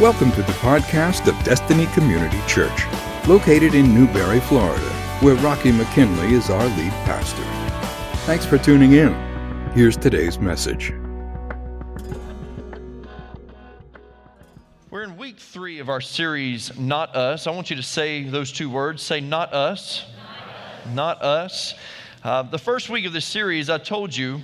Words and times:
Welcome 0.00 0.32
to 0.32 0.42
the 0.42 0.52
podcast 0.54 1.28
of 1.28 1.44
Destiny 1.44 1.86
Community 1.94 2.40
Church, 2.48 2.82
located 3.28 3.76
in 3.76 3.94
Newberry, 3.94 4.40
Florida, 4.40 4.82
where 5.20 5.36
Rocky 5.36 5.70
McKinley 5.70 6.34
is 6.34 6.50
our 6.50 6.64
lead 6.64 6.90
pastor. 7.04 7.44
Thanks 8.26 8.44
for 8.44 8.58
tuning 8.58 8.94
in. 8.94 9.14
Here's 9.70 9.96
today's 9.96 10.40
message. 10.40 10.92
We're 14.90 15.04
in 15.04 15.16
week 15.16 15.38
three 15.38 15.78
of 15.78 15.88
our 15.88 16.00
series, 16.00 16.76
Not 16.76 17.14
Us. 17.14 17.46
I 17.46 17.52
want 17.52 17.70
you 17.70 17.76
to 17.76 17.82
say 17.82 18.24
those 18.24 18.50
two 18.50 18.68
words 18.68 19.00
say, 19.00 19.20
Not 19.20 19.54
Us. 19.54 20.06
Not 20.92 21.22
Us. 21.22 21.76
Uh, 22.24 22.42
the 22.42 22.58
first 22.58 22.90
week 22.90 23.06
of 23.06 23.12
this 23.12 23.26
series, 23.26 23.70
I 23.70 23.78
told 23.78 24.16
you 24.16 24.40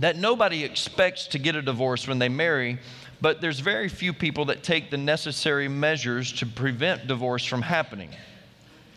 that 0.00 0.16
nobody 0.16 0.64
expects 0.64 1.28
to 1.28 1.38
get 1.38 1.54
a 1.54 1.62
divorce 1.62 2.08
when 2.08 2.18
they 2.18 2.28
marry, 2.28 2.80
but 3.20 3.40
there's 3.40 3.60
very 3.60 3.88
few 3.88 4.12
people 4.12 4.46
that 4.46 4.62
take 4.62 4.90
the 4.90 4.96
necessary 4.96 5.68
measures 5.68 6.32
to 6.34 6.46
prevent 6.46 7.06
divorce 7.06 7.44
from 7.44 7.62
happening. 7.62 8.10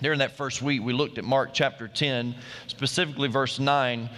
During 0.01 0.19
that 0.19 0.35
first 0.35 0.61
week, 0.61 0.81
we 0.81 0.93
looked 0.93 1.17
at 1.17 1.23
Mark 1.23 1.51
chapter 1.53 1.87
10, 1.87 2.35
specifically 2.67 3.27
verse 3.27 3.59
9, 3.59 4.09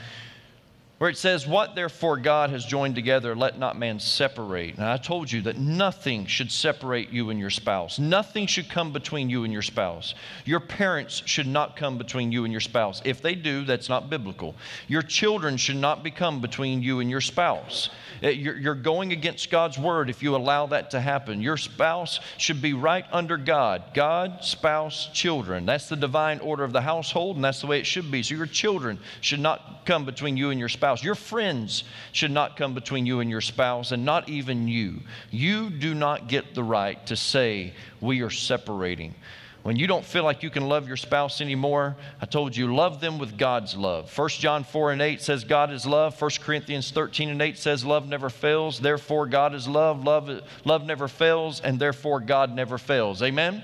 where 1.03 1.09
it 1.09 1.17
says, 1.17 1.45
What 1.45 1.75
therefore 1.75 2.16
God 2.16 2.49
has 2.52 2.63
joined 2.63 2.95
together, 2.95 3.35
let 3.35 3.59
not 3.59 3.77
man 3.77 3.99
separate. 3.99 4.75
And 4.75 4.85
I 4.85 4.95
told 4.95 5.30
you 5.30 5.41
that 5.41 5.57
nothing 5.57 6.25
should 6.27 6.49
separate 6.49 7.09
you 7.09 7.30
and 7.30 7.38
your 7.38 7.49
spouse. 7.49 7.99
Nothing 7.99 8.48
should 8.48 8.70
come 8.70 8.94
between 8.94 9.30
you 9.30 9.44
and 9.44 9.52
your 9.52 9.63
spouse. 9.63 10.16
Your 10.45 10.61
parents 10.61 11.21
should 11.25 11.45
not 11.45 11.75
come 11.75 11.97
between 11.97 12.31
you 12.31 12.45
and 12.45 12.53
your 12.53 12.61
spouse. 12.61 13.02
If 13.03 13.21
they 13.21 13.35
do, 13.35 13.66
that's 13.66 13.89
not 13.89 14.09
biblical. 14.09 14.55
Your 14.88 15.02
children 15.02 15.58
should 15.58 15.75
not 15.75 16.03
become 16.03 16.39
between 16.39 16.81
you 16.81 17.02
and 17.02 17.09
your 17.09 17.20
spouse. 17.20 17.89
Uh, 18.23 18.30
you're 18.30 18.73
going 18.73 19.11
against 19.11 19.52
God's 19.52 19.77
word 19.77 20.09
if 20.09 20.23
you 20.23 20.35
allow 20.38 20.67
that 20.67 20.91
to 20.91 21.02
happen. 21.02 21.41
Your 21.41 21.58
spouse 21.58 22.22
should 22.38 22.61
be 22.61 22.72
right 22.73 23.05
under 23.11 23.35
God 23.35 23.83
God, 23.94 24.44
spouse, 24.44 25.09
children. 25.11 25.66
That's 25.66 25.89
the 25.89 25.97
divine 25.97 26.39
order 26.39 26.64
of 26.64 26.72
the 26.72 26.81
household, 26.81 27.36
and 27.36 27.44
that's 27.44 27.59
the 27.59 27.67
way 27.67 27.80
it 27.80 27.86
should 27.86 28.09
be. 28.09 28.23
So 28.23 28.36
your 28.36 28.45
children 28.45 28.99
should 29.20 29.42
not 29.42 29.86
come 29.86 30.05
between 30.05 30.38
you 30.38 30.52
and 30.52 30.59
your 30.59 30.70
spouse. 30.70 30.92
Your 31.02 31.16
friends 31.16 31.86
should 32.11 32.31
not 32.31 32.58
come 32.58 32.73
between 32.73 33.05
you 33.05 33.22
and 33.22 33.30
your 33.30 33.39
spouse, 33.39 33.94
and 33.94 34.03
not 34.03 34.27
even 34.27 34.67
you. 34.67 34.99
You 35.31 35.69
do 35.69 35.95
not 35.95 36.27
get 36.27 36.53
the 36.53 36.63
right 36.63 37.03
to 37.05 37.16
say, 37.16 37.73
We 38.02 38.22
are 38.22 38.30
separating. 38.30 39.16
When 39.64 39.77
you 39.77 39.88
don't 39.88 40.03
feel 40.03 40.25
like 40.25 40.44
you 40.44 40.49
can 40.49 40.67
love 40.67 40.89
your 40.89 40.97
spouse 40.97 41.39
anymore, 41.39 41.95
I 42.21 42.25
told 42.25 42.53
you, 42.53 42.75
love 42.75 42.99
them 42.99 43.17
with 43.17 43.38
God's 43.38 43.77
love. 43.77 44.16
1 44.16 44.30
John 44.30 44.66
4 44.66 44.91
and 44.91 45.02
8 45.02 45.21
says 45.21 45.45
God 45.45 45.71
is 45.71 45.86
love. 45.86 46.21
1 46.21 46.31
Corinthians 46.41 46.91
13 46.91 47.30
and 47.30 47.41
8 47.41 47.58
says 47.58 47.86
love 47.86 48.05
never 48.05 48.30
fails. 48.30 48.81
Therefore, 48.81 49.25
God 49.25 49.55
is 49.55 49.66
love. 49.66 50.03
Love, 50.03 50.41
love 50.66 50.86
never 50.86 51.08
fails, 51.08 51.61
and 51.61 51.80
therefore, 51.80 52.19
God 52.19 52.53
never 52.53 52.77
fails. 52.77 53.23
Amen? 53.23 53.64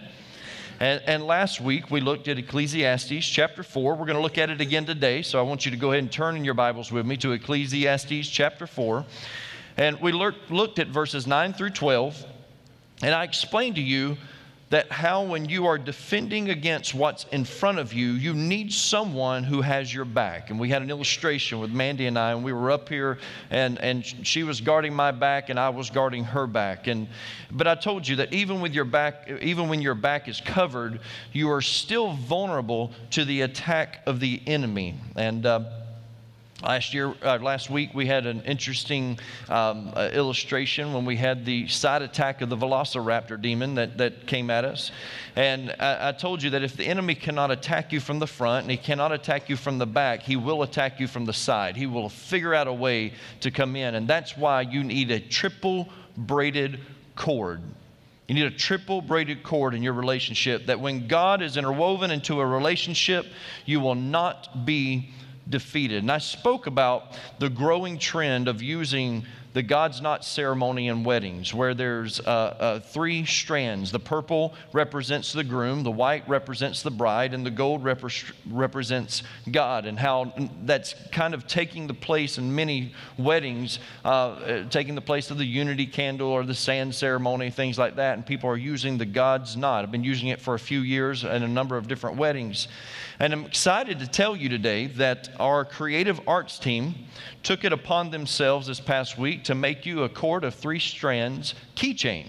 And, 0.80 1.02
and, 1.06 1.28
last 1.28 1.60
week 1.60 1.92
we 1.92 2.00
looked 2.00 2.30
at 2.30 2.38
Ecclesiastes 2.38 3.28
chapter 3.28 3.64
4. 3.64 3.96
We're 3.96 4.06
going 4.06 4.16
to 4.16 4.22
look 4.22 4.38
at 4.38 4.50
it 4.50 4.62
again 4.62 4.86
today. 4.86 5.22
So 5.24 5.38
I 5.38 5.42
want 5.42 5.66
you 5.66 5.72
to 5.72 5.78
go 5.78 5.92
ahead 5.92 6.04
and 6.04 6.10
turn 6.10 6.38
in 6.38 6.46
your 6.46 6.54
Bibles 6.54 6.90
with 6.90 7.06
me 7.06 7.18
to 7.18 7.34
Ecclesiastes 7.34 8.30
chapter 8.30 8.66
4. 8.66 9.06
And 9.76 10.00
we 10.00 10.14
looked 10.14 10.80
at 10.80 10.88
verses 10.88 11.28
9 11.28 11.52
through 11.52 11.72
12. 11.72 12.26
And 13.02 13.14
I 13.14 13.26
explained 13.26 13.76
to 13.76 13.82
you 13.82 14.16
that 14.70 14.92
how, 14.92 15.24
when 15.24 15.50
you 15.50 15.66
are 15.66 15.80
defending 15.80 16.52
against 16.52 16.94
what's 16.94 17.24
in 17.32 17.44
front 17.44 17.80
of 17.80 17.92
you, 17.92 18.12
you 18.12 18.34
need 18.34 18.72
someone 18.72 19.44
who 19.44 19.62
has 19.62 19.92
your 19.92 20.06
back. 20.06 20.52
And 20.52 20.60
we 20.60 20.70
had 20.70 20.84
an 20.84 20.92
illustration 20.92 21.60
with 21.60 21.72
Mandy 21.72 22.06
and 22.06 22.20
I, 22.20 22.34
and 22.34 22.44
we 22.44 22.54
were 22.54 22.70
up 22.70 22.88
here, 22.88 23.18
and, 23.50 23.80
and 23.80 24.06
she 24.06 24.44
was 24.44 24.62
guarding 24.62 24.94
my 24.94 25.12
back, 25.12 25.50
and 25.50 25.60
I 25.60 25.70
was 25.70 25.90
guarding 25.90 26.24
her 26.24 26.46
back. 26.46 26.86
And, 26.86 27.08
but 27.52 27.68
I 27.68 27.74
told 27.74 28.08
you 28.08 28.18
that 28.18 28.32
even 28.32 28.62
with 28.62 28.74
your 28.74 28.86
back, 28.86 29.28
even 29.42 29.70
when 29.70 29.82
your 29.82 29.96
back 29.96 30.28
is 30.28 30.40
covered, 30.40 31.00
you 31.34 31.50
are 31.50 31.62
still 31.62 32.14
vulnerable 32.14 32.92
to 33.12 33.26
the 33.26 33.42
attack 33.42 34.04
of 34.06 34.20
the 34.20 34.40
enemy. 34.46 34.96
And 35.16 35.48
uh, 35.48 35.62
Last 36.62 36.94
year, 36.94 37.14
uh, 37.22 37.38
last 37.38 37.70
week, 37.70 37.92
we 37.94 38.06
had 38.06 38.26
an 38.26 38.42
interesting 38.42 39.18
um, 39.48 39.94
uh, 39.96 40.10
illustration 40.12 40.92
when 40.92 41.06
we 41.06 41.16
had 41.16 41.46
the 41.46 41.70
side 41.70 42.02
attack 42.02 42.42
of 42.42 42.50
the 42.50 42.58
velociraptor 42.58 43.42
demon 43.42 43.76
that, 43.76 43.98
that 43.98 44.28
came 44.28 44.50
at 44.50 44.66
us. 44.66 44.92
And 45.38 45.74
I, 45.80 46.10
I, 46.10 46.12
told 46.12 46.44
you 46.44 46.50
that 46.50 46.62
if 46.62 46.76
the 46.76 46.84
enemy 46.84 47.16
cannot 47.16 47.50
attack 47.50 47.94
you 47.94 48.02
from 48.02 48.20
the 48.20 48.28
front 48.28 48.64
and 48.64 48.72
he 48.72 48.76
cannot 48.76 49.14
attack 49.14 49.48
you 49.48 49.56
from 49.56 49.78
the 49.78 49.86
back, 49.86 50.22
he 50.22 50.36
will 50.36 50.64
attack 50.64 51.00
you 51.00 51.08
from 51.08 51.24
the 51.24 51.32
side. 51.32 51.78
He 51.78 51.86
will 51.86 52.10
figure 52.10 52.54
out 52.54 52.68
a 52.68 52.74
way 52.74 53.14
to 53.40 53.52
come 53.52 53.78
in. 53.78 53.96
And 53.96 54.06
that's 54.06 54.36
why 54.36 54.62
you 54.62 54.84
need 54.84 55.12
a 55.12 55.20
triple 55.22 55.88
braided 56.18 56.82
cord. 57.16 57.62
You 58.28 58.36
need 58.36 58.46
a 58.46 58.52
triple 58.52 59.02
braided 59.02 59.44
cord 59.44 59.74
in 59.74 59.82
your 59.82 59.94
relationship 59.94 60.66
that 60.66 60.82
when 60.82 61.08
God 61.08 61.42
is 61.42 61.56
interwoven 61.56 62.12
into 62.12 62.42
a 62.42 62.46
relationship, 62.46 63.26
you 63.66 63.80
will 63.80 63.96
not 63.96 64.66
be 64.66 65.14
defeated. 65.50 66.04
And 66.04 66.12
I 66.12 66.20
spoke 66.20 66.68
about 66.68 67.18
the 67.40 67.50
growing 67.50 67.98
trend 67.98 68.48
of 68.48 68.62
using 68.62 69.26
the 69.54 69.64
God's 69.64 70.00
Knot 70.00 70.24
ceremony 70.24 70.90
in 70.90 71.04
weddings, 71.04 71.54
where 71.54 71.74
there's 71.74 72.20
uh, 72.20 72.24
uh, 72.24 72.80
three 72.80 73.26
strands. 73.26 73.92
The 73.92 74.00
purple 74.00 74.54
represents 74.74 75.34
the 75.34 75.44
groom, 75.44 75.82
the 75.82 75.92
white 75.92 76.28
represents 76.30 76.84
the 76.84 76.92
bride, 76.92 77.34
and 77.34 77.44
the 77.44 77.52
gold 77.52 77.84
rep- 77.84 78.04
represents 78.48 79.24
God, 79.50 79.88
and 79.88 79.98
how 79.98 80.34
that's 80.64 80.94
kind 81.12 81.34
of 81.34 81.48
taking 81.48 81.88
the 81.88 81.96
place 81.96 82.38
in 82.38 82.54
many 82.54 82.94
weddings, 83.18 83.80
uh, 84.06 84.08
uh, 84.08 84.70
taking 84.70 84.94
the 84.94 85.02
place 85.02 85.32
of 85.32 85.40
the 85.40 85.46
unity 85.46 85.88
candle 85.88 86.30
or 86.30 86.44
the 86.44 86.54
sand 86.54 86.94
ceremony, 86.94 87.50
things 87.50 87.80
like 87.80 87.96
that. 87.96 88.14
And 88.14 88.26
people 88.26 88.52
are 88.52 88.58
using 88.58 89.00
the 89.00 89.06
God's 89.06 89.58
Knot. 89.58 89.84
I've 89.84 89.92
been 89.92 90.04
using 90.04 90.28
it 90.28 90.40
for 90.40 90.54
a 90.54 90.60
few 90.60 90.82
years 90.82 91.24
in 91.24 91.42
a 91.42 91.48
number 91.48 91.76
of 91.76 91.88
different 91.88 92.18
weddings. 92.18 92.68
And 93.22 93.34
I'm 93.34 93.44
excited 93.44 94.00
to 94.00 94.08
tell 94.08 94.34
you 94.34 94.48
today 94.48 94.88
that 94.88 95.28
our 95.42 95.66
creative 95.66 96.22
arts 96.26 96.58
team 96.58 96.96
took 97.44 97.66
it 97.66 97.74
upon 97.74 98.12
themselves 98.12 98.68
this 98.68 98.80
past 98.80 99.18
week 99.18 99.44
to 99.44 99.56
make 99.56 99.86
you 99.86 100.04
a 100.04 100.10
cord 100.10 100.46
of 100.46 100.56
three 100.56 100.80
strands 100.80 101.54
keychain. 101.76 102.28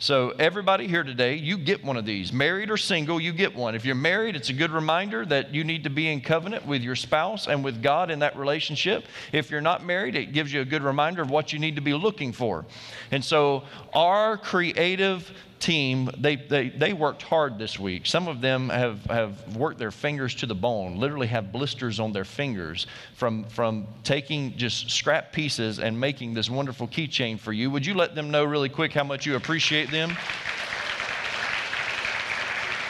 So, 0.00 0.30
everybody 0.30 0.88
here 0.88 1.04
today, 1.04 1.36
you 1.36 1.56
get 1.56 1.84
one 1.84 1.96
of 1.96 2.04
these. 2.04 2.32
Married 2.32 2.72
or 2.72 2.76
single, 2.76 3.20
you 3.20 3.32
get 3.32 3.54
one. 3.54 3.76
If 3.76 3.84
you're 3.84 3.94
married, 3.94 4.34
it's 4.34 4.48
a 4.48 4.52
good 4.52 4.72
reminder 4.72 5.24
that 5.26 5.54
you 5.54 5.62
need 5.62 5.84
to 5.84 5.90
be 5.90 6.08
in 6.08 6.20
covenant 6.20 6.66
with 6.66 6.82
your 6.82 6.96
spouse 6.96 7.46
and 7.46 7.62
with 7.62 7.80
God 7.80 8.10
in 8.10 8.18
that 8.18 8.36
relationship. 8.36 9.04
If 9.30 9.48
you're 9.48 9.60
not 9.60 9.84
married, 9.84 10.16
it 10.16 10.32
gives 10.32 10.52
you 10.52 10.60
a 10.60 10.64
good 10.64 10.82
reminder 10.82 11.22
of 11.22 11.30
what 11.30 11.52
you 11.52 11.60
need 11.60 11.76
to 11.76 11.82
be 11.82 11.94
looking 11.94 12.32
for. 12.32 12.64
And 13.12 13.24
so, 13.24 13.62
our 13.94 14.36
creative 14.36 15.30
team, 15.62 16.10
they, 16.18 16.36
they, 16.36 16.68
they 16.70 16.92
worked 16.92 17.22
hard 17.22 17.56
this 17.56 17.78
week. 17.78 18.04
Some 18.04 18.26
of 18.26 18.40
them 18.40 18.68
have, 18.68 19.04
have 19.06 19.56
worked 19.56 19.78
their 19.78 19.92
fingers 19.92 20.34
to 20.36 20.46
the 20.46 20.54
bone, 20.54 20.96
literally 20.96 21.28
have 21.28 21.52
blisters 21.52 22.00
on 22.00 22.12
their 22.12 22.24
fingers 22.24 22.86
from, 23.14 23.44
from 23.44 23.86
taking 24.02 24.56
just 24.56 24.90
scrap 24.90 25.32
pieces 25.32 25.78
and 25.78 25.98
making 25.98 26.34
this 26.34 26.50
wonderful 26.50 26.88
keychain 26.88 27.38
for 27.38 27.52
you. 27.52 27.70
Would 27.70 27.86
you 27.86 27.94
let 27.94 28.14
them 28.14 28.30
know 28.30 28.44
really 28.44 28.68
quick 28.68 28.92
how 28.92 29.04
much 29.04 29.24
you 29.24 29.36
appreciate 29.36 29.90
them? 29.90 30.16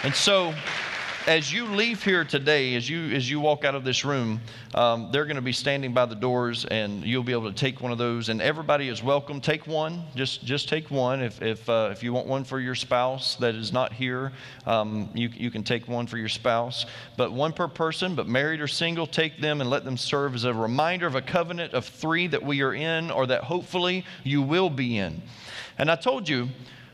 And 0.02 0.14
so, 0.14 0.52
as 1.26 1.52
you 1.52 1.66
leave 1.66 2.02
here 2.02 2.24
today, 2.24 2.74
as 2.74 2.88
you 2.88 3.14
as 3.14 3.30
you 3.30 3.38
walk 3.38 3.64
out 3.64 3.74
of 3.74 3.84
this 3.84 4.04
room, 4.04 4.40
um, 4.74 5.10
they're 5.12 5.24
going 5.24 5.36
to 5.36 5.42
be 5.42 5.52
standing 5.52 5.92
by 5.92 6.04
the 6.04 6.14
doors, 6.14 6.64
and 6.64 7.04
you'll 7.04 7.22
be 7.22 7.32
able 7.32 7.50
to 7.50 7.56
take 7.56 7.80
one 7.80 7.92
of 7.92 7.98
those. 7.98 8.28
And 8.28 8.42
everybody 8.42 8.88
is 8.88 9.02
welcome. 9.02 9.40
Take 9.40 9.66
one. 9.66 10.04
Just 10.16 10.44
just 10.44 10.68
take 10.68 10.90
one. 10.90 11.22
If 11.22 11.40
if 11.40 11.68
uh, 11.68 11.90
if 11.92 12.02
you 12.02 12.12
want 12.12 12.26
one 12.26 12.44
for 12.44 12.58
your 12.58 12.74
spouse 12.74 13.36
that 13.36 13.54
is 13.54 13.72
not 13.72 13.92
here, 13.92 14.32
um, 14.66 15.10
you 15.14 15.28
you 15.28 15.50
can 15.50 15.62
take 15.62 15.86
one 15.86 16.06
for 16.06 16.18
your 16.18 16.28
spouse. 16.28 16.86
But 17.16 17.32
one 17.32 17.52
per 17.52 17.68
person. 17.68 18.14
But 18.14 18.26
married 18.26 18.60
or 18.60 18.68
single, 18.68 19.06
take 19.06 19.40
them 19.40 19.60
and 19.60 19.70
let 19.70 19.84
them 19.84 19.96
serve 19.96 20.34
as 20.34 20.44
a 20.44 20.54
reminder 20.54 21.06
of 21.06 21.14
a 21.14 21.22
covenant 21.22 21.72
of 21.72 21.84
three 21.84 22.26
that 22.28 22.42
we 22.42 22.62
are 22.62 22.74
in, 22.74 23.10
or 23.10 23.26
that 23.26 23.44
hopefully 23.44 24.04
you 24.24 24.42
will 24.42 24.70
be 24.70 24.98
in. 24.98 25.22
And 25.78 25.90
I 25.90 25.96
told 25.96 26.28
you 26.28 26.48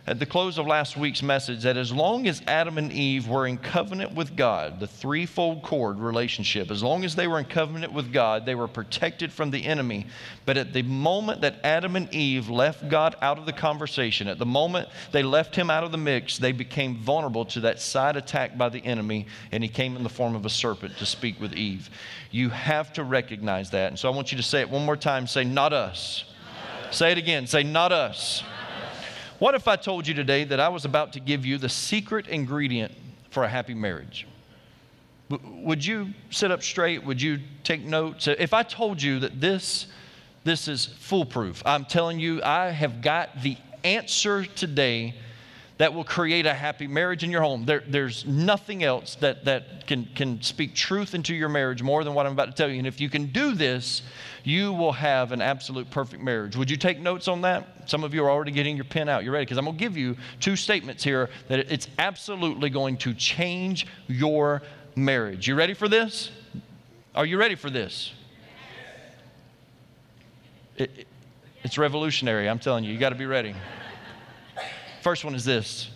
at 0.09 0.19
the 0.19 0.25
close 0.25 0.57
of 0.57 0.67
last 0.67 0.97
week's 0.97 1.23
message 1.23 1.65
that 1.65 1.77
as 1.77 1.93
long 1.93 2.27
as 2.27 2.41
Adam 2.47 2.79
and 2.79 2.91
Eve 2.91 3.29
were 3.29 3.47
in 3.47 3.59
covenant 3.59 4.15
with 4.15 4.35
God, 4.35 4.81
the 4.81 4.87
threefold 4.87 5.63
cord 5.63 5.99
relationship, 5.99 6.71
as 6.71 6.83
long 6.83 7.05
as 7.05 7.15
they 7.15 7.27
were 7.27 7.39
in 7.39 7.45
covenant 7.45 7.93
with 7.93 8.11
God, 8.11 8.47
they 8.47 8.55
were 8.55 8.69
protected 8.69 9.31
from 9.31 9.51
the 9.51 9.63
enemy. 9.67 10.07
But 10.47 10.57
at 10.57 10.73
the 10.73 10.81
moment 10.81 11.43
that 11.43 11.57
Adam 11.63 11.95
and 11.95 12.13
Eve 12.15 12.49
left 12.49 12.89
God 12.89 13.17
out 13.21 13.39
of 13.39 13.45
the 13.45 13.53
conversation, 13.53 14.29
at 14.29 14.39
the 14.39 14.47
moment 14.47 14.89
they 15.13 15.23
left 15.23 15.55
him 15.55 15.69
out 15.69 15.85
of 15.85 15.93
the 15.93 15.99
mix, 15.99 16.39
they 16.39 16.53
became 16.53 16.97
vulnerable 16.97 17.45
to 17.45 17.61
that 17.61 17.79
side 17.79 18.17
attack 18.17 18.57
by 18.57 18.71
the 18.71 18.83
enemy, 18.87 19.27
and 19.53 19.63
he 19.63 19.69
came 19.69 19.95
in 19.95 20.05
the 20.05 20.09
form 20.09 20.35
of 20.35 20.47
a 20.47 20.51
serpent 20.51 20.97
to 20.97 21.05
speak 21.05 21.39
with 21.39 21.53
Eve. 21.53 21.91
You 22.31 22.49
have 22.49 22.95
to 22.95 23.05
recognize 23.05 23.69
that. 23.71 23.89
And 23.89 23.99
so 23.99 24.11
I 24.11 24.17
want 24.17 24.33
you 24.33 24.39
to 24.39 24.43
say 24.43 24.63
it 24.63 24.71
one 24.71 24.87
more 24.87 24.97
time 24.97 25.27
say, 25.27 25.45
Not 25.45 25.75
us. 25.75 26.25
Not 26.55 26.87
us. 26.87 26.97
Say 26.97 27.13
it 27.13 27.19
again. 27.19 27.47
Say, 27.47 27.63
Not 27.63 27.93
us. 27.93 28.43
Not 28.43 28.58
what 29.39 29.55
if 29.55 29.69
I 29.69 29.77
told 29.77 30.07
you 30.07 30.15
today 30.15 30.45
that 30.45 30.61
I 30.61 30.69
was 30.69 30.85
about 30.85 31.13
to 31.15 31.21
give 31.21 31.47
you 31.47 31.59
the 31.59 31.69
secret 31.69 32.27
ingredient 32.27 32.93
for 33.31 33.45
a 33.45 33.49
happy 33.49 33.75
marriage? 33.75 34.27
Would 35.31 35.85
you 35.85 36.15
sit 36.31 36.51
up 36.51 36.63
straight? 36.63 37.05
Would 37.05 37.21
you 37.21 37.39
take 37.63 37.83
notes? 37.83 38.27
Uh, 38.29 38.35
if 38.39 38.55
I 38.55 38.63
told 38.63 39.03
you 39.03 39.21
that 39.21 39.41
this, 39.41 39.87
this 40.45 40.69
is 40.69 40.87
foolproof, 40.87 41.63
I'm 41.67 41.85
telling 41.85 42.19
you, 42.19 42.43
I 42.43 42.71
have 42.71 43.03
got 43.03 43.43
the 43.43 43.57
answer 43.85 44.45
today 44.45 45.15
that 45.77 45.95
will 45.95 46.05
create 46.05 46.45
a 46.45 46.55
happy 46.55 46.89
marriage 46.89 47.23
in 47.23 47.31
your 47.31 47.43
home. 47.43 47.65
There, 47.65 47.85
there's 47.87 48.27
nothing 48.27 48.83
else 48.83 49.15
that, 49.17 49.45
that 49.45 49.87
can, 49.87 50.09
can 50.17 50.43
speak 50.43 50.75
truth 50.75 51.15
into 51.15 51.35
your 51.35 51.49
marriage 51.49 51.83
more 51.83 52.03
than 52.03 52.15
what 52.15 52.27
I'm 52.27 52.33
about 52.33 52.47
to 52.47 52.53
tell 52.53 52.69
you. 52.69 52.79
And 52.79 52.87
if 52.87 53.01
you 53.01 53.09
can 53.09 53.27
do 53.27 53.55
this, 53.55 54.03
you 54.49 54.73
will 54.73 54.93
have 54.93 55.33
an 55.33 55.43
absolute 55.43 55.91
perfect 55.91 56.23
marriage. 56.23 56.57
Would 56.57 56.71
you 56.71 56.79
take 56.79 57.01
notes 57.01 57.29
on 57.29 57.43
that? 57.43 57.69
Some 57.85 58.03
of 58.03 58.15
you 58.15 58.25
are 58.25 58.31
already 58.31 58.51
getting 58.51 58.77
your 58.77 58.87
pen 58.87 59.07
out. 59.07 59.23
You're 59.23 59.35
ready? 59.35 59.45
Because 59.45 59.59
I'm 59.59 59.67
going 59.67 59.77
to 59.77 59.85
give 59.85 59.95
you 59.95 60.17
two 60.41 60.57
statements 60.57 61.05
here 61.05 61.29
that 61.49 61.71
it's 61.71 61.87
absolutely 61.99 62.71
going 62.71 62.97
to 62.99 63.13
change 63.13 63.87
your 64.07 64.63
marriage. 64.97 65.47
You 65.47 65.55
ready 65.55 65.75
for 65.75 65.87
this? 65.87 66.31
Are 67.15 67.27
you 67.27 67.37
ready 67.37 67.57
for 67.57 67.69
this? 67.69 68.15
It, 70.77 70.93
it, 70.97 71.07
it's 71.63 71.77
revolutionary, 71.77 72.49
I'm 72.49 72.59
telling 72.59 72.85
you. 72.85 72.93
You 72.93 72.99
got 72.99 73.11
to 73.11 73.17
be 73.17 73.27
ready. 73.27 73.55
First 75.03 75.27
one 75.27 75.35
is 75.35 75.45
this 75.45 75.91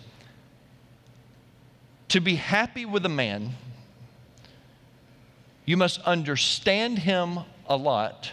To 2.09 2.19
be 2.19 2.35
happy 2.35 2.85
with 2.85 3.03
a 3.07 3.09
man, 3.09 3.55
you 5.65 5.75
must 5.75 5.99
understand 6.01 6.99
him 6.99 7.39
a 7.65 7.75
lot 7.75 8.31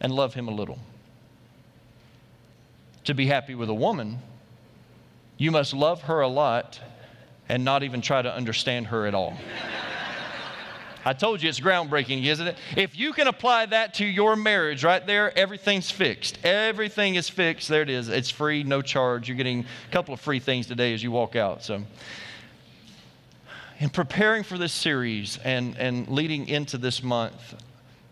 and 0.00 0.12
love 0.12 0.34
him 0.34 0.48
a 0.48 0.50
little. 0.50 0.78
To 3.04 3.14
be 3.14 3.26
happy 3.26 3.54
with 3.54 3.68
a 3.68 3.74
woman, 3.74 4.18
you 5.36 5.50
must 5.50 5.72
love 5.72 6.02
her 6.02 6.20
a 6.20 6.28
lot 6.28 6.80
and 7.48 7.64
not 7.64 7.82
even 7.82 8.00
try 8.00 8.22
to 8.22 8.32
understand 8.32 8.86
her 8.88 9.06
at 9.06 9.14
all. 9.14 9.36
I 11.04 11.14
told 11.14 11.42
you 11.42 11.48
it's 11.48 11.60
groundbreaking, 11.60 12.24
isn't 12.26 12.46
it? 12.46 12.56
If 12.76 12.98
you 12.98 13.14
can 13.14 13.26
apply 13.26 13.66
that 13.66 13.94
to 13.94 14.04
your 14.04 14.36
marriage 14.36 14.84
right 14.84 15.04
there, 15.06 15.36
everything's 15.36 15.90
fixed. 15.90 16.38
Everything 16.44 17.14
is 17.14 17.28
fixed. 17.28 17.68
There 17.68 17.80
it 17.80 17.88
is. 17.88 18.08
It's 18.08 18.28
free, 18.28 18.62
no 18.64 18.82
charge. 18.82 19.26
You're 19.26 19.36
getting 19.38 19.60
a 19.88 19.92
couple 19.92 20.12
of 20.12 20.20
free 20.20 20.40
things 20.40 20.66
today 20.66 20.92
as 20.92 21.02
you 21.02 21.10
walk 21.10 21.36
out. 21.36 21.62
So, 21.62 21.82
in 23.78 23.88
preparing 23.88 24.42
for 24.42 24.58
this 24.58 24.74
series 24.74 25.38
and, 25.38 25.74
and 25.78 26.06
leading 26.06 26.48
into 26.48 26.76
this 26.76 27.02
month, 27.02 27.54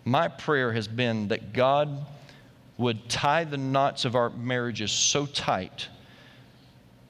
my 0.08 0.28
prayer 0.28 0.72
has 0.72 0.88
been 0.88 1.28
that 1.28 1.52
God 1.52 2.06
would 2.76 3.08
tie 3.08 3.44
the 3.44 3.56
knots 3.56 4.04
of 4.04 4.14
our 4.14 4.30
marriages 4.30 4.90
so 4.92 5.26
tight 5.26 5.88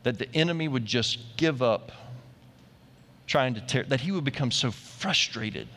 that 0.03 0.19
the 0.19 0.35
enemy 0.35 0.69
would 0.69 0.87
just 0.87 1.19
give 1.37 1.63
up 1.63 1.93
trying 3.27 3.55
to 3.55 3.61
tear, 3.61 3.85
that 3.85 4.01
he 4.01 4.11
would 4.11 4.25
become 4.25 4.51
so 4.51 4.71
frustrated 4.71 5.69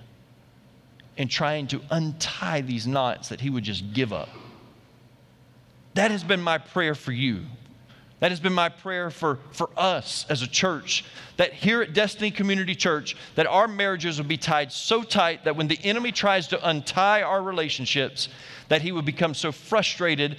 in 1.18 1.28
trying 1.28 1.68
to 1.68 1.82
untie 1.92 2.62
these 2.62 2.88
knots 2.88 3.30
that 3.30 3.42
he 3.42 3.50
would 3.50 3.64
just 3.64 3.94
give 3.94 4.14
up. 4.14 4.30
That 5.94 6.12
has 6.12 6.24
been 6.24 6.42
my 6.42 6.58
prayer 6.58 6.96
for 6.96 7.12
you. 7.12 7.42
That 8.22 8.30
has 8.30 8.40
been 8.40 8.54
my 8.54 8.70
prayer 8.70 9.10
for, 9.10 9.40
for 9.52 9.72
us 9.76 10.28
as 10.30 10.44
a 10.44 10.48
church, 10.48 11.04
that 11.38 11.54
here 11.54 11.82
at 11.82 11.94
Destiny 11.94 12.30
Community 12.30 12.76
Church, 12.76 13.18
that 13.34 13.48
our 13.48 13.68
marriages 13.68 14.20
would 14.20 14.28
be 14.28 14.38
tied 14.38 14.72
so 14.72 15.02
tight 15.02 15.44
that 15.46 15.56
when 15.56 15.68
the 15.68 15.80
enemy 15.84 16.12
tries 16.12 16.48
to 16.50 16.70
untie 16.70 17.24
our 17.24 17.42
relationships, 17.42 18.30
that 18.70 18.84
he 18.84 18.92
would 18.92 19.06
become 19.06 19.34
so 19.34 19.52
frustrated 19.52 20.38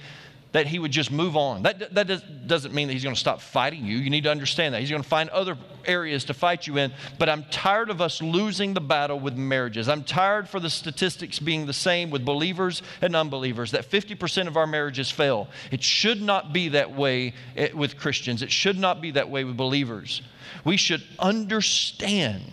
that 0.53 0.67
he 0.67 0.79
would 0.79 0.91
just 0.91 1.11
move 1.11 1.35
on. 1.35 1.63
That, 1.63 1.93
that 1.93 2.07
does, 2.07 2.21
doesn't 2.21 2.73
mean 2.73 2.87
that 2.87 2.93
he's 2.93 3.03
going 3.03 3.15
to 3.15 3.19
stop 3.19 3.41
fighting 3.41 3.85
you. 3.85 3.97
You 3.97 4.09
need 4.09 4.23
to 4.23 4.31
understand 4.31 4.73
that. 4.73 4.81
He's 4.81 4.89
going 4.89 5.01
to 5.01 5.07
find 5.07 5.29
other 5.31 5.57
areas 5.85 6.25
to 6.25 6.33
fight 6.33 6.67
you 6.67 6.77
in. 6.77 6.93
But 7.17 7.27
I'm 7.27 7.43
tired 7.45 7.89
of 7.89 8.01
us 8.01 8.21
losing 8.21 8.73
the 8.73 8.81
battle 8.81 9.19
with 9.19 9.35
marriages. 9.35 9.89
I'm 9.89 10.03
tired 10.03 10.47
for 10.47 10.59
the 10.59 10.69
statistics 10.69 11.39
being 11.39 11.65
the 11.65 11.73
same 11.73 12.11
with 12.11 12.23
believers 12.23 12.83
and 13.01 13.15
unbelievers, 13.15 13.71
that 13.71 13.89
50% 13.89 14.47
of 14.47 14.55
our 14.55 14.67
marriages 14.67 15.09
fail. 15.09 15.49
It 15.71 15.83
should 15.83 16.21
not 16.21 16.53
be 16.53 16.69
that 16.69 16.95
way 16.95 17.33
eh, 17.57 17.69
with 17.73 17.97
Christians, 17.97 18.41
it 18.43 18.51
should 18.51 18.77
not 18.77 19.01
be 19.01 19.11
that 19.11 19.29
way 19.29 19.43
with 19.43 19.57
believers. 19.57 20.21
We 20.63 20.77
should 20.77 21.03
understand 21.19 22.43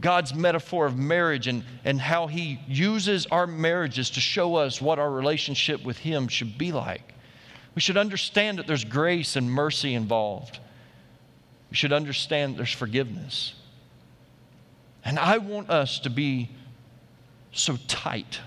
God's 0.00 0.34
metaphor 0.34 0.86
of 0.86 0.96
marriage 0.96 1.46
and, 1.46 1.64
and 1.84 2.00
how 2.00 2.26
He 2.26 2.60
uses 2.66 3.26
our 3.26 3.46
marriages 3.46 4.10
to 4.10 4.20
show 4.20 4.56
us 4.56 4.80
what 4.80 4.98
our 4.98 5.10
relationship 5.10 5.84
with 5.84 5.98
Him 5.98 6.28
should 6.28 6.56
be 6.56 6.72
like. 6.72 7.14
We 7.74 7.80
should 7.80 7.96
understand 7.96 8.58
that 8.58 8.66
there's 8.66 8.84
grace 8.84 9.36
and 9.36 9.50
mercy 9.50 9.94
involved. 9.94 10.58
We 11.70 11.76
should 11.76 11.92
understand 11.92 12.56
there's 12.56 12.72
forgiveness. 12.72 13.54
And 15.04 15.18
I 15.18 15.38
want 15.38 15.70
us 15.70 16.00
to 16.00 16.10
be 16.10 16.50
so 17.52 17.76
tight 17.88 18.40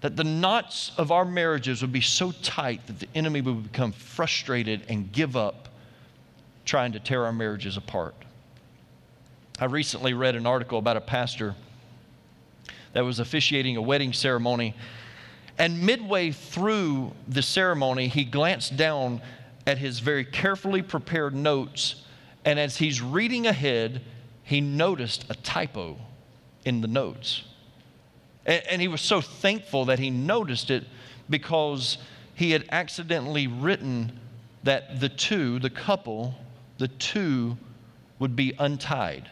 that 0.00 0.16
the 0.16 0.24
knots 0.24 0.90
of 0.98 1.12
our 1.12 1.24
marriages 1.24 1.80
would 1.82 1.92
be 1.92 2.00
so 2.00 2.32
tight 2.42 2.86
that 2.88 2.98
the 2.98 3.08
enemy 3.14 3.40
would 3.40 3.72
become 3.72 3.92
frustrated 3.92 4.82
and 4.88 5.12
give 5.12 5.36
up 5.36 5.68
trying 6.64 6.92
to 6.92 7.00
tear 7.00 7.24
our 7.24 7.32
marriages 7.32 7.76
apart. 7.76 8.14
I 9.58 9.66
recently 9.66 10.14
read 10.14 10.34
an 10.34 10.46
article 10.46 10.78
about 10.78 10.96
a 10.96 11.00
pastor 11.00 11.54
that 12.92 13.04
was 13.04 13.20
officiating 13.20 13.76
a 13.76 13.82
wedding 13.82 14.12
ceremony. 14.12 14.74
And 15.58 15.82
midway 15.82 16.32
through 16.32 17.12
the 17.28 17.42
ceremony, 17.42 18.08
he 18.08 18.24
glanced 18.24 18.76
down 18.76 19.20
at 19.66 19.78
his 19.78 20.00
very 20.00 20.24
carefully 20.24 20.82
prepared 20.82 21.34
notes. 21.34 22.02
And 22.44 22.58
as 22.58 22.78
he's 22.78 23.00
reading 23.00 23.46
ahead, 23.46 24.02
he 24.42 24.60
noticed 24.60 25.26
a 25.28 25.34
typo 25.34 25.96
in 26.64 26.80
the 26.80 26.88
notes. 26.88 27.44
And, 28.44 28.62
and 28.68 28.82
he 28.82 28.88
was 28.88 29.00
so 29.00 29.20
thankful 29.20 29.84
that 29.86 29.98
he 29.98 30.10
noticed 30.10 30.70
it 30.70 30.84
because 31.30 31.98
he 32.34 32.50
had 32.50 32.64
accidentally 32.70 33.46
written 33.46 34.18
that 34.64 35.00
the 35.00 35.08
two, 35.08 35.58
the 35.58 35.70
couple, 35.70 36.34
the 36.78 36.88
two 36.88 37.56
would 38.18 38.34
be 38.34 38.54
untied. 38.58 39.28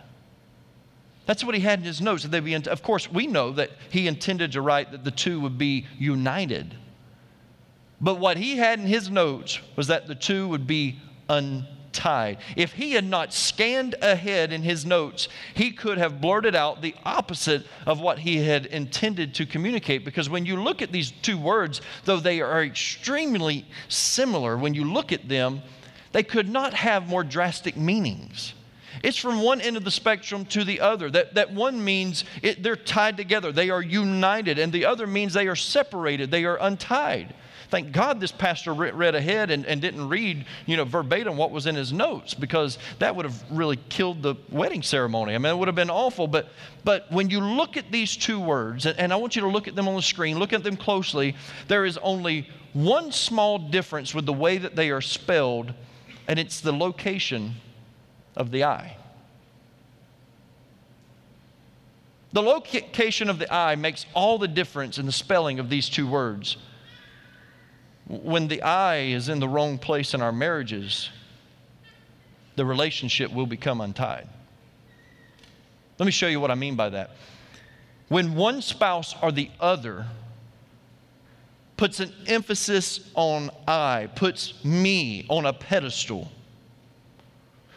That's 1.31 1.45
what 1.45 1.55
he 1.55 1.61
had 1.61 1.79
in 1.79 1.85
his 1.85 2.01
notes. 2.01 2.25
That 2.25 2.45
be, 2.45 2.55
of 2.55 2.83
course, 2.83 3.09
we 3.09 3.29
know 3.29 3.53
that 3.53 3.71
he 3.89 4.09
intended 4.09 4.51
to 4.51 4.61
write 4.61 4.91
that 4.91 5.05
the 5.05 5.13
two 5.13 5.39
would 5.39 5.59
be 5.59 5.87
united. 5.97 6.75
But 8.01 8.19
what 8.19 8.37
he 8.37 8.57
had 8.57 8.81
in 8.81 8.87
his 8.87 9.09
notes 9.09 9.61
was 9.77 9.87
that 9.87 10.09
the 10.09 10.17
two 10.17 10.49
would 10.49 10.67
be 10.67 10.99
untied. 11.29 12.39
If 12.57 12.73
he 12.73 12.95
had 12.95 13.05
not 13.05 13.33
scanned 13.33 13.95
ahead 14.03 14.53
in 14.53 14.65
his 14.65 14.85
notes, 14.85 15.29
he 15.55 15.71
could 15.71 15.99
have 15.99 16.21
blurted 16.21 16.57
out 16.57 16.83
the 16.83 16.97
opposite 17.05 17.65
of 17.87 18.01
what 18.01 18.19
he 18.19 18.39
had 18.39 18.67
intended 18.67 19.33
to 19.37 19.47
communicate. 19.47 20.05
Because 20.05 20.29
when 20.29 20.45
you 20.45 20.61
look 20.61 20.83
at 20.83 20.91
these 20.91 21.13
two 21.23 21.39
words, 21.39 21.81
though 22.07 22.19
they 22.19 22.41
are 22.41 22.65
extremely 22.65 23.65
similar, 23.89 24.57
when 24.57 24.75
you 24.75 24.83
look 24.83 25.13
at 25.13 25.29
them, 25.29 25.63
they 26.11 26.25
could 26.25 26.49
not 26.49 26.75
have 26.75 27.09
more 27.09 27.23
drastic 27.23 27.77
meanings. 27.77 28.55
It's 29.03 29.17
from 29.17 29.43
one 29.43 29.61
end 29.61 29.77
of 29.77 29.85
the 29.85 29.91
spectrum 29.91 30.45
to 30.47 30.65
the 30.65 30.81
other. 30.81 31.11
That, 31.11 31.35
that 31.35 31.53
one 31.53 31.83
means 31.83 32.25
it, 32.43 32.63
they're 32.63 32.77
tied 32.77 33.17
together, 33.17 33.53
they 33.53 33.71
are 33.71 33.83
united, 33.83 34.59
and 34.59 34.73
the 34.73 34.85
other 34.85 35.07
means 35.07 35.33
they 35.33 35.49
are 35.49 35.57
separated, 35.57 36.31
they 36.31 36.45
are 36.45 36.59
untied. 36.61 37.35
Thank 37.71 37.93
God 37.93 38.19
this 38.19 38.33
pastor 38.33 38.75
read 38.75 39.15
ahead 39.15 39.53
and, 39.53 39.65
and 39.65 39.81
didn't 39.81 40.09
read, 40.09 40.45
you 40.67 40.77
know, 40.77 40.85
verbatim 40.85 41.37
what 41.37 41.53
was 41.53 41.67
in 41.69 41.77
his 41.77 41.93
notes 41.93 42.35
because 42.35 42.79
that 42.99 43.15
would 43.15 43.25
have 43.25 43.45
really 43.49 43.79
killed 43.89 44.23
the 44.23 44.35
wedding 44.51 44.83
ceremony. 44.83 45.37
I 45.37 45.39
mean, 45.39 45.55
it 45.55 45.57
would 45.57 45.69
have 45.69 45.77
been 45.77 45.89
awful. 45.89 46.27
But, 46.27 46.49
but 46.83 47.11
when 47.13 47.31
you 47.31 47.39
look 47.39 47.77
at 47.77 47.93
these 47.93 48.17
two 48.17 48.41
words, 48.41 48.87
and 48.87 49.13
I 49.13 49.17
want 49.17 49.37
you 49.37 49.43
to 49.43 49.49
look 49.49 49.69
at 49.69 49.77
them 49.77 49.87
on 49.87 49.95
the 49.95 50.03
screen, 50.03 50.37
look 50.41 50.53
at 50.53 50.65
them 50.65 50.77
closely, 50.77 51.37
there 51.69 51.85
is 51.85 51.97
only 51.99 52.49
one 52.73 53.13
small 53.13 53.57
difference 53.57 54.17
with 54.17 54.27
the 54.27 54.33
way 54.33 54.59
that 54.59 54.75
they 54.75 54.91
are 54.91 55.01
spelled, 55.01 55.73
and 56.27 56.41
it's 56.41 56.61
the 56.61 56.73
location 56.73 57.55
of 58.37 58.51
the 58.51 58.65
eye. 58.65 58.97
The 62.33 62.43
location 62.43 63.29
of 63.29 63.39
the 63.39 63.53
eye 63.53 63.75
makes 63.75 64.07
all 64.15 64.39
the 64.39 64.49
difference 64.49 64.99
in 64.99 65.07
the 65.07 65.13
spelling 65.13 65.59
of 65.59 65.69
these 65.69 65.89
two 65.89 66.07
words. 66.07 66.57
When 68.07 68.49
the 68.49 68.63
eye 68.63 68.99
is 68.99 69.29
in 69.29 69.41
the 69.41 69.49
wrong 69.49 69.79
place 69.79 70.15
in 70.15 70.23
our 70.23 70.33
marriages, 70.33 71.11
the 72.57 72.65
relationship 72.65 73.33
will 73.33 73.47
become 73.47 73.81
untied. 73.81 74.29
Let 75.99 76.07
me 76.07 76.13
show 76.13 76.29
you 76.29 76.41
what 76.41 76.51
I 76.51 76.55
mean 76.55 76.77
by 76.77 76.89
that. 76.91 77.11
When 78.09 78.35
one 78.35 78.63
spouse 78.63 79.15
or 79.23 79.33
the 79.33 79.51
other 79.61 80.07
puts 81.77 82.01
an 82.01 82.13
emphasis 82.27 83.11
on 83.15 83.51
I, 83.67 84.09
puts 84.15 84.65
me 84.65 85.25
on 85.29 85.47
a 85.47 85.53
pedestal, 85.53 86.31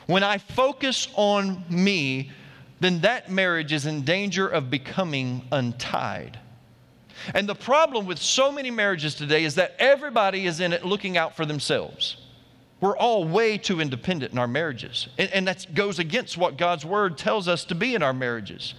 when 0.08 0.24
I 0.24 0.38
focus 0.38 1.08
on 1.16 1.64
me, 1.70 2.32
then 2.80 3.02
that 3.02 3.32
marriage 3.32 3.72
is 3.72 3.86
in 3.86 4.04
danger 4.04 4.48
of 4.48 4.70
becoming 4.70 5.48
untied. 5.52 6.40
And 7.34 7.48
the 7.48 7.56
problem 7.56 8.06
with 8.06 8.20
so 8.20 8.52
many 8.52 8.72
marriages 8.72 9.16
today 9.16 9.46
is 9.46 9.56
that 9.56 9.76
everybody 9.80 10.46
is 10.46 10.60
in 10.60 10.74
it 10.74 10.86
looking 10.86 11.18
out 11.18 11.36
for 11.36 11.46
themselves. 11.46 12.18
We're 12.82 12.98
all 12.98 13.24
way 13.24 13.58
too 13.58 13.80
independent 13.80 14.34
in 14.34 14.40
our 14.40 14.48
marriages. 14.48 15.08
And, 15.18 15.32
and 15.32 15.48
that 15.48 15.74
goes 15.74 16.00
against 16.00 16.38
what 16.38 16.58
God's 16.58 16.84
word 16.84 17.18
tells 17.18 17.48
us 17.48 17.64
to 17.66 17.76
be 17.76 17.96
in 17.96 18.04
our 18.04 18.12
marriages. 18.12 18.74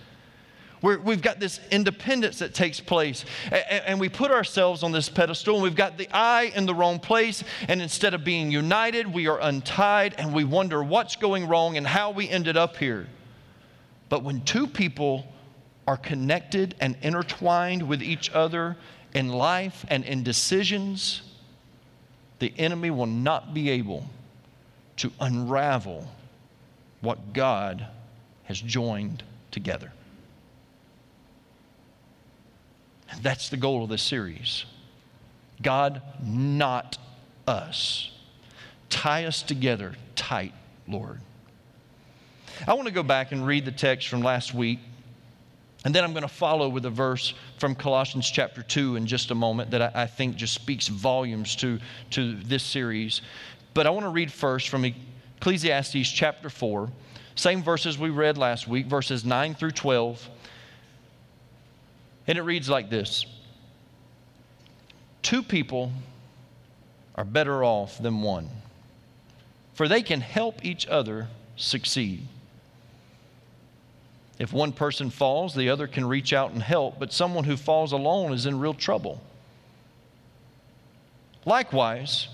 We 0.85 1.15
have 1.15 1.23
got 1.23 1.41
this 1.41 1.61
independence 1.71 2.41
that 2.41 2.53
takes 2.53 2.79
place. 2.79 3.25
And, 3.51 3.85
and 3.87 4.01
we 4.01 4.09
put 4.09 4.31
ourselves 4.31 4.83
on 4.83 4.93
this 4.93 5.09
pedestal, 5.09 5.55
and 5.55 5.63
we've 5.63 5.75
got 5.75 5.97
the 5.97 6.09
eye 6.13 6.53
in 6.55 6.67
the 6.67 6.75
wrong 6.75 6.99
place. 6.99 7.43
And 7.69 7.81
instead 7.81 8.13
of 8.13 8.23
being 8.23 8.51
united, 8.51 9.13
we 9.13 9.27
are 9.27 9.41
untied, 9.41 10.15
and 10.19 10.35
we 10.35 10.45
wonder 10.45 10.83
what's 10.83 11.17
going 11.17 11.49
wrong 11.49 11.77
and 11.79 11.87
how 11.87 12.11
we 12.11 12.29
ended 12.29 12.57
up 12.57 12.77
here. 12.77 13.07
But 14.11 14.23
when 14.23 14.43
two 14.43 14.67
people 14.67 15.27
are 15.87 15.97
connected 15.97 16.75
and 16.81 16.97
intertwined 17.03 17.89
with 17.89 18.03
each 18.03 18.31
other 18.31 18.77
in 19.15 19.29
life 19.29 19.85
and 19.89 20.05
in 20.05 20.23
decisions, 20.23 21.23
the 22.41 22.53
enemy 22.59 22.91
will 22.91 23.07
not 23.07 23.55
be 23.55 23.71
able 23.71 24.05
to 24.97 25.11
unravel 25.21 26.07
what 27.01 27.33
God 27.33 27.87
has 28.45 28.61
joined 28.61 29.23
together. 29.51 29.93
And 33.04 33.04
that's 33.23 33.49
the 33.49 33.57
goal 33.57 33.85
of 33.85 33.89
this 33.89 34.03
series. 34.03 34.65
God, 35.63 36.03
not 36.23 36.99
us. 37.47 38.11
Tie 38.91 39.25
us 39.25 39.43
together 39.43 39.95
tight, 40.15 40.53
Lord. 40.87 41.21
I 42.67 42.75
want 42.75 42.87
to 42.87 42.95
go 42.95 43.03
back 43.03 43.33
and 43.33 43.47
read 43.47 43.65
the 43.65 43.73
text 43.73 44.09
from 44.09 44.23
last 44.23 44.55
week. 44.55 44.79
And 45.85 45.95
then 45.95 46.03
I'm 46.03 46.13
going 46.13 46.23
to 46.23 46.29
follow 46.29 46.69
with 46.69 46.87
a 46.87 46.91
verse 46.91 47.35
from 47.59 47.75
Colossians 47.75 48.31
chapter 48.31 48.63
2 48.63 48.97
in 48.97 49.07
just 49.07 49.31
a 49.31 49.35
moment 49.35 49.71
that 49.73 49.83
I, 49.83 50.03
I 50.03 50.07
think 50.07 50.37
just 50.37 50.55
speaks 50.55 50.89
volumes 50.89 51.57
to, 51.57 51.79
to 52.11 52.37
this 52.37 52.63
series. 52.63 53.21
But 53.75 53.87
I 53.87 53.91
want 53.91 54.07
to 54.07 54.11
read 54.11 54.33
first 54.33 54.71
from 54.71 54.85
Ecclesiastes 55.41 56.11
chapter 56.11 56.49
4, 56.49 56.89
same 57.35 57.63
verses 57.63 57.99
we 57.99 58.09
read 58.09 58.39
last 58.39 58.67
week, 58.67 58.87
verses 58.87 59.25
9 59.25 59.55
through 59.55 59.73
12. 59.73 60.31
And 62.27 62.39
it 62.39 62.43
reads 62.43 62.69
like 62.69 62.91
this 62.91 63.27
Two 65.23 65.43
people 65.43 65.93
are 67.15 67.25
better 67.25 67.65
off 67.65 67.99
than 67.99 68.23
one, 68.23 68.49
for 69.75 69.89
they 69.89 70.03
can 70.03 70.21
help 70.21 70.65
each 70.65 70.87
other 70.87 71.29
succeed. 71.57 72.27
If 74.39 74.53
one 74.53 74.73
person 74.73 75.11
falls, 75.11 75.55
the 75.55 75.71
other 75.71 75.87
can 75.87 76.05
reach 76.07 76.33
out 76.33 76.51
and 76.51 76.63
help, 76.63 76.99
but 76.99 77.13
someone 77.13 77.45
who 77.45 77.57
falls 77.57 77.93
alone 77.93 78.33
is 78.33 78.47
in 78.47 78.59
real 78.59 78.75
trouble. 78.75 79.23
Likewise, 81.47 82.29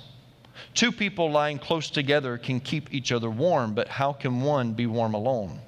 two 0.73 0.93
people 0.93 1.31
lying 1.31 1.59
close 1.59 1.91
together 1.91 2.39
can 2.39 2.59
keep 2.61 2.95
each 2.95 3.13
other 3.13 3.29
warm, 3.29 3.75
but 3.75 3.89
how 3.89 4.13
can 4.13 4.41
one 4.41 4.73
be 4.73 4.87
warm 4.87 5.15
alone? 5.15 5.61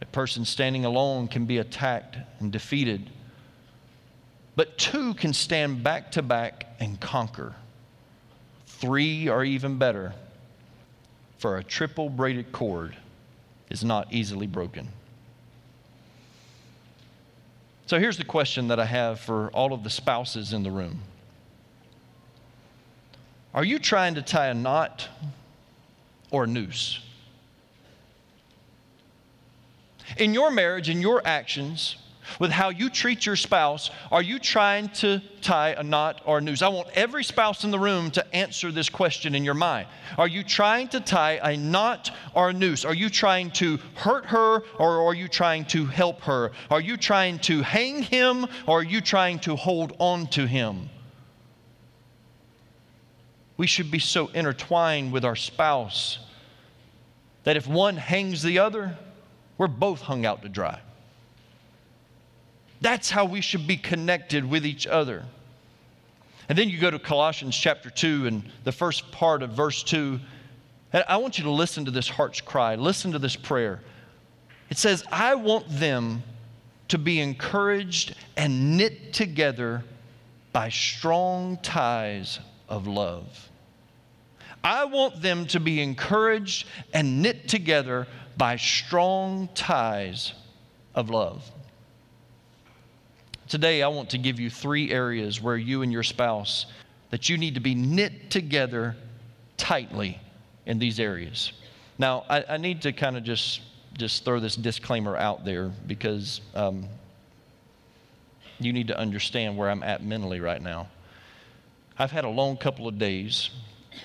A 0.00 0.06
person 0.06 0.44
standing 0.44 0.84
alone 0.84 1.28
can 1.28 1.46
be 1.46 1.58
attacked 1.58 2.16
and 2.40 2.52
defeated, 2.52 3.10
but 4.56 4.76
two 4.78 5.14
can 5.14 5.32
stand 5.32 5.82
back 5.82 6.12
to 6.12 6.22
back 6.22 6.66
and 6.80 7.00
conquer. 7.00 7.54
Three 8.66 9.28
are 9.28 9.44
even 9.44 9.78
better, 9.78 10.14
for 11.38 11.58
a 11.58 11.64
triple 11.64 12.08
braided 12.08 12.52
cord 12.52 12.96
is 13.70 13.84
not 13.84 14.12
easily 14.12 14.46
broken. 14.46 14.88
So 17.86 17.98
here's 17.98 18.16
the 18.16 18.24
question 18.24 18.68
that 18.68 18.80
I 18.80 18.86
have 18.86 19.20
for 19.20 19.50
all 19.50 19.72
of 19.74 19.84
the 19.84 19.90
spouses 19.90 20.52
in 20.52 20.62
the 20.62 20.70
room 20.70 21.02
Are 23.52 23.64
you 23.64 23.78
trying 23.78 24.14
to 24.14 24.22
tie 24.22 24.48
a 24.48 24.54
knot 24.54 25.08
or 26.30 26.44
a 26.44 26.46
noose? 26.46 27.03
In 30.16 30.34
your 30.34 30.50
marriage, 30.50 30.88
in 30.88 31.00
your 31.00 31.26
actions, 31.26 31.96
with 32.38 32.50
how 32.50 32.70
you 32.70 32.88
treat 32.88 33.26
your 33.26 33.36
spouse, 33.36 33.90
are 34.10 34.22
you 34.22 34.38
trying 34.38 34.88
to 34.88 35.20
tie 35.40 35.70
a 35.70 35.82
knot 35.82 36.22
or 36.24 36.38
a 36.38 36.40
noose? 36.40 36.62
I 36.62 36.68
want 36.68 36.88
every 36.94 37.24
spouse 37.24 37.64
in 37.64 37.70
the 37.70 37.78
room 37.78 38.10
to 38.12 38.34
answer 38.34 38.72
this 38.72 38.88
question 38.88 39.34
in 39.34 39.44
your 39.44 39.54
mind. 39.54 39.88
Are 40.16 40.28
you 40.28 40.42
trying 40.42 40.88
to 40.88 41.00
tie 41.00 41.38
a 41.42 41.56
knot 41.56 42.10
or 42.34 42.50
a 42.50 42.52
noose? 42.52 42.84
Are 42.84 42.94
you 42.94 43.10
trying 43.10 43.50
to 43.52 43.78
hurt 43.94 44.26
her 44.26 44.62
or 44.78 45.06
are 45.06 45.14
you 45.14 45.28
trying 45.28 45.64
to 45.66 45.86
help 45.86 46.22
her? 46.22 46.52
Are 46.70 46.80
you 46.80 46.96
trying 46.96 47.38
to 47.40 47.62
hang 47.62 48.02
him 48.02 48.46
or 48.66 48.80
are 48.80 48.84
you 48.84 49.00
trying 49.00 49.38
to 49.40 49.56
hold 49.56 49.94
on 49.98 50.26
to 50.28 50.46
him? 50.46 50.88
We 53.56 53.66
should 53.66 53.90
be 53.90 54.00
so 54.00 54.28
intertwined 54.28 55.12
with 55.12 55.24
our 55.24 55.36
spouse 55.36 56.18
that 57.44 57.56
if 57.56 57.68
one 57.68 57.96
hangs 57.96 58.42
the 58.42 58.58
other, 58.58 58.98
we're 59.58 59.68
both 59.68 60.00
hung 60.00 60.26
out 60.26 60.42
to 60.42 60.48
dry. 60.48 60.80
That's 62.80 63.10
how 63.10 63.24
we 63.24 63.40
should 63.40 63.66
be 63.66 63.76
connected 63.76 64.44
with 64.44 64.66
each 64.66 64.86
other. 64.86 65.24
And 66.48 66.58
then 66.58 66.68
you 66.68 66.78
go 66.78 66.90
to 66.90 66.98
Colossians 66.98 67.56
chapter 67.56 67.88
2 67.88 68.26
and 68.26 68.50
the 68.64 68.72
first 68.72 69.10
part 69.10 69.42
of 69.42 69.50
verse 69.50 69.82
2. 69.82 70.20
And 70.92 71.04
I 71.08 71.16
want 71.16 71.38
you 71.38 71.44
to 71.44 71.50
listen 71.50 71.86
to 71.86 71.90
this 71.90 72.08
heart's 72.08 72.40
cry. 72.40 72.74
Listen 72.74 73.12
to 73.12 73.18
this 73.18 73.36
prayer. 73.36 73.80
It 74.70 74.76
says, 74.76 75.04
I 75.10 75.34
want 75.34 75.68
them 75.68 76.22
to 76.88 76.98
be 76.98 77.20
encouraged 77.20 78.14
and 78.36 78.76
knit 78.76 79.12
together 79.12 79.84
by 80.52 80.68
strong 80.68 81.56
ties 81.62 82.38
of 82.68 82.86
love. 82.86 83.48
I 84.64 84.86
want 84.86 85.20
them 85.20 85.46
to 85.48 85.60
be 85.60 85.82
encouraged 85.82 86.66
and 86.94 87.20
knit 87.20 87.46
together 87.48 88.06
by 88.38 88.56
strong 88.56 89.50
ties 89.54 90.32
of 90.94 91.10
love. 91.10 91.48
Today, 93.46 93.82
I 93.82 93.88
want 93.88 94.10
to 94.10 94.18
give 94.18 94.40
you 94.40 94.48
three 94.48 94.90
areas 94.90 95.40
where 95.40 95.58
you 95.58 95.82
and 95.82 95.92
your 95.92 96.02
spouse 96.02 96.64
that 97.10 97.28
you 97.28 97.36
need 97.36 97.54
to 97.54 97.60
be 97.60 97.74
knit 97.74 98.30
together 98.30 98.96
tightly 99.58 100.18
in 100.64 100.78
these 100.78 100.98
areas. 100.98 101.52
Now, 101.98 102.24
I, 102.30 102.44
I 102.48 102.56
need 102.56 102.80
to 102.82 102.92
kind 102.92 103.18
of 103.18 103.22
just 103.22 103.60
just 103.92 104.24
throw 104.24 104.40
this 104.40 104.56
disclaimer 104.56 105.16
out 105.16 105.44
there 105.44 105.70
because 105.86 106.40
um, 106.56 106.88
you 108.58 108.72
need 108.72 108.88
to 108.88 108.98
understand 108.98 109.56
where 109.56 109.70
I'm 109.70 109.84
at 109.84 110.02
mentally 110.02 110.40
right 110.40 110.60
now. 110.60 110.88
I've 111.96 112.10
had 112.10 112.24
a 112.24 112.28
long 112.28 112.56
couple 112.56 112.88
of 112.88 112.98
days 112.98 113.50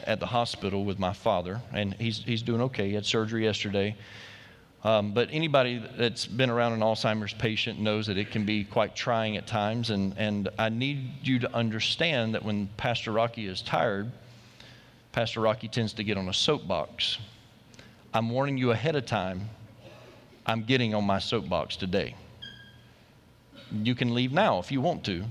at 0.06 0.20
the 0.20 0.26
hospital 0.26 0.86
with 0.86 1.00
my 1.00 1.14
father, 1.14 1.62
and 1.74 1.94
he's, 1.96 2.24
he's 2.24 2.42
doing 2.42 2.62
okay. 2.62 2.90
He 2.90 2.96
had 2.96 3.06
surgery 3.06 3.44
yesterday. 3.44 3.96
Um, 4.84 5.14
but 5.14 5.28
anybody 5.32 5.84
that's 5.98 6.26
been 6.26 6.50
around 6.50 6.74
an 6.74 6.80
Alzheimer's 6.80 7.34
patient 7.34 7.80
knows 7.80 8.08
that 8.08 8.18
it 8.18 8.32
can 8.32 8.46
be 8.46 8.64
quite 8.64 8.96
trying 8.96 9.36
at 9.36 9.46
times. 9.46 9.90
And, 9.90 10.16
and 10.18 10.48
I 10.58 10.70
need 10.70 11.12
you 11.22 11.40
to 11.40 11.54
understand 11.54 12.34
that 12.34 12.44
when 12.44 12.70
Pastor 12.78 13.12
Rocky 13.12 13.48
is 13.48 13.62
tired, 13.62 14.10
Pastor 15.12 15.42
Rocky 15.42 15.68
tends 15.68 15.92
to 15.94 16.04
get 16.04 16.18
on 16.18 16.30
a 16.30 16.34
soapbox. 16.34 17.18
I'm 18.14 18.30
warning 18.30 18.58
you 18.58 18.72
ahead 18.72 18.96
of 18.96 19.06
time, 19.06 19.50
I'm 20.46 20.64
getting 20.64 20.96
on 20.96 21.04
my 21.04 21.20
soapbox 21.20 21.76
today. 21.76 22.16
You 23.72 23.96
can 23.96 24.16
leave 24.16 24.32
now 24.32 24.60
if 24.60 24.72
you 24.72 24.82
want 24.82 25.04
to, 25.06 25.26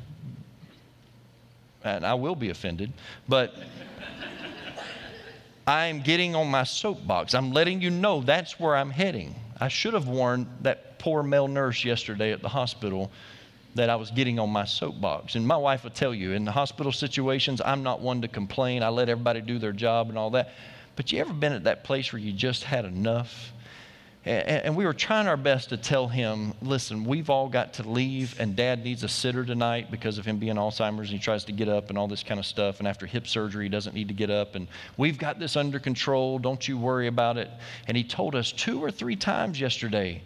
and 1.83 2.05
I 2.05 2.15
will 2.15 2.37
be 2.37 2.51
offended, 2.51 2.93
but 3.29 3.55
I'm 5.69 6.01
getting 6.01 6.35
on 6.35 6.49
my 6.49 6.65
soapbox. 6.65 7.35
I'm 7.35 7.53
letting 7.53 7.83
you 7.83 7.91
know 7.91 8.23
that's 8.23 8.59
where 8.59 8.75
I'm 8.75 8.89
heading. 8.89 9.35
I 9.61 9.69
should 9.69 9.93
have 9.93 10.09
warned 10.09 10.47
that 10.63 10.99
poor 10.99 11.23
male 11.23 11.47
nurse 11.47 11.85
yesterday 11.85 12.33
at 12.33 12.41
the 12.41 12.49
hospital 12.49 13.11
that 13.75 13.91
I 13.91 13.97
was 13.97 14.11
getting 14.11 14.39
on 14.39 14.49
my 14.49 14.65
soapbox. 14.65 15.35
And 15.35 15.47
my 15.47 15.59
wife 15.59 15.85
will 15.85 15.91
tell 15.91 16.15
you, 16.15 16.33
in 16.33 16.47
the 16.47 16.53
hospital 16.53 16.91
situations, 16.91 17.61
I'm 17.63 17.83
not 17.83 18.01
one 18.01 18.23
to 18.23 18.29
complain. 18.29 18.83
I 18.83 18.89
let 18.89 19.11
everybody 19.11 19.43
do 19.43 19.59
their 19.59 19.75
job 19.75 20.09
and 20.09 20.17
all 20.17 20.31
that. 20.31 20.55
But 20.97 21.13
you 21.13 21.21
ever 21.21 21.35
been 21.35 21.53
at 21.53 21.65
that 21.65 21.85
place 21.85 22.15
where 22.15 22.23
you 22.23 22.33
just 22.33 22.65
had 22.65 22.87
enough? 22.87 23.53
And 24.29 24.77
we 24.77 24.85
were 24.85 24.93
trying 24.93 25.27
our 25.27 25.39
best 25.39 25.71
to 25.71 25.79
tell 25.79 26.07
him, 26.07 26.53
listen, 26.61 27.05
we've 27.05 27.31
all 27.31 27.49
got 27.49 27.73
to 27.75 27.89
leave, 27.89 28.39
and 28.39 28.55
dad 28.55 28.85
needs 28.85 29.03
a 29.03 29.09
sitter 29.09 29.43
tonight 29.43 29.91
because 29.91 30.19
of 30.19 30.27
him 30.27 30.39
being 30.39 30.57
Alzheimer's, 30.57 31.09
and 31.09 31.19
he 31.19 31.19
tries 31.19 31.45
to 31.45 31.53
get 31.53 31.67
up 31.67 31.89
and 31.89 31.97
all 31.97 32.09
this 32.09 32.23
kind 32.23 32.39
of 32.39 32.45
stuff. 32.45 32.79
And 32.79 32.87
after 32.87 33.07
hip 33.07 33.27
surgery, 33.27 33.65
he 33.65 33.69
doesn't 33.71 33.95
need 33.95 34.09
to 34.09 34.15
get 34.15 34.29
up. 34.29 34.55
And 34.55 34.69
we've 34.99 35.17
got 35.17 35.39
this 35.39 35.57
under 35.57 35.79
control. 35.79 36.39
Don't 36.39 36.69
you 36.69 36.77
worry 36.77 37.07
about 37.07 37.39
it. 37.39 37.49
And 37.87 37.97
he 37.97 38.05
told 38.05 38.35
us 38.35 38.53
two 38.53 38.85
or 38.85 38.91
three 38.91 39.17
times 39.17 39.59
yesterday, 39.59 40.23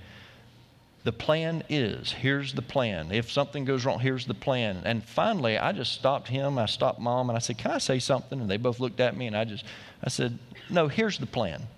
the 1.04 1.12
plan 1.12 1.62
is 1.68 2.11
here's 2.11 2.54
the 2.54 2.62
plan. 2.62 3.12
If 3.12 3.30
something 3.30 3.64
goes 3.64 3.85
wrong, 3.85 4.00
here's 4.00 4.26
the 4.26 4.35
plan. 4.35 4.82
And 4.85 5.04
finally, 5.04 5.59
I 5.59 5.71
just 5.71 5.92
stopped 5.92 6.26
him. 6.26 6.59
I 6.59 6.66
stopped 6.66 6.99
mom, 6.99 7.30
and 7.30 7.37
I 7.37 7.40
said, 7.40 7.56
Can 7.56 7.71
I 7.71 7.78
say 7.78 8.00
something? 8.00 8.40
And 8.40 8.50
they 8.50 8.56
both 8.56 8.80
looked 8.80 8.99
at 8.99 9.16
me, 9.16 9.28
and 9.28 9.37
I 9.37 9.44
just, 9.44 9.64
I 10.02 10.09
said, 10.09 10.40
No, 10.71 10.88
here's 10.88 11.18
the 11.18 11.26
plan 11.26 11.68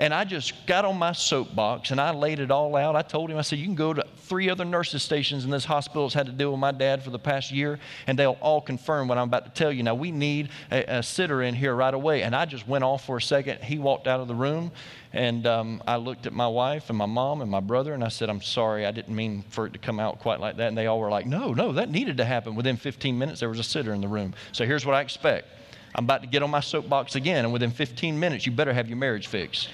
And 0.00 0.14
I 0.14 0.24
just 0.24 0.66
got 0.66 0.86
on 0.86 0.96
my 0.96 1.12
soapbox 1.12 1.90
and 1.90 2.00
I 2.00 2.12
laid 2.12 2.40
it 2.40 2.50
all 2.50 2.74
out. 2.74 2.96
I 2.96 3.02
told 3.02 3.30
him, 3.30 3.36
I 3.36 3.42
said, 3.42 3.58
You 3.58 3.66
can 3.66 3.74
go 3.74 3.92
to 3.92 4.02
three 4.16 4.48
other 4.48 4.64
nurses' 4.64 5.02
stations 5.02 5.44
in 5.44 5.50
this 5.50 5.66
hospital 5.66 6.04
that's 6.04 6.14
had 6.14 6.24
to 6.24 6.32
deal 6.32 6.52
with 6.52 6.58
my 6.58 6.72
dad 6.72 7.02
for 7.02 7.10
the 7.10 7.18
past 7.18 7.52
year, 7.52 7.78
and 8.06 8.18
they'll 8.18 8.38
all 8.40 8.62
confirm 8.62 9.08
what 9.08 9.18
I'm 9.18 9.28
about 9.28 9.44
to 9.44 9.50
tell 9.50 9.70
you. 9.70 9.82
Now, 9.82 9.94
we 9.94 10.10
need 10.10 10.48
a, 10.70 11.00
a 11.00 11.02
sitter 11.02 11.42
in 11.42 11.54
here 11.54 11.74
right 11.74 11.92
away. 11.92 12.22
And 12.22 12.34
I 12.34 12.46
just 12.46 12.66
went 12.66 12.82
off 12.82 13.04
for 13.04 13.18
a 13.18 13.22
second. 13.22 13.62
He 13.62 13.78
walked 13.78 14.06
out 14.06 14.20
of 14.20 14.26
the 14.26 14.34
room, 14.34 14.72
and 15.12 15.46
um, 15.46 15.82
I 15.86 15.96
looked 15.96 16.24
at 16.24 16.32
my 16.32 16.48
wife 16.48 16.88
and 16.88 16.96
my 16.96 17.04
mom 17.04 17.42
and 17.42 17.50
my 17.50 17.60
brother, 17.60 17.92
and 17.92 18.02
I 18.02 18.08
said, 18.08 18.30
I'm 18.30 18.40
sorry, 18.40 18.86
I 18.86 18.92
didn't 18.92 19.14
mean 19.14 19.44
for 19.50 19.66
it 19.66 19.74
to 19.74 19.78
come 19.78 20.00
out 20.00 20.18
quite 20.20 20.40
like 20.40 20.56
that. 20.56 20.68
And 20.68 20.78
they 20.78 20.86
all 20.86 20.98
were 20.98 21.10
like, 21.10 21.26
No, 21.26 21.52
no, 21.52 21.72
that 21.72 21.90
needed 21.90 22.16
to 22.16 22.24
happen. 22.24 22.54
Within 22.54 22.78
15 22.78 23.18
minutes, 23.18 23.40
there 23.40 23.50
was 23.50 23.58
a 23.58 23.64
sitter 23.64 23.92
in 23.92 24.00
the 24.00 24.08
room. 24.08 24.32
So 24.52 24.64
here's 24.64 24.86
what 24.86 24.94
I 24.94 25.02
expect. 25.02 25.46
I'm 25.94 26.04
about 26.04 26.22
to 26.22 26.28
get 26.28 26.42
on 26.42 26.50
my 26.50 26.60
soapbox 26.60 27.16
again, 27.16 27.44
and 27.44 27.52
within 27.52 27.70
15 27.70 28.18
minutes, 28.18 28.46
you 28.46 28.52
better 28.52 28.72
have 28.72 28.88
your 28.88 28.96
marriage 28.96 29.26
fixed. 29.26 29.70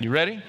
You 0.00 0.10
ready? 0.10 0.42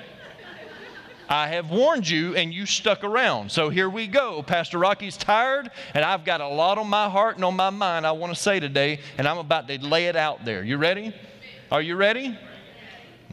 I 1.27 1.48
have 1.48 1.70
warned 1.72 2.08
you 2.08 2.36
and 2.36 2.53
you 2.53 2.65
stuck 2.65 3.06
around. 3.06 3.51
So 3.51 3.70
here 3.70 3.89
we 3.89 4.06
go. 4.08 4.44
Pastor 4.44 4.77
Rocky's 4.77 5.15
tired, 5.15 5.72
and 5.94 6.03
I've 6.03 6.25
got 6.25 6.41
a 6.41 6.48
lot 6.48 6.77
on 6.77 6.88
my 6.88 7.10
heart 7.10 7.36
and 7.36 7.46
on 7.46 7.56
my 7.56 7.70
mind 7.70 8.06
I 8.06 8.12
want 8.12 8.34
to 8.34 8.39
say 8.39 8.60
today, 8.60 9.00
and 9.18 9.27
I'm 9.27 9.38
about 9.38 9.68
to 9.70 9.80
lay 9.80 10.08
it 10.08 10.15
out 10.15 10.44
there. 10.44 10.63
You 10.63 10.77
ready? 10.77 11.13
Are 11.72 11.82
you 11.82 11.96
ready? 11.96 12.38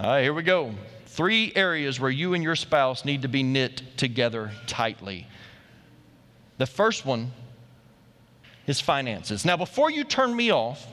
All 0.01 0.07
right, 0.07 0.23
here 0.23 0.33
we 0.33 0.45
go. 0.45 0.75
Three 1.07 1.53
areas 1.57 1.99
where 1.99 2.11
you 2.11 2.35
and 2.35 2.43
your 2.45 2.55
spouse 2.55 3.05
need 3.05 3.23
to 3.23 3.29
be 3.29 3.43
knit 3.43 3.83
together 3.97 4.53
tightly. 4.69 5.27
The 6.59 6.67
first 6.67 7.05
one 7.05 7.33
is 8.69 8.81
finances. 8.81 9.45
Now, 9.45 9.57
before 9.57 9.91
you 9.91 10.05
turn 10.05 10.37
me 10.37 10.53
off, 10.53 10.87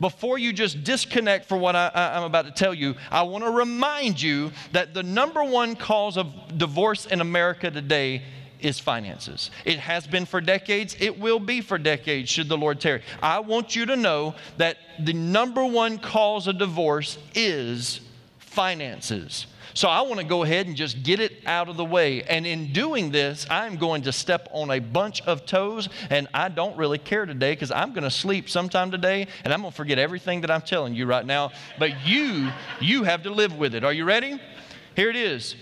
before 0.00 0.38
you 0.38 0.52
just 0.52 0.82
disconnect 0.82 1.46
for 1.46 1.56
what 1.56 1.76
I, 1.76 1.90
am 1.94 2.24
about 2.24 2.46
to 2.46 2.50
tell 2.50 2.74
you, 2.74 2.96
I 3.10 3.22
want 3.22 3.44
to 3.44 3.50
remind 3.50 4.20
you 4.20 4.50
that 4.72 4.94
the 4.94 5.02
number 5.02 5.44
one 5.44 5.76
cause 5.76 6.16
of 6.16 6.58
divorce 6.58 7.06
in 7.06 7.20
America 7.20 7.70
today 7.70 8.22
is 8.58 8.78
finances. 8.78 9.50
It 9.64 9.78
has 9.78 10.06
been 10.06 10.24
for 10.24 10.40
decades. 10.40 10.96
It 10.98 11.18
will 11.18 11.38
be 11.38 11.60
for 11.60 11.78
decades, 11.78 12.30
should 12.30 12.48
the 12.48 12.56
Lord 12.56 12.80
tarry. 12.80 13.02
I 13.22 13.40
want 13.40 13.76
you 13.76 13.86
to 13.86 13.96
know 13.96 14.34
that 14.56 14.78
the 14.98 15.12
number 15.12 15.64
one 15.64 15.98
cause 15.98 16.46
of 16.46 16.58
divorce 16.58 17.18
is 17.34 18.00
finances. 18.38 19.46
So 19.74 19.88
I 19.88 20.02
want 20.02 20.20
to 20.20 20.26
go 20.26 20.42
ahead 20.42 20.66
and 20.66 20.76
just 20.76 21.02
get 21.02 21.20
it 21.20 21.42
out 21.46 21.68
of 21.68 21.76
the 21.76 21.84
way. 21.84 22.22
And 22.22 22.46
in 22.46 22.72
doing 22.72 23.10
this, 23.10 23.46
I'm 23.50 23.76
going 23.76 24.02
to 24.02 24.12
step 24.12 24.48
on 24.52 24.70
a 24.70 24.78
bunch 24.78 25.22
of 25.22 25.46
toes, 25.46 25.88
and 26.10 26.28
I 26.34 26.48
don't 26.48 26.76
really 26.76 26.98
care 26.98 27.26
today 27.26 27.52
because 27.52 27.70
I'm 27.70 27.92
going 27.92 28.04
to 28.04 28.10
sleep 28.10 28.48
sometime 28.48 28.90
today, 28.90 29.26
and 29.44 29.52
I'm 29.52 29.60
going 29.60 29.72
to 29.72 29.76
forget 29.76 29.98
everything 29.98 30.42
that 30.42 30.50
I'm 30.50 30.62
telling 30.62 30.94
you 30.94 31.06
right 31.06 31.24
now. 31.24 31.52
But 31.78 32.06
you, 32.06 32.50
you 32.80 33.04
have 33.04 33.22
to 33.22 33.30
live 33.30 33.56
with 33.56 33.74
it. 33.74 33.84
Are 33.84 33.92
you 33.92 34.04
ready? 34.04 34.40
Here 34.94 35.10
it 35.10 35.16
is. 35.16 35.56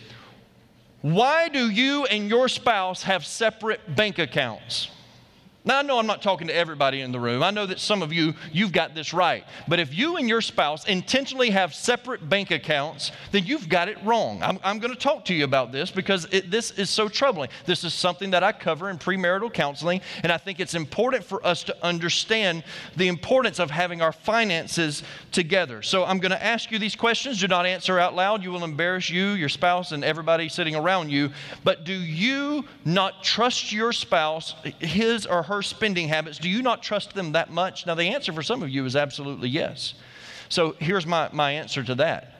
Why 1.02 1.48
do 1.48 1.70
you 1.70 2.04
and 2.06 2.28
your 2.28 2.48
spouse 2.48 3.04
have 3.04 3.24
separate 3.24 3.94
bank 3.96 4.18
accounts? 4.18 4.90
Now, 5.70 5.78
I 5.78 5.82
know 5.82 6.00
I'm 6.00 6.06
not 6.08 6.20
talking 6.20 6.48
to 6.48 6.52
everybody 6.52 7.00
in 7.00 7.12
the 7.12 7.20
room. 7.20 7.44
I 7.44 7.52
know 7.52 7.64
that 7.64 7.78
some 7.78 8.02
of 8.02 8.12
you, 8.12 8.34
you've 8.50 8.72
got 8.72 8.92
this 8.92 9.14
right. 9.14 9.44
But 9.68 9.78
if 9.78 9.96
you 9.96 10.16
and 10.16 10.28
your 10.28 10.40
spouse 10.40 10.84
intentionally 10.88 11.50
have 11.50 11.72
separate 11.72 12.28
bank 12.28 12.50
accounts, 12.50 13.12
then 13.30 13.46
you've 13.46 13.68
got 13.68 13.88
it 13.88 13.96
wrong. 14.02 14.42
I'm, 14.42 14.58
I'm 14.64 14.80
going 14.80 14.92
to 14.92 14.98
talk 14.98 15.24
to 15.26 15.34
you 15.34 15.44
about 15.44 15.70
this 15.70 15.92
because 15.92 16.24
it, 16.32 16.50
this 16.50 16.72
is 16.72 16.90
so 16.90 17.06
troubling. 17.06 17.50
This 17.66 17.84
is 17.84 17.94
something 17.94 18.30
that 18.32 18.42
I 18.42 18.50
cover 18.50 18.90
in 18.90 18.98
premarital 18.98 19.54
counseling, 19.54 20.00
and 20.24 20.32
I 20.32 20.38
think 20.38 20.58
it's 20.58 20.74
important 20.74 21.22
for 21.22 21.46
us 21.46 21.62
to 21.62 21.86
understand 21.86 22.64
the 22.96 23.06
importance 23.06 23.60
of 23.60 23.70
having 23.70 24.02
our 24.02 24.10
finances 24.10 25.04
together. 25.30 25.82
So 25.82 26.04
I'm 26.04 26.18
going 26.18 26.32
to 26.32 26.44
ask 26.44 26.72
you 26.72 26.80
these 26.80 26.96
questions. 26.96 27.38
Do 27.38 27.46
not 27.46 27.64
answer 27.64 28.00
out 28.00 28.16
loud. 28.16 28.42
You 28.42 28.50
will 28.50 28.64
embarrass 28.64 29.08
you, 29.08 29.28
your 29.28 29.48
spouse, 29.48 29.92
and 29.92 30.02
everybody 30.02 30.48
sitting 30.48 30.74
around 30.74 31.10
you. 31.10 31.30
But 31.62 31.84
do 31.84 31.94
you 31.94 32.64
not 32.84 33.22
trust 33.22 33.70
your 33.72 33.92
spouse, 33.92 34.56
his 34.80 35.26
or 35.26 35.44
her 35.44 35.59
spending 35.62 36.08
habits, 36.08 36.38
do 36.38 36.48
you 36.48 36.62
not 36.62 36.82
trust 36.82 37.14
them 37.14 37.32
that 37.32 37.50
much? 37.50 37.86
Now, 37.86 37.94
the 37.94 38.08
answer 38.08 38.32
for 38.32 38.42
some 38.42 38.62
of 38.62 38.70
you 38.70 38.84
is 38.84 38.96
absolutely 38.96 39.48
yes. 39.48 39.94
So 40.48 40.74
here's 40.78 41.06
my, 41.06 41.28
my 41.32 41.52
answer 41.52 41.82
to 41.82 41.94
that. 41.96 42.34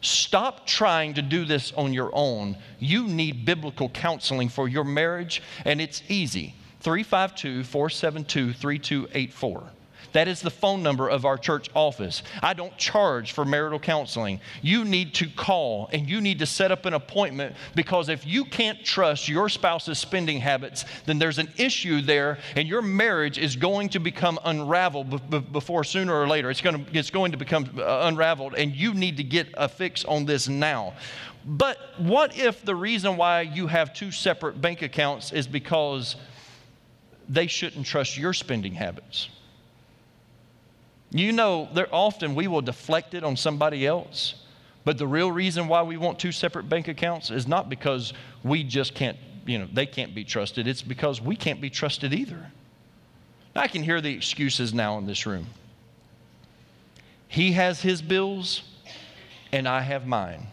Stop 0.00 0.66
trying 0.66 1.14
to 1.14 1.22
do 1.22 1.44
this 1.44 1.72
on 1.72 1.92
your 1.94 2.10
own. 2.14 2.58
You 2.78 3.06
need 3.06 3.44
biblical 3.44 3.88
counseling 3.88 4.48
for 4.48 4.68
your 4.68 4.84
marriage, 4.84 5.42
and 5.64 5.80
it's 5.80 6.02
easy. 6.08 6.54
352 6.80 7.64
472 7.64 8.52
3284. 8.52 9.70
That 10.14 10.28
is 10.28 10.40
the 10.40 10.50
phone 10.50 10.84
number 10.84 11.08
of 11.08 11.24
our 11.24 11.36
church 11.36 11.68
office. 11.74 12.22
I 12.40 12.54
don't 12.54 12.76
charge 12.78 13.32
for 13.32 13.44
marital 13.44 13.80
counseling. 13.80 14.40
You 14.62 14.84
need 14.84 15.12
to 15.14 15.26
call 15.28 15.90
and 15.92 16.08
you 16.08 16.20
need 16.20 16.38
to 16.38 16.46
set 16.46 16.70
up 16.70 16.86
an 16.86 16.94
appointment 16.94 17.56
because 17.74 18.08
if 18.08 18.24
you 18.24 18.44
can't 18.44 18.84
trust 18.84 19.28
your 19.28 19.48
spouse's 19.48 19.98
spending 19.98 20.38
habits, 20.38 20.84
then 21.04 21.18
there's 21.18 21.38
an 21.38 21.52
issue 21.56 22.00
there 22.00 22.38
and 22.54 22.68
your 22.68 22.80
marriage 22.80 23.38
is 23.38 23.56
going 23.56 23.88
to 23.88 23.98
become 23.98 24.38
unraveled 24.44 25.52
before 25.52 25.82
sooner 25.82 26.14
or 26.14 26.28
later. 26.28 26.48
It's 26.48 26.60
going 26.60 26.84
to, 26.84 26.96
it's 26.96 27.10
going 27.10 27.32
to 27.32 27.38
become 27.38 27.68
uh, 27.76 28.02
unraveled 28.04 28.54
and 28.54 28.72
you 28.72 28.94
need 28.94 29.16
to 29.16 29.24
get 29.24 29.48
a 29.54 29.68
fix 29.68 30.04
on 30.04 30.26
this 30.26 30.48
now. 30.48 30.94
But 31.44 31.76
what 31.98 32.38
if 32.38 32.64
the 32.64 32.76
reason 32.76 33.16
why 33.16 33.40
you 33.40 33.66
have 33.66 33.92
two 33.92 34.12
separate 34.12 34.60
bank 34.60 34.80
accounts 34.82 35.32
is 35.32 35.48
because 35.48 36.14
they 37.28 37.48
shouldn't 37.48 37.84
trust 37.84 38.16
your 38.16 38.32
spending 38.32 38.74
habits? 38.74 39.28
You 41.14 41.30
know, 41.30 41.68
there 41.72 41.86
often 41.94 42.34
we 42.34 42.48
will 42.48 42.60
deflect 42.60 43.14
it 43.14 43.22
on 43.22 43.36
somebody 43.36 43.86
else, 43.86 44.34
but 44.84 44.98
the 44.98 45.06
real 45.06 45.30
reason 45.30 45.68
why 45.68 45.80
we 45.82 45.96
want 45.96 46.18
two 46.18 46.32
separate 46.32 46.68
bank 46.68 46.88
accounts 46.88 47.30
is 47.30 47.46
not 47.46 47.68
because 47.68 48.12
we 48.42 48.64
just 48.64 48.96
can't, 48.96 49.16
you 49.46 49.60
know, 49.60 49.68
they 49.72 49.86
can't 49.86 50.12
be 50.12 50.24
trusted. 50.24 50.66
It's 50.66 50.82
because 50.82 51.20
we 51.20 51.36
can't 51.36 51.60
be 51.60 51.70
trusted 51.70 52.12
either. 52.12 52.50
I 53.54 53.68
can 53.68 53.84
hear 53.84 54.00
the 54.00 54.12
excuses 54.12 54.74
now 54.74 54.98
in 54.98 55.06
this 55.06 55.24
room. 55.24 55.46
He 57.28 57.52
has 57.52 57.80
his 57.80 58.02
bills, 58.02 58.62
and 59.52 59.68
I 59.68 59.82
have 59.82 60.08
mine. 60.08 60.48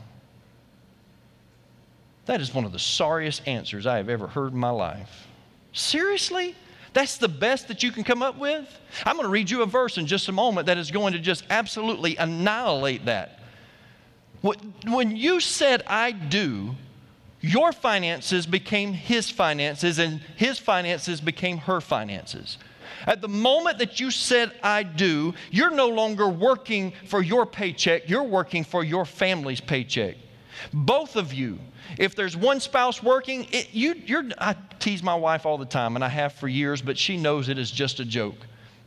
That 2.28 2.39
is 2.39 2.54
one 2.54 2.65
of 2.65 2.71
the 2.71 2.78
sorriest 2.78 3.47
answers 3.47 3.88
I 3.88 3.97
have 3.97 4.10
ever 4.10 4.28
heard 4.28 4.54
in 4.54 4.60
my 4.60 4.69
life. 4.69 5.26
Seriously? 5.74 6.56
That's 6.93 7.17
the 7.17 7.30
best 7.30 7.67
that 7.69 7.84
you 7.84 7.91
can 7.91 8.04
come 8.04 8.21
up 8.21 8.38
with? 8.38 8.67
I'm 9.06 9.15
going 9.15 9.25
to 9.25 9.32
read 9.32 9.49
you 9.49 9.62
a 9.62 9.65
verse 9.65 9.97
in 9.97 10.08
just 10.08 10.27
a 10.27 10.32
moment 10.34 10.67
that 10.67 10.77
is 10.77 10.91
going 10.91 11.13
to 11.13 11.19
just 11.19 11.45
absolutely 11.49 12.17
annihilate 12.17 13.06
that. 13.06 13.39
When 14.41 15.15
you 15.15 15.39
said, 15.39 15.84
I 15.88 16.12
do, 16.12 16.75
your 17.39 17.71
finances 17.71 18.45
became 18.45 18.93
his 18.93 19.30
finances, 19.30 19.99
and 19.99 20.19
his 20.36 20.60
finances 20.60 21.21
became 21.21 21.60
her 21.60 21.80
finances. 21.80 22.58
At 23.08 23.21
the 23.21 23.27
moment 23.27 23.80
that 23.80 23.99
you 23.99 24.12
said, 24.12 24.51
I 24.62 24.84
do, 24.84 25.34
you're 25.49 25.71
no 25.71 25.88
longer 25.88 26.27
working 26.27 26.93
for 27.08 27.21
your 27.21 27.45
paycheck, 27.45 28.10
you're 28.10 28.23
working 28.23 28.63
for 28.63 28.84
your 28.84 29.06
family's 29.06 29.62
paycheck. 29.62 30.17
Both 30.74 31.15
of 31.15 31.34
you 31.34 31.60
if 31.97 32.15
there's 32.15 32.38
one 32.38 32.60
spouse 32.60 33.02
working, 33.04 33.47
it, 33.52 33.69
you, 33.74 33.95
you're, 34.06 34.24
I 34.38 34.56
tease 34.80 35.04
my 35.04 35.15
wife 35.15 35.45
all 35.45 35.58
the 35.58 35.65
time, 35.65 35.95
and 35.95 36.04
I 36.04 36.10
have 36.10 36.34
for 36.34 36.47
years, 36.47 36.82
but 36.82 36.97
she 36.97 37.17
knows 37.17 37.50
it 37.50 37.58
is 37.58 37.71
just 37.71 38.00
a 38.00 38.06
joke. 38.06 38.36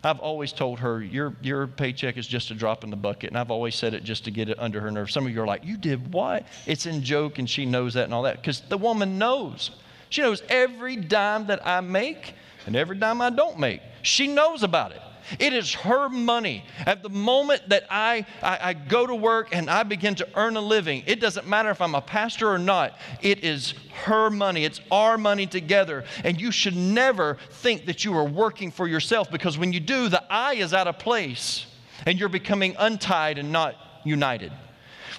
I've 0.02 0.20
always 0.20 0.52
told 0.52 0.80
her, 0.80 1.02
your, 1.02 1.34
your 1.42 1.66
paycheck 1.66 2.18
is 2.18 2.26
just 2.26 2.50
a 2.50 2.54
drop 2.54 2.84
in 2.84 2.90
the 2.90 2.96
bucket. 2.96 3.30
And 3.30 3.38
I've 3.38 3.50
always 3.50 3.74
said 3.74 3.94
it 3.94 4.04
just 4.04 4.24
to 4.24 4.30
get 4.30 4.50
it 4.50 4.58
under 4.58 4.78
her 4.80 4.90
nerve. 4.90 5.10
Some 5.10 5.26
of 5.26 5.32
you 5.32 5.40
are 5.40 5.46
like, 5.46 5.64
You 5.64 5.78
did 5.78 6.12
what? 6.12 6.46
It's 6.66 6.84
in 6.84 7.02
joke, 7.02 7.38
and 7.38 7.48
she 7.48 7.64
knows 7.64 7.94
that 7.94 8.04
and 8.04 8.12
all 8.12 8.24
that. 8.24 8.36
Because 8.36 8.60
the 8.60 8.76
woman 8.76 9.18
knows. 9.18 9.70
She 10.10 10.20
knows 10.20 10.42
every 10.50 10.96
dime 10.96 11.46
that 11.46 11.66
I 11.66 11.80
make 11.80 12.34
and 12.66 12.76
every 12.76 12.98
dime 12.98 13.22
I 13.22 13.30
don't 13.30 13.58
make. 13.58 13.80
She 14.02 14.26
knows 14.26 14.62
about 14.62 14.92
it. 14.92 15.00
It 15.38 15.52
is 15.52 15.74
her 15.74 16.08
money. 16.08 16.64
At 16.86 17.02
the 17.02 17.08
moment 17.08 17.68
that 17.68 17.84
I, 17.90 18.26
I, 18.42 18.58
I, 18.70 18.72
go 18.74 19.06
to 19.06 19.14
work 19.14 19.54
and 19.54 19.70
I 19.70 19.82
begin 19.82 20.14
to 20.16 20.28
earn 20.34 20.56
a 20.56 20.60
living, 20.60 21.02
it 21.06 21.20
doesn't 21.20 21.46
matter 21.46 21.70
if 21.70 21.80
I'm 21.80 21.94
a 21.94 22.00
pastor 22.00 22.50
or 22.50 22.58
not, 22.58 22.98
it 23.22 23.44
is 23.44 23.74
her 24.04 24.30
money. 24.30 24.64
It's 24.64 24.80
our 24.90 25.16
money 25.16 25.46
together. 25.46 26.04
And 26.22 26.40
you 26.40 26.50
should 26.50 26.76
never 26.76 27.38
think 27.50 27.86
that 27.86 28.04
you 28.04 28.16
are 28.16 28.24
working 28.24 28.70
for 28.70 28.86
yourself 28.86 29.30
because 29.30 29.56
when 29.56 29.72
you 29.72 29.80
do, 29.80 30.08
the 30.08 30.22
I 30.30 30.54
is 30.54 30.74
out 30.74 30.86
of 30.86 30.98
place 30.98 31.66
and 32.06 32.18
you're 32.18 32.28
becoming 32.28 32.74
untied 32.78 33.38
and 33.38 33.52
not 33.52 33.76
united. 34.04 34.52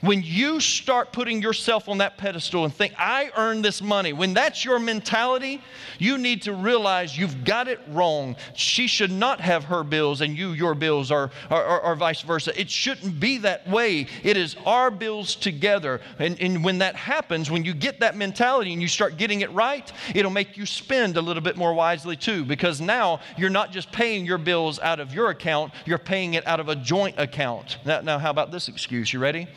When 0.05 0.21
you 0.21 0.59
start 0.59 1.11
putting 1.11 1.41
yourself 1.41 1.89
on 1.89 1.97
that 1.97 2.15
pedestal 2.15 2.63
and 2.63 2.71
think, 2.71 2.93
I 2.95 3.31
earned 3.35 3.65
this 3.65 3.81
money, 3.81 4.13
when 4.13 4.35
that's 4.35 4.63
your 4.63 4.77
mentality, 4.77 5.63
you 5.97 6.19
need 6.19 6.43
to 6.43 6.53
realize 6.53 7.17
you've 7.17 7.43
got 7.43 7.67
it 7.67 7.79
wrong. 7.87 8.35
She 8.53 8.85
should 8.85 9.11
not 9.11 9.41
have 9.41 9.63
her 9.63 9.83
bills 9.83 10.21
and 10.21 10.37
you 10.37 10.51
your 10.51 10.75
bills, 10.75 11.09
or, 11.09 11.31
or, 11.49 11.63
or, 11.63 11.81
or 11.81 11.95
vice 11.95 12.21
versa. 12.21 12.57
It 12.59 12.69
shouldn't 12.69 13.19
be 13.19 13.39
that 13.39 13.67
way. 13.67 14.05
It 14.21 14.37
is 14.37 14.55
our 14.63 14.91
bills 14.91 15.33
together. 15.35 16.01
And, 16.19 16.39
and 16.39 16.63
when 16.63 16.77
that 16.77 16.95
happens, 16.95 17.49
when 17.49 17.65
you 17.65 17.73
get 17.73 17.99
that 18.01 18.15
mentality 18.15 18.73
and 18.73 18.81
you 18.83 18.87
start 18.87 19.17
getting 19.17 19.41
it 19.41 19.51
right, 19.53 19.91
it'll 20.13 20.29
make 20.29 20.55
you 20.55 20.67
spend 20.67 21.17
a 21.17 21.21
little 21.21 21.41
bit 21.41 21.57
more 21.57 21.73
wisely 21.73 22.15
too, 22.15 22.45
because 22.45 22.79
now 22.79 23.21
you're 23.37 23.49
not 23.49 23.71
just 23.71 23.91
paying 23.91 24.23
your 24.23 24.37
bills 24.37 24.79
out 24.79 24.99
of 24.99 25.15
your 25.15 25.31
account, 25.31 25.73
you're 25.85 25.97
paying 25.97 26.35
it 26.35 26.45
out 26.45 26.59
of 26.59 26.69
a 26.69 26.75
joint 26.75 27.15
account. 27.17 27.79
Now, 27.85 28.01
now 28.01 28.19
how 28.19 28.29
about 28.29 28.51
this 28.51 28.67
excuse? 28.67 29.11
You 29.11 29.19
ready? 29.19 29.47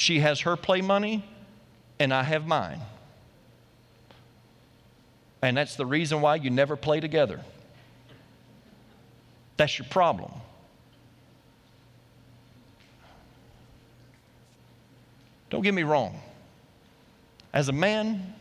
She 0.00 0.20
has 0.20 0.40
her 0.40 0.56
play 0.56 0.80
money, 0.80 1.22
and 1.98 2.10
I 2.14 2.22
have 2.22 2.46
mine. 2.46 2.80
And 5.42 5.54
that's 5.54 5.76
the 5.76 5.84
reason 5.84 6.22
why 6.22 6.36
you 6.36 6.48
never 6.48 6.74
play 6.74 7.00
together. 7.00 7.42
That's 9.58 9.78
your 9.78 9.86
problem. 9.90 10.32
Don't 15.50 15.60
get 15.60 15.74
me 15.74 15.82
wrong. 15.82 16.18
As 17.52 17.68
a 17.68 17.72
man, 17.72 18.34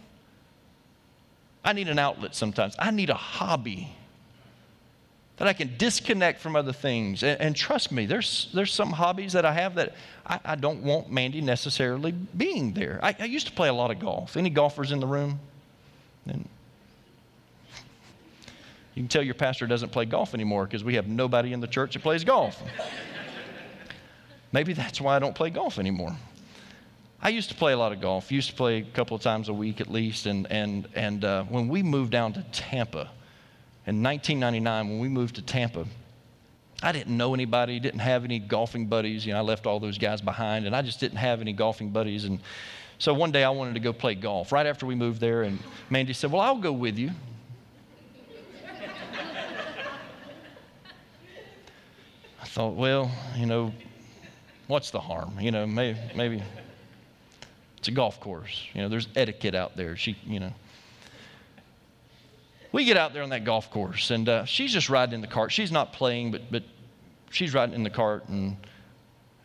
I 1.66 1.74
need 1.74 1.90
an 1.90 2.00
outlet 2.00 2.36
sometimes. 2.36 2.74
I 2.80 2.92
need 2.92 3.10
a 3.10 3.16
hobby 3.16 3.94
that 5.40 5.48
I 5.48 5.54
can 5.54 5.76
disconnect 5.78 6.42
from 6.42 6.58
other 6.58 6.74
things. 6.74 7.24
And, 7.24 7.40
and, 7.40 7.56
trust 7.56 7.94
me, 7.94 8.06
there's, 8.06 8.50
there's 8.54 8.74
some 8.74 8.92
hobbies 8.92 9.34
that 9.34 9.46
I 9.46 9.54
have 9.54 9.76
that 9.76 9.96
I, 10.26 10.40
I 10.44 10.56
don't 10.56 10.84
want 10.84 11.10
Mandy 11.10 11.40
necessarily 11.40 12.12
being 12.12 12.74
there. 12.74 13.00
I, 13.02 13.16
I, 13.18 13.24
used 13.24 13.48
to 13.48 13.54
play 13.54 13.70
a 13.70 13.74
lot 13.74 13.90
of 13.90 14.00
golf. 14.00 14.36
Any 14.36 14.50
golfers 14.50 14.92
in 14.92 15.00
the 15.00 15.08
room? 15.08 15.40
And 16.28 16.48
you 18.96 19.04
can 19.04 19.08
tell 19.08 19.24
your 19.24 19.34
pastor 19.34 19.66
doesn't 19.66 19.94
play 19.94 20.04
golf 20.04 20.34
anymore 20.34 20.66
because 20.66 20.84
we 20.84 20.96
have 20.96 21.08
nobody 21.08 21.54
in 21.54 21.62
the 21.62 21.68
church 21.68 21.94
that 21.94 22.04
plays 22.04 22.26
golf. 22.26 22.62
Maybe 24.52 24.74
that's 24.74 25.00
why 25.00 25.16
I 25.16 25.20
don't 25.20 25.36
play 25.36 25.52
golf 25.52 25.80
anymore. 25.80 26.18
I 27.22 27.30
used 27.30 27.48
to 27.50 27.56
play 27.56 27.72
a 27.72 27.78
lot 27.78 27.94
of 27.94 28.02
golf. 28.02 28.30
Used 28.30 28.50
to 28.50 28.56
play 28.56 28.80
a 28.80 28.84
couple 28.84 29.16
of 29.16 29.22
times 29.22 29.48
a 29.48 29.54
week 29.54 29.80
at 29.80 29.90
least. 29.90 30.26
And 30.26 30.52
and 30.52 30.88
and 30.96 31.24
uh, 31.24 31.44
when 31.46 31.70
we 31.70 31.82
moved 31.82 32.12
down 32.12 32.34
to 32.34 32.44
Tampa, 32.52 33.10
in 33.90 34.04
1999, 34.04 34.88
when 34.88 35.00
we 35.00 35.10
moved 35.10 35.34
to 35.38 35.42
Tampa, 35.42 35.84
I 36.84 36.92
didn't 36.92 37.18
know 37.18 37.34
anybody, 37.34 37.80
didn't 37.80 38.02
have 38.02 38.24
any 38.24 38.38
golfing 38.38 38.86
buddies. 38.86 39.26
You 39.26 39.34
know, 39.34 39.40
I 39.40 39.42
left 39.42 39.66
all 39.66 39.80
those 39.80 39.98
guys 39.98 40.22
behind, 40.22 40.68
and 40.68 40.76
I 40.76 40.84
just 40.84 41.00
didn't 41.00 41.18
have 41.18 41.42
any 41.42 41.54
golfing 41.54 41.90
buddies. 41.90 42.26
And 42.26 42.40
so 43.00 43.16
one 43.16 43.32
day 43.32 43.44
I 43.44 43.50
wanted 43.50 43.74
to 43.74 43.80
go 43.80 43.92
play 43.92 44.14
golf 44.14 44.52
right 44.52 44.68
after 44.68 44.86
we 44.86 44.94
moved 44.94 45.20
there, 45.20 45.42
and 45.42 45.58
Mandy 45.90 46.14
said, 46.14 46.32
Well, 46.32 46.42
I'll 46.42 46.60
go 46.60 46.72
with 46.72 47.00
you. 47.00 47.10
I 52.42 52.46
thought, 52.46 52.76
well, 52.76 53.12
you 53.36 53.48
know, 53.48 53.74
what's 54.68 54.92
the 54.92 55.00
harm? 55.00 55.40
You 55.40 55.50
know, 55.50 55.66
maybe, 55.66 55.98
maybe 56.16 56.44
it's 57.80 57.88
a 57.88 57.92
golf 57.92 58.20
course. 58.20 58.68
You 58.74 58.84
know, 58.84 58.90
there's 58.90 59.08
etiquette 59.16 59.56
out 59.56 59.76
there. 59.76 59.96
She, 59.96 60.16
you 60.28 60.40
know 60.40 60.54
we 62.72 62.86
get 62.86 62.98
out 62.98 63.14
there 63.14 63.24
on 63.24 63.30
that 63.30 63.44
golf 63.44 63.72
course, 63.72 64.12
and 64.12 64.30
uh, 64.30 64.46
she's 64.46 64.72
just 64.72 64.90
riding 64.90 65.16
in 65.16 65.22
the 65.22 65.28
cart. 65.28 65.52
She's 65.52 65.72
not 65.72 65.94
playing, 65.94 66.32
but, 66.32 66.52
but 66.52 66.64
she's 67.32 67.54
riding 67.54 67.76
in 67.76 67.84
the 67.84 67.90
cart, 67.90 68.28
and, 68.30 68.56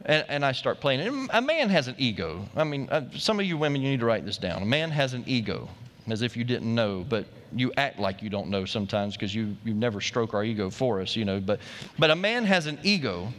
and, 0.05 0.25
and 0.29 0.45
I 0.45 0.53
start 0.53 0.81
playing. 0.81 1.01
And 1.01 1.31
a 1.33 1.41
man 1.41 1.71
has 1.71 1.89
an 1.89 1.95
ego. 1.97 2.47
I 2.55 2.65
mean, 2.65 2.89
uh, 2.91 3.09
some 3.17 3.41
of 3.41 3.47
you 3.47 3.57
women, 3.57 3.81
you 3.81 3.91
need 3.91 4.01
to 4.01 4.07
write 4.07 4.27
this 4.27 4.37
down. 4.37 4.63
A 4.63 4.67
man 4.67 4.91
has 4.91 5.15
an 5.15 5.25
ego, 5.27 5.69
as 6.09 6.21
if 6.21 6.37
you 6.37 6.45
didn't 6.45 6.75
know, 6.75 7.05
but 7.09 7.27
you 7.55 7.73
act 7.77 7.99
like 7.99 8.23
you 8.23 8.29
don't 8.29 8.49
know 8.49 8.65
sometimes 8.65 9.15
because 9.15 9.35
you, 9.35 9.57
you 9.65 9.73
never 9.73 10.01
stroke 10.01 10.35
our 10.35 10.45
ego 10.45 10.69
for 10.69 11.01
us, 11.01 11.17
you 11.17 11.25
know. 11.25 11.41
But, 11.41 11.61
but 11.99 12.11
a 12.11 12.17
man 12.17 12.45
has 12.45 12.67
an 12.67 12.79
ego. 12.83 13.33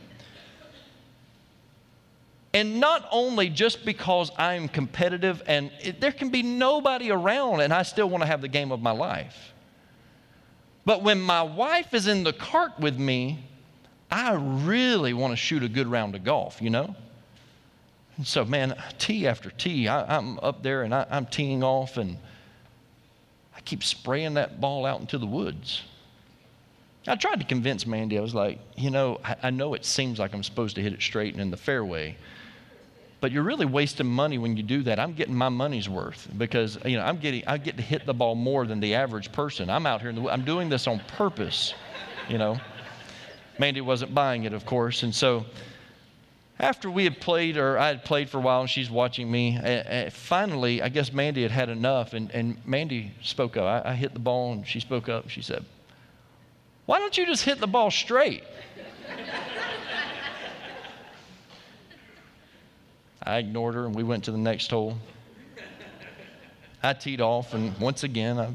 And 2.53 2.79
not 2.79 3.07
only 3.11 3.49
just 3.49 3.83
because 3.83 4.31
I'm 4.37 4.69
competitive 4.69 5.43
and 5.45 5.69
it, 5.83 5.99
there 5.99 6.13
can 6.13 6.29
be 6.29 6.41
nobody 6.41 7.11
around 7.11 7.59
and 7.59 7.73
I 7.73 7.83
still 7.83 8.09
want 8.09 8.23
to 8.23 8.27
have 8.27 8.41
the 8.41 8.47
game 8.47 8.71
of 8.71 8.81
my 8.81 8.91
life. 8.91 9.53
But 10.85 11.01
when 11.01 11.19
my 11.19 11.41
wife 11.41 11.93
is 11.93 12.07
in 12.07 12.23
the 12.23 12.33
cart 12.33 12.79
with 12.79 12.97
me, 12.97 13.43
I 14.11 14.33
really 14.33 15.13
want 15.13 15.31
to 15.31 15.35
shoot 15.35 15.63
a 15.63 15.69
good 15.69 15.87
round 15.87 16.15
of 16.15 16.23
golf, 16.23 16.61
you 16.61 16.69
know? 16.69 16.95
And 18.17 18.25
so, 18.25 18.45
man, 18.45 18.75
tee 18.97 19.27
after 19.27 19.49
tee, 19.49 19.87
I, 19.87 20.15
am 20.15 20.39
up 20.41 20.63
there 20.63 20.83
and 20.83 20.93
I, 20.93 21.05
I'm 21.09 21.25
teeing 21.25 21.63
off 21.63 21.97
and 21.97 22.17
I 23.55 23.61
keep 23.61 23.83
spraying 23.83 24.35
that 24.35 24.61
ball 24.61 24.85
out 24.85 25.01
into 25.01 25.17
the 25.17 25.25
woods. 25.25 25.81
I 27.07 27.15
tried 27.15 27.39
to 27.39 27.45
convince 27.45 27.85
Mandy, 27.85 28.17
I 28.17 28.21
was 28.21 28.33
like, 28.33 28.59
you 28.77 28.89
know, 28.89 29.19
I, 29.23 29.35
I 29.43 29.49
know 29.49 29.73
it 29.73 29.85
seems 29.85 30.17
like 30.17 30.33
I'm 30.33 30.43
supposed 30.43 30.75
to 30.75 30.81
hit 30.81 30.93
it 30.93 31.01
straight 31.01 31.33
and 31.33 31.41
in 31.41 31.51
the 31.51 31.57
fairway, 31.57 32.15
but 33.25 33.31
you're 33.31 33.41
really 33.41 33.65
wasting 33.65 34.05
money 34.05 34.37
when 34.37 34.55
you 34.55 34.61
do 34.61 34.83
that. 34.83 34.99
I'm 34.99 35.13
getting 35.13 35.33
my 35.33 35.49
money's 35.49 35.89
worth 35.89 36.27
because 36.37 36.77
you 36.85 36.95
know 36.95 37.03
I'm 37.03 37.17
getting 37.17 37.43
I 37.47 37.57
get 37.57 37.75
to 37.77 37.81
hit 37.81 38.05
the 38.05 38.13
ball 38.13 38.35
more 38.35 38.67
than 38.67 38.79
the 38.79 38.93
average 38.93 39.31
person. 39.31 39.67
I'm 39.67 39.87
out 39.87 40.01
here 40.01 40.13
the, 40.13 40.29
I'm 40.29 40.45
doing 40.45 40.69
this 40.69 40.85
on 40.85 40.99
purpose, 41.07 41.73
you 42.29 42.37
know. 42.37 42.59
Mandy 43.57 43.81
wasn't 43.81 44.13
buying 44.13 44.43
it, 44.43 44.53
of 44.53 44.67
course, 44.67 45.01
and 45.01 45.15
so 45.15 45.43
after 46.59 46.87
we 46.87 47.03
had 47.03 47.19
played, 47.19 47.57
or 47.57 47.79
I 47.79 47.87
had 47.87 48.05
played 48.05 48.29
for 48.29 48.37
a 48.37 48.41
while, 48.41 48.61
and 48.61 48.69
she's 48.69 48.91
watching 48.91 49.31
me. 49.31 49.59
Finally, 50.11 50.83
I 50.83 50.89
guess 50.89 51.11
Mandy 51.11 51.41
had 51.41 51.49
had 51.49 51.69
enough, 51.69 52.13
and, 52.13 52.29
and 52.29 52.63
Mandy 52.63 53.11
spoke 53.23 53.57
up. 53.57 53.63
I, 53.63 53.89
I 53.89 53.93
hit 53.95 54.13
the 54.13 54.19
ball, 54.19 54.53
and 54.53 54.67
she 54.67 54.79
spoke 54.79 55.09
up. 55.09 55.29
She 55.29 55.41
said, 55.41 55.65
"Why 56.85 56.99
don't 56.99 57.17
you 57.17 57.25
just 57.25 57.43
hit 57.43 57.59
the 57.59 57.65
ball 57.65 57.89
straight?" 57.89 58.43
I 63.25 63.37
ignored 63.37 63.73
her 63.75 63.85
and 63.85 63.95
we 63.95 64.03
went 64.03 64.25
to 64.25 64.31
the 64.31 64.37
next 64.37 64.69
hole. 64.69 64.97
I 66.83 66.93
teed 66.93 67.19
off, 67.19 67.55
and 67.55 67.75
once 67.79 68.03
again, 68.03 68.37
I 68.37 68.53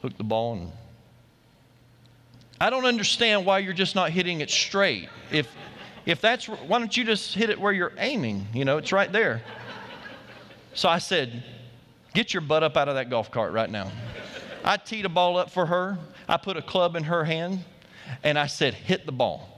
hooked 0.00 0.16
the 0.16 0.24
ball. 0.24 0.52
And 0.54 0.72
I 2.60 2.70
don't 2.70 2.84
understand 2.84 3.44
why 3.44 3.58
you're 3.58 3.72
just 3.72 3.96
not 3.96 4.10
hitting 4.10 4.40
it 4.40 4.50
straight. 4.50 5.08
If, 5.32 5.48
if 6.04 6.20
that's, 6.20 6.46
why 6.46 6.78
don't 6.78 6.96
you 6.96 7.04
just 7.04 7.34
hit 7.34 7.50
it 7.50 7.60
where 7.60 7.72
you're 7.72 7.92
aiming? 7.98 8.46
You 8.54 8.64
know, 8.64 8.78
it's 8.78 8.92
right 8.92 9.10
there. 9.10 9.42
So 10.74 10.88
I 10.88 10.98
said, 10.98 11.42
Get 12.14 12.32
your 12.32 12.40
butt 12.40 12.62
up 12.62 12.78
out 12.78 12.88
of 12.88 12.94
that 12.94 13.10
golf 13.10 13.30
cart 13.30 13.52
right 13.52 13.68
now. 13.68 13.90
I 14.64 14.78
teed 14.78 15.04
a 15.04 15.08
ball 15.08 15.36
up 15.36 15.50
for 15.50 15.66
her. 15.66 15.98
I 16.28 16.38
put 16.38 16.56
a 16.56 16.62
club 16.62 16.96
in 16.96 17.04
her 17.04 17.24
hand, 17.24 17.62
and 18.22 18.38
I 18.38 18.46
said, 18.46 18.72
Hit 18.72 19.04
the 19.04 19.12
ball. 19.12 19.48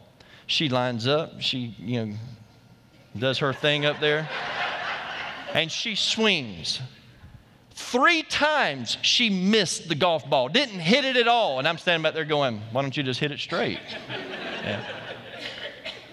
She 0.47 0.69
lines 0.69 1.07
up. 1.07 1.41
She, 1.41 1.77
you 1.79 2.07
know, 2.07 2.15
does 3.17 3.39
her 3.39 3.53
thing 3.53 3.87
up 3.87 4.01
there. 4.01 4.29
And 5.55 5.71
she 5.71 5.95
swings. 5.95 6.81
Three 7.73 8.23
times 8.23 8.99
she 9.03 9.31
missed 9.31 9.89
the 9.89 9.95
golf 9.95 10.29
ball, 10.29 10.49
didn't 10.49 10.81
hit 10.81 11.05
it 11.05 11.17
at 11.17 11.29
all. 11.29 11.59
And 11.59 11.67
I'm 11.67 11.79
standing 11.79 12.03
back 12.03 12.13
there 12.13 12.25
going, 12.25 12.61
Why 12.73 12.83
don't 12.83 12.97
you 12.97 13.03
just 13.03 13.21
hit 13.21 13.33
it 13.33 13.39
straight? 13.39 13.79
Yeah. 14.65 14.85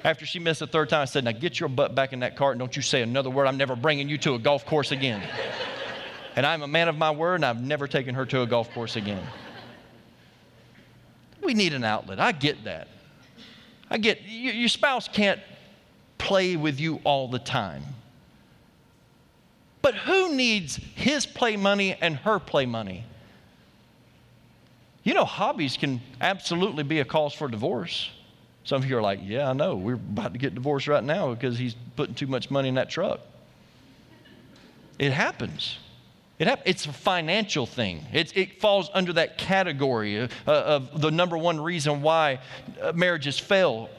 After 0.03 0.25
she 0.25 0.37
missed 0.37 0.59
the 0.59 0.67
third 0.67 0.89
time, 0.89 1.01
I 1.01 1.05
said, 1.05 1.23
Now 1.23 1.31
get 1.31 1.59
your 1.59 1.67
butt 1.67 1.95
back 1.95 2.13
in 2.13 2.19
that 2.19 2.37
cart 2.37 2.53
and 2.53 2.59
don't 2.59 2.75
you 2.75 2.83
say 2.83 3.01
another 3.01 3.31
word. 3.31 3.47
I'm 3.47 3.57
never 3.57 3.75
bringing 3.75 4.07
you 4.07 4.17
to 4.19 4.35
a 4.35 4.39
golf 4.39 4.65
course 4.65 4.91
again. 4.91 5.21
And 6.35 6.45
I'm 6.45 6.61
a 6.61 6.67
man 6.67 6.87
of 6.87 6.97
my 6.97 7.11
word 7.11 7.35
and 7.35 7.45
I've 7.45 7.61
never 7.61 7.87
taken 7.87 8.13
her 8.13 8.25
to 8.27 8.43
a 8.43 8.45
golf 8.45 8.71
course 8.71 8.95
again. 8.95 9.25
We 11.41 11.53
need 11.53 11.73
an 11.73 11.83
outlet. 11.83 12.19
I 12.19 12.31
get 12.31 12.63
that. 12.65 12.87
I 13.89 13.97
get 13.97 14.21
your 14.23 14.69
spouse 14.69 15.07
can't 15.07 15.39
play 16.25 16.55
with 16.55 16.79
you 16.79 16.99
all 17.03 17.27
the 17.27 17.39
time. 17.39 17.83
But 19.83 19.93
who 19.93 20.33
needs 20.35 20.77
his 20.95 21.27
play 21.27 21.55
money 21.55 21.95
and 22.01 22.15
her 22.17 22.39
play 22.39 22.65
money? 22.65 23.03
You 25.03 25.13
know, 25.13 25.23
hobbies 25.23 25.77
can 25.77 26.01
absolutely 26.19 26.83
be 26.83 26.99
a 26.99 27.05
cause 27.05 27.33
for 27.35 27.47
divorce. 27.47 28.09
Some 28.63 28.81
of 28.81 28.89
you 28.89 28.97
are 28.97 29.01
like, 29.03 29.19
yeah, 29.21 29.47
I 29.47 29.53
know. 29.53 29.75
We're 29.75 29.93
about 29.93 30.33
to 30.33 30.39
get 30.39 30.55
divorced 30.55 30.87
right 30.87 31.03
now 31.03 31.31
because 31.31 31.59
he's 31.59 31.75
putting 31.95 32.15
too 32.15 32.25
much 32.25 32.49
money 32.49 32.69
in 32.69 32.75
that 32.75 32.89
truck. 32.89 33.19
It 34.97 35.11
happens. 35.11 35.77
It 36.39 36.47
hap- 36.47 36.63
it's 36.65 36.87
a 36.87 36.93
financial 36.93 37.67
thing. 37.67 38.03
It, 38.11 38.35
it 38.35 38.59
falls 38.59 38.89
under 38.95 39.13
that 39.13 39.37
category 39.37 40.17
of, 40.17 40.31
uh, 40.47 40.51
of 40.51 41.01
the 41.01 41.11
number 41.11 41.37
one 41.37 41.61
reason 41.61 42.01
why 42.01 42.39
uh, 42.81 42.93
marriages 42.93 43.37
fail 43.37 43.89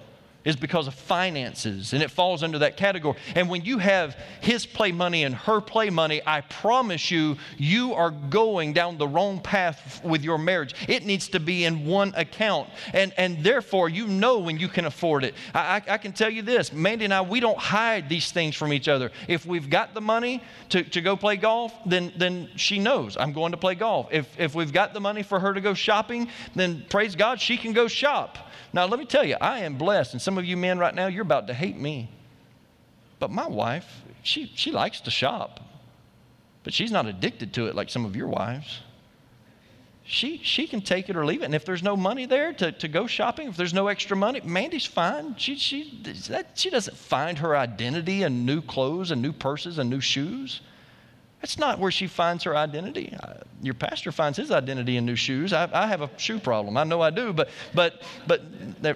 is 0.47 0.57
because 0.57 0.87
of 0.87 0.95
finances, 0.95 1.93
and 1.93 2.03
it 2.03 2.11
falls 2.11 2.43
under 2.45 2.61
that 2.61 2.77
category. 2.77 3.19
And 3.35 3.51
when 3.51 3.65
you 3.65 3.79
have 3.79 4.17
his 4.41 4.65
play 4.65 4.93
money 4.93 5.25
and 5.25 5.35
her 5.35 5.61
play 5.61 5.91
money, 5.91 6.23
I 6.25 6.41
promise 6.41 7.11
you, 7.11 7.37
you 7.59 7.93
are 7.95 8.13
going 8.13 8.73
down 8.73 8.97
the 8.97 9.09
wrong 9.09 9.41
path 9.41 10.01
with 10.05 10.23
your 10.23 10.39
marriage. 10.39 10.75
It 10.89 11.05
needs 11.05 11.29
to 11.31 11.41
be 11.41 11.65
in 11.65 11.85
one 11.85 12.15
account, 12.17 12.71
and, 12.95 13.13
and 13.19 13.43
therefore, 13.43 13.89
you 13.89 14.07
know 14.07 14.39
when 14.39 14.59
you 14.59 14.69
can 14.69 14.85
afford 14.85 15.25
it. 15.25 15.35
I, 15.53 15.83
I, 15.89 15.95
I 15.95 15.99
can 15.99 16.13
tell 16.13 16.31
you 16.31 16.43
this 16.43 16.73
Mandy 16.73 17.05
and 17.05 17.13
I, 17.13 17.23
we 17.23 17.41
don't 17.41 17.59
hide 17.59 18.09
these 18.09 18.31
things 18.31 18.55
from 18.55 18.73
each 18.73 18.87
other. 18.87 19.11
If 19.27 19.47
we've 19.47 19.69
got 19.69 19.95
the 19.95 20.01
money 20.01 20.43
to, 20.69 20.85
to 20.85 21.01
go 21.01 21.17
play 21.17 21.37
golf, 21.37 21.75
then, 21.85 22.13
then 22.17 22.51
she 22.55 22.79
knows 22.79 23.17
I'm 23.17 23.33
going 23.33 23.51
to 23.51 23.59
play 23.59 23.75
golf. 23.75 24.09
If, 24.13 24.39
if 24.39 24.55
we've 24.55 24.73
got 24.73 24.95
the 24.95 25.01
money 25.01 25.25
for 25.25 25.41
her 25.41 25.53
to 25.53 25.61
go 25.61 25.75
shopping, 25.75 26.29
then 26.55 26.87
praise 26.89 27.17
God, 27.17 27.41
she 27.41 27.57
can 27.57 27.73
go 27.73 27.89
shop. 27.89 28.39
Now, 28.73 28.87
let 28.87 28.99
me 28.99 29.07
tell 29.07 29.25
you, 29.25 29.37
I 29.41 29.61
am 29.61 29.79
blessed, 29.79 30.13
and 30.13 30.23
some 30.23 30.39
of 30.39 30.45
you 30.45 30.57
men 30.57 30.79
right 30.79 30.95
now, 30.95 31.07
you're 31.07 31.23
about 31.23 31.47
to 31.47 31.55
hate 31.55 31.79
me. 31.79 32.11
But 33.19 33.31
my 33.31 33.47
wife, 33.49 34.03
she, 34.23 34.53
she 34.55 34.71
likes 34.71 35.01
to 35.03 35.11
shop, 35.11 35.61
but 36.65 36.75
she's 36.75 36.91
not 36.91 37.07
addicted 37.07 37.55
to 37.55 37.67
it 37.67 37.75
like 37.75 37.89
some 37.89 38.05
of 38.05 38.17
your 38.17 38.29
wives. 38.29 38.81
She, 40.09 40.39
she 40.45 40.69
can 40.69 40.83
take 40.83 41.09
it 41.09 41.17
or 41.17 41.27
leave 41.27 41.43
it. 41.43 41.47
And 41.47 41.55
if 41.55 41.65
there's 41.65 41.83
no 41.83 41.97
money 41.97 42.27
there 42.27 42.53
to, 42.53 42.71
to 42.71 42.87
go 42.87 43.09
shopping, 43.09 43.49
if 43.49 43.57
there's 43.57 43.75
no 43.75 43.89
extra 43.89 44.17
money, 44.17 44.41
Mandy's 44.45 44.87
fine. 44.87 45.35
She, 45.37 45.57
she, 45.57 46.01
that, 46.29 46.53
she 46.55 46.71
doesn't 46.71 46.97
find 46.97 47.39
her 47.39 47.57
identity 47.57 48.23
in 48.23 48.47
new 48.47 48.63
clothes 48.63 49.11
and 49.11 49.21
new 49.21 49.33
purses 49.33 49.79
and 49.79 49.91
new 49.91 50.01
shoes. 50.01 50.61
That's 51.47 51.59
not 51.59 51.79
where 51.79 51.93
she 51.93 52.09
finds 52.09 52.43
her 52.43 52.57
identity. 52.57 53.17
Uh, 53.23 53.35
your 53.63 53.75
pastor 53.75 54.11
finds 54.11 54.37
his 54.37 54.51
identity 54.51 54.97
in 54.97 55.07
new 55.07 55.15
shoes. 55.15 55.53
I, 55.53 55.71
I 55.73 55.87
have 55.87 56.03
a 56.03 56.11
shoe 56.17 56.41
problem. 56.41 56.77
I 56.77 56.83
know 56.83 57.01
I 57.01 57.11
do, 57.11 57.33
but, 57.33 57.51
but, 57.73 58.03
but 58.27 58.43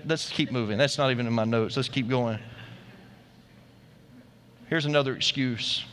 let's 0.05 0.29
keep 0.29 0.51
moving. 0.51 0.77
That's 0.77 0.99
not 0.99 1.13
even 1.13 1.29
in 1.29 1.33
my 1.33 1.45
notes. 1.45 1.77
Let's 1.77 1.89
keep 1.89 2.09
going. 2.09 2.41
Here's 4.67 4.85
another 4.85 5.15
excuse. 5.15 5.85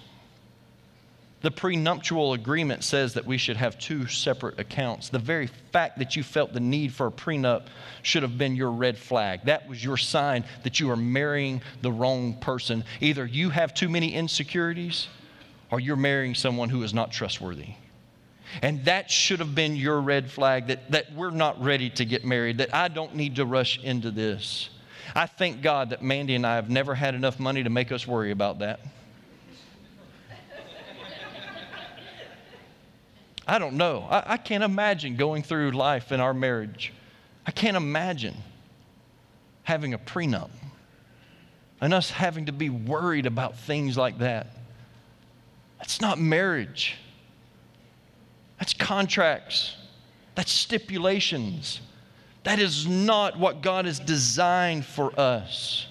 The 1.41 1.51
prenuptial 1.51 2.33
agreement 2.33 2.83
says 2.83 3.13
that 3.13 3.27
we 3.27 3.37
should 3.37 3.57
have 3.57 3.77
two 3.77 4.07
separate 4.07 4.59
accounts. 4.59 5.09
The 5.09 5.19
very 5.19 5.45
fact 5.71 5.99
that 5.99 6.15
you 6.15 6.23
felt 6.23 6.53
the 6.53 6.59
need 6.59 6.91
for 6.91 7.05
a 7.05 7.11
prenup 7.11 7.67
should 8.01 8.23
have 8.23 8.39
been 8.39 8.55
your 8.55 8.71
red 8.71 8.97
flag. 8.97 9.41
That 9.43 9.69
was 9.69 9.83
your 9.83 9.97
sign 9.97 10.43
that 10.63 10.79
you 10.79 10.89
are 10.89 10.95
marrying 10.95 11.61
the 11.83 11.91
wrong 11.91 12.33
person. 12.39 12.83
Either 12.99 13.27
you 13.27 13.51
have 13.51 13.75
too 13.75 13.89
many 13.89 14.15
insecurities 14.15 15.07
or 15.71 15.79
you're 15.79 15.95
marrying 15.95 16.35
someone 16.35 16.69
who 16.69 16.83
is 16.83 16.93
not 16.93 17.11
trustworthy. 17.11 17.73
And 18.61 18.85
that 18.85 19.11
should 19.11 19.39
have 19.39 19.53
been 19.53 19.75
your 19.75 19.99
red 19.99 20.31
flag 20.31 20.67
that, 20.67 20.91
that 20.91 21.13
we're 21.13 21.31
not 21.31 21.61
ready 21.61 21.89
to 21.91 22.05
get 22.05 22.23
married, 22.23 22.59
that 22.59 22.73
I 22.73 22.87
don't 22.87 23.15
need 23.15 23.35
to 23.35 23.45
rush 23.45 23.77
into 23.83 24.09
this. 24.11 24.69
I 25.15 25.25
thank 25.25 25.61
God 25.61 25.89
that 25.89 26.01
Mandy 26.01 26.35
and 26.35 26.45
I 26.45 26.55
have 26.55 26.69
never 26.69 26.95
had 26.95 27.15
enough 27.15 27.39
money 27.39 27.63
to 27.63 27.69
make 27.69 27.91
us 27.91 28.07
worry 28.07 28.31
about 28.31 28.59
that. 28.59 28.79
I 33.47 33.59
don't 33.59 33.75
know. 33.75 34.05
I, 34.09 34.33
I, 34.33 34.37
can't 34.37 34.63
imagine 34.63 35.15
going 35.15 35.41
through 35.41 35.71
life 35.71 36.11
in 36.11 36.19
our 36.19 36.33
marriage. 36.33 36.91
I 37.45 37.51
can't 37.51 37.77
imagine 37.77 38.35
having 39.63 39.93
a 39.93 39.97
prenup 39.97 40.49
and 41.79 41.93
us 41.93 42.09
having 42.09 42.47
to 42.47 42.51
be 42.51 42.69
worried 42.69 43.25
about 43.25 43.57
things 43.57 43.95
like 43.95 44.17
that. 44.17 44.56
That's 45.77 46.01
not 46.01 46.19
marriage. 46.19 46.95
That's 48.59 48.73
contracts. 48.73 49.75
That's 50.35 50.51
stipulations. 50.51 51.81
That 52.43 52.59
is 52.59 52.87
not 52.87 53.37
what 53.37 53.61
God 53.61 53.85
has 53.85 53.99
designed 53.99 54.85
for 54.85 55.17
us. 55.19 55.87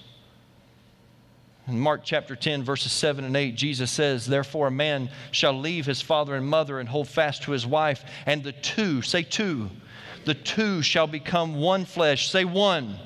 In 1.67 1.79
Mark 1.79 2.01
chapter 2.03 2.35
10, 2.35 2.63
verses 2.63 2.93
7 2.93 3.25
and 3.25 3.35
8, 3.35 3.55
Jesus 3.55 3.91
says, 3.91 4.25
Therefore, 4.25 4.67
a 4.67 4.71
man 4.71 5.09
shall 5.31 5.53
leave 5.53 5.85
his 5.85 6.01
father 6.01 6.35
and 6.35 6.47
mother 6.47 6.79
and 6.79 6.87
hold 6.87 7.09
fast 7.09 7.43
to 7.43 7.51
his 7.51 7.67
wife, 7.67 8.05
and 8.25 8.41
the 8.41 8.53
two, 8.53 9.01
say 9.01 9.21
two, 9.21 9.69
the 10.23 10.33
two 10.33 10.81
shall 10.81 11.07
become 11.07 11.55
one 11.55 11.83
flesh. 11.85 12.31
Say 12.31 12.45
one. 12.45 12.97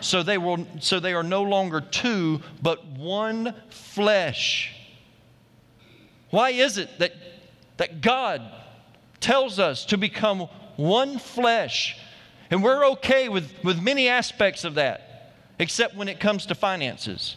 So 0.00 0.22
they, 0.22 0.38
will, 0.38 0.66
so 0.80 0.98
they 0.98 1.14
are 1.14 1.22
no 1.22 1.42
longer 1.42 1.80
two, 1.80 2.40
but 2.62 2.84
one 2.86 3.54
flesh. 3.70 4.74
Why 6.30 6.50
is 6.50 6.78
it 6.78 6.98
that, 6.98 7.12
that 7.76 8.00
God 8.00 8.42
tells 9.20 9.58
us 9.58 9.84
to 9.86 9.98
become 9.98 10.48
one 10.76 11.18
flesh? 11.18 11.96
And 12.50 12.62
we're 12.62 12.86
okay 12.90 13.28
with, 13.28 13.52
with 13.62 13.80
many 13.80 14.08
aspects 14.08 14.64
of 14.64 14.74
that, 14.74 15.34
except 15.58 15.94
when 15.94 16.08
it 16.08 16.18
comes 16.20 16.46
to 16.46 16.54
finances. 16.54 17.36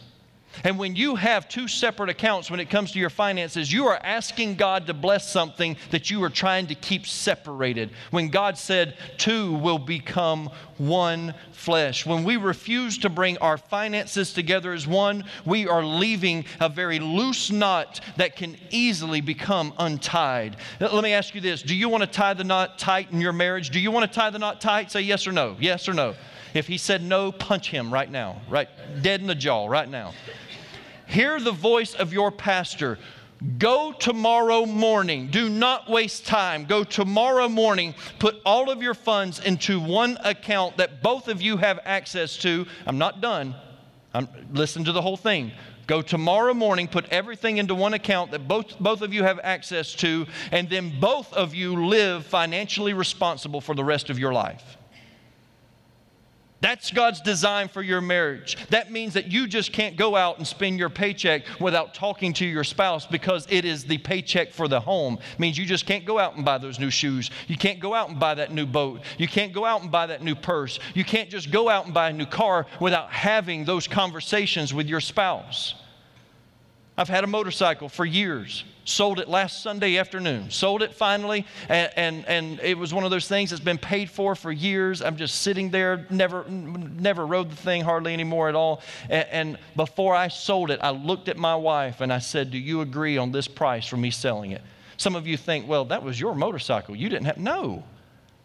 And 0.62 0.78
when 0.78 0.94
you 0.94 1.16
have 1.16 1.48
two 1.48 1.66
separate 1.66 2.10
accounts 2.10 2.50
when 2.50 2.60
it 2.60 2.70
comes 2.70 2.92
to 2.92 2.98
your 2.98 3.10
finances, 3.10 3.72
you 3.72 3.86
are 3.86 3.98
asking 4.02 4.54
God 4.54 4.86
to 4.86 4.94
bless 4.94 5.28
something 5.30 5.76
that 5.90 6.10
you 6.10 6.22
are 6.22 6.30
trying 6.30 6.68
to 6.68 6.74
keep 6.74 7.06
separated. 7.06 7.90
When 8.10 8.28
God 8.28 8.56
said, 8.56 8.96
two 9.18 9.54
will 9.54 9.78
become 9.78 10.50
one 10.78 11.34
flesh. 11.52 12.06
When 12.06 12.24
we 12.24 12.36
refuse 12.36 12.98
to 12.98 13.10
bring 13.10 13.38
our 13.38 13.56
finances 13.58 14.32
together 14.32 14.72
as 14.72 14.86
one, 14.86 15.24
we 15.44 15.66
are 15.66 15.84
leaving 15.84 16.44
a 16.60 16.68
very 16.68 16.98
loose 16.98 17.50
knot 17.50 18.00
that 18.16 18.36
can 18.36 18.56
easily 18.70 19.20
become 19.20 19.72
untied. 19.78 20.56
Let 20.80 21.02
me 21.02 21.12
ask 21.12 21.34
you 21.34 21.40
this 21.40 21.62
Do 21.62 21.74
you 21.74 21.88
want 21.88 22.02
to 22.02 22.06
tie 22.08 22.34
the 22.34 22.44
knot 22.44 22.78
tight 22.78 23.10
in 23.12 23.20
your 23.20 23.32
marriage? 23.32 23.70
Do 23.70 23.80
you 23.80 23.90
want 23.90 24.10
to 24.10 24.14
tie 24.14 24.30
the 24.30 24.38
knot 24.38 24.60
tight? 24.60 24.90
Say 24.90 25.02
yes 25.02 25.26
or 25.26 25.32
no. 25.32 25.56
Yes 25.58 25.88
or 25.88 25.94
no. 25.94 26.14
If 26.54 26.68
he 26.68 26.78
said 26.78 27.02
no, 27.02 27.32
punch 27.32 27.70
him 27.70 27.92
right 27.92 28.10
now, 28.10 28.40
right 28.48 28.68
dead 29.02 29.20
in 29.20 29.26
the 29.26 29.34
jaw 29.34 29.66
right 29.66 29.88
now. 29.88 30.14
Hear 31.06 31.40
the 31.40 31.52
voice 31.52 31.94
of 31.94 32.12
your 32.12 32.30
pastor. 32.30 32.98
Go 33.58 33.92
tomorrow 33.92 34.64
morning. 34.64 35.28
Do 35.28 35.48
not 35.48 35.88
waste 35.88 36.26
time. 36.26 36.64
Go 36.64 36.82
tomorrow 36.82 37.48
morning. 37.48 37.94
Put 38.18 38.40
all 38.46 38.70
of 38.70 38.82
your 38.82 38.94
funds 38.94 39.38
into 39.38 39.80
one 39.80 40.16
account 40.24 40.78
that 40.78 41.02
both 41.02 41.28
of 41.28 41.42
you 41.42 41.58
have 41.58 41.78
access 41.84 42.36
to. 42.38 42.66
I'm 42.86 42.98
not 42.98 43.20
done. 43.20 43.54
I'm, 44.14 44.28
listen 44.52 44.84
to 44.84 44.92
the 44.92 45.02
whole 45.02 45.16
thing. 45.16 45.52
Go 45.86 46.00
tomorrow 46.00 46.54
morning, 46.54 46.88
put 46.88 47.06
everything 47.10 47.58
into 47.58 47.74
one 47.74 47.92
account 47.92 48.30
that 48.30 48.48
both, 48.48 48.78
both 48.78 49.02
of 49.02 49.12
you 49.12 49.22
have 49.22 49.38
access 49.42 49.92
to, 49.96 50.26
and 50.50 50.70
then 50.70 50.98
both 50.98 51.30
of 51.34 51.54
you 51.54 51.86
live 51.86 52.24
financially 52.24 52.94
responsible 52.94 53.60
for 53.60 53.74
the 53.74 53.84
rest 53.84 54.08
of 54.08 54.18
your 54.18 54.32
life. 54.32 54.78
That's 56.64 56.90
God's 56.90 57.20
design 57.20 57.68
for 57.68 57.82
your 57.82 58.00
marriage. 58.00 58.56
That 58.70 58.90
means 58.90 59.12
that 59.12 59.30
you 59.30 59.46
just 59.46 59.70
can't 59.70 59.96
go 59.98 60.16
out 60.16 60.38
and 60.38 60.46
spend 60.46 60.78
your 60.78 60.88
paycheck 60.88 61.42
without 61.60 61.92
talking 61.92 62.32
to 62.32 62.46
your 62.46 62.64
spouse 62.64 63.04
because 63.06 63.46
it 63.50 63.66
is 63.66 63.84
the 63.84 63.98
paycheck 63.98 64.50
for 64.50 64.66
the 64.66 64.80
home. 64.80 65.18
It 65.34 65.38
means 65.38 65.58
you 65.58 65.66
just 65.66 65.84
can't 65.84 66.06
go 66.06 66.18
out 66.18 66.36
and 66.36 66.42
buy 66.42 66.56
those 66.56 66.78
new 66.78 66.88
shoes. 66.88 67.30
You 67.48 67.58
can't 67.58 67.80
go 67.80 67.92
out 67.92 68.08
and 68.08 68.18
buy 68.18 68.32
that 68.36 68.50
new 68.50 68.64
boat. 68.64 69.02
You 69.18 69.28
can't 69.28 69.52
go 69.52 69.66
out 69.66 69.82
and 69.82 69.92
buy 69.92 70.06
that 70.06 70.22
new 70.22 70.34
purse. 70.34 70.78
You 70.94 71.04
can't 71.04 71.28
just 71.28 71.50
go 71.50 71.68
out 71.68 71.84
and 71.84 71.92
buy 71.92 72.08
a 72.08 72.12
new 72.14 72.24
car 72.24 72.64
without 72.80 73.12
having 73.12 73.66
those 73.66 73.86
conversations 73.86 74.72
with 74.72 74.86
your 74.86 75.02
spouse. 75.02 75.74
I've 76.96 77.08
had 77.08 77.24
a 77.24 77.26
motorcycle 77.26 77.88
for 77.88 78.04
years. 78.04 78.64
Sold 78.84 79.18
it 79.18 79.28
last 79.28 79.62
Sunday 79.62 79.96
afternoon. 79.96 80.50
Sold 80.50 80.82
it 80.82 80.94
finally, 80.94 81.46
and, 81.68 81.90
and, 81.96 82.24
and, 82.26 82.60
it 82.60 82.76
was 82.76 82.92
one 82.92 83.02
of 83.02 83.10
those 83.10 83.26
things 83.26 83.50
that's 83.50 83.62
been 83.62 83.78
paid 83.78 84.10
for 84.10 84.34
for 84.34 84.52
years. 84.52 85.00
I'm 85.00 85.16
just 85.16 85.40
sitting 85.40 85.70
there, 85.70 86.06
never, 86.10 86.44
never 86.48 87.26
rode 87.26 87.50
the 87.50 87.56
thing 87.56 87.80
hardly 87.82 88.12
anymore 88.12 88.50
at 88.50 88.54
all. 88.54 88.82
And, 89.08 89.26
and 89.30 89.58
before 89.74 90.14
I 90.14 90.28
sold 90.28 90.70
it, 90.70 90.80
I 90.82 90.90
looked 90.90 91.28
at 91.28 91.38
my 91.38 91.56
wife 91.56 92.02
and 92.02 92.12
I 92.12 92.18
said, 92.18 92.50
Do 92.50 92.58
you 92.58 92.82
agree 92.82 93.16
on 93.16 93.32
this 93.32 93.48
price 93.48 93.86
for 93.86 93.96
me 93.96 94.10
selling 94.10 94.52
it? 94.52 94.60
Some 94.98 95.16
of 95.16 95.26
you 95.26 95.38
think, 95.38 95.66
Well, 95.66 95.86
that 95.86 96.02
was 96.02 96.20
your 96.20 96.34
motorcycle. 96.34 96.94
You 96.94 97.08
didn't 97.08 97.24
have. 97.24 97.38
No. 97.38 97.84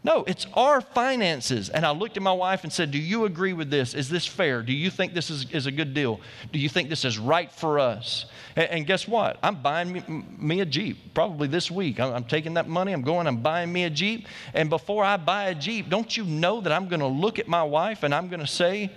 No, 0.01 0.23
it's 0.23 0.47
our 0.53 0.79
finances. 0.79 1.67
And 1.67 1.85
I 1.85 1.91
looked 1.91 2.15
at 2.15 2.23
my 2.23 2.31
wife 2.31 2.63
and 2.63 2.71
said, 2.71 2.91
Do 2.91 2.97
you 2.97 3.25
agree 3.25 3.51
with 3.51 3.69
this? 3.69 3.93
Is 3.93 4.07
this 4.07 4.25
fair? 4.25 4.61
Do 4.61 4.71
you 4.71 4.89
think 4.89 5.13
this 5.13 5.29
is, 5.29 5.49
is 5.51 5.65
a 5.65 5.71
good 5.71 5.93
deal? 5.93 6.21
Do 6.53 6.59
you 6.59 6.69
think 6.69 6.87
this 6.87 7.03
is 7.03 7.19
right 7.19 7.51
for 7.51 7.79
us? 7.79 8.25
And, 8.55 8.69
and 8.69 8.87
guess 8.87 9.09
what? 9.09 9.37
I'm 9.43 9.61
buying 9.61 9.91
me, 9.91 10.03
me, 10.37 10.61
a 10.61 10.65
Jeep 10.65 11.13
probably 11.13 11.49
this 11.49 11.69
week. 11.69 11.99
I'm, 11.99 12.13
I'm 12.13 12.23
taking 12.23 12.53
that 12.53 12.69
money, 12.69 12.93
I'm 12.93 13.01
going, 13.01 13.27
I'm 13.27 13.41
buying 13.41 13.73
me 13.73 13.83
a 13.83 13.89
Jeep. 13.89 14.27
And 14.53 14.69
before 14.69 15.03
I 15.03 15.17
buy 15.17 15.49
a 15.49 15.55
Jeep, 15.55 15.89
don't 15.89 16.15
you 16.15 16.23
know 16.23 16.61
that 16.61 16.71
I'm 16.71 16.87
going 16.87 17.01
to 17.01 17.07
look 17.07 17.37
at 17.37 17.49
my 17.49 17.63
wife 17.63 18.03
and 18.03 18.15
I'm 18.15 18.29
going 18.29 18.39
to 18.39 18.47
say, 18.47 18.91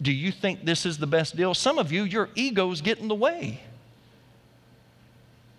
Do 0.00 0.12
you 0.12 0.32
think 0.32 0.64
this 0.64 0.86
is 0.86 0.96
the 0.96 1.06
best 1.06 1.36
deal? 1.36 1.52
Some 1.52 1.78
of 1.78 1.92
you, 1.92 2.04
your 2.04 2.30
egos 2.34 2.80
get 2.80 3.00
in 3.00 3.08
the 3.08 3.14
way. 3.14 3.60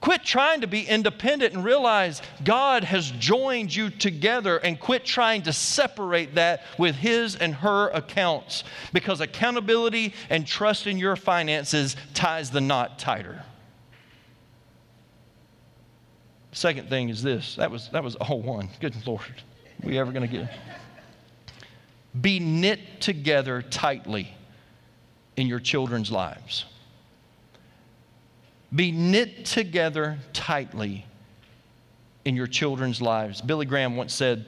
Quit 0.02 0.24
trying 0.24 0.62
to 0.62 0.68
be 0.68 0.84
independent 0.84 1.54
and 1.54 1.64
realize 1.64 2.22
God 2.44 2.86
has 2.86 3.12
joined 3.12 3.76
you 3.76 3.90
together 3.90 4.58
and 4.58 4.80
quit 4.80 5.04
trying 5.04 5.42
to 5.44 5.54
separate 5.54 6.36
that 6.36 6.64
with 6.78 6.96
His 6.96 7.36
and 7.36 7.54
her 7.56 7.90
accounts 7.90 8.64
because 8.94 9.20
accountability 9.20 10.14
and 10.30 10.48
trust 10.48 10.88
in 10.88 10.98
your 10.98 11.18
finances 11.18 11.98
ties 12.14 12.50
the 12.50 12.62
knot 12.62 12.98
tighter. 12.98 13.44
Second 16.54 16.90
thing 16.90 17.10
is 17.10 17.22
this 17.22 17.56
that 17.58 17.70
was, 17.70 17.90
that 17.90 18.04
was 18.04 18.16
all 18.16 18.42
one. 18.42 18.70
Good 18.80 18.96
Lord. 19.06 19.22
Are 19.22 19.88
We 19.88 20.00
ever 20.00 20.12
going 20.12 20.28
to 20.28 20.38
get? 20.38 20.52
Be 22.20 22.40
knit 22.40 23.02
together 23.02 23.62
tightly 23.62 24.34
in 25.36 25.48
your 25.48 25.60
children's 25.60 26.12
lives. 26.12 26.66
Be 28.74 28.92
knit 28.92 29.46
together 29.46 30.20
tightly 30.32 31.06
in 32.26 32.36
your 32.36 32.48
children's 32.48 33.02
lives. 33.02 33.42
Billy 33.42 33.66
Graham 33.66 33.96
once 33.96 34.14
said, 34.14 34.46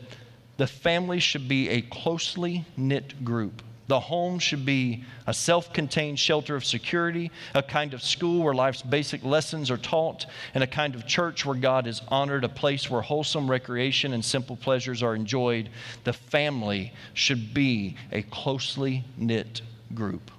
The 0.57 0.67
family 0.67 1.19
should 1.19 1.47
be 1.47 1.69
a 1.69 1.81
closely 1.81 2.65
knit 2.77 3.23
group. 3.25 3.63
The 3.87 3.99
home 3.99 4.39
should 4.39 4.65
be 4.65 5.03
a 5.27 5.33
self 5.33 5.73
contained 5.73 6.17
shelter 6.17 6.55
of 6.55 6.63
security, 6.63 7.31
a 7.53 7.61
kind 7.61 7.93
of 7.93 8.01
school 8.01 8.43
where 8.43 8.53
life's 8.53 8.81
basic 8.81 9.23
lessons 9.23 9.69
are 9.69 9.77
taught, 9.77 10.27
and 10.53 10.63
a 10.63 10.67
kind 10.67 10.95
of 10.95 11.05
church 11.05 11.45
where 11.45 11.57
God 11.57 11.87
is 11.87 12.01
honored, 12.07 12.45
a 12.45 12.49
place 12.49 12.89
where 12.89 13.01
wholesome 13.01 13.49
recreation 13.49 14.13
and 14.13 14.23
simple 14.23 14.55
pleasures 14.55 15.03
are 15.03 15.13
enjoyed. 15.13 15.69
The 16.03 16.13
family 16.13 16.93
should 17.13 17.53
be 17.53 17.97
a 18.11 18.21
closely 18.21 19.03
knit 19.17 19.61
group. 19.93 20.31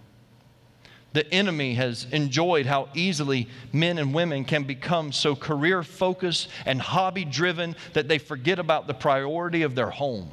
The 1.12 1.30
enemy 1.32 1.74
has 1.74 2.06
enjoyed 2.10 2.66
how 2.66 2.88
easily 2.94 3.48
men 3.72 3.98
and 3.98 4.14
women 4.14 4.44
can 4.44 4.64
become 4.64 5.12
so 5.12 5.36
career 5.36 5.82
focused 5.82 6.48
and 6.64 6.80
hobby 6.80 7.24
driven 7.24 7.76
that 7.92 8.08
they 8.08 8.18
forget 8.18 8.58
about 8.58 8.86
the 8.86 8.94
priority 8.94 9.62
of 9.62 9.74
their 9.74 9.90
home. 9.90 10.30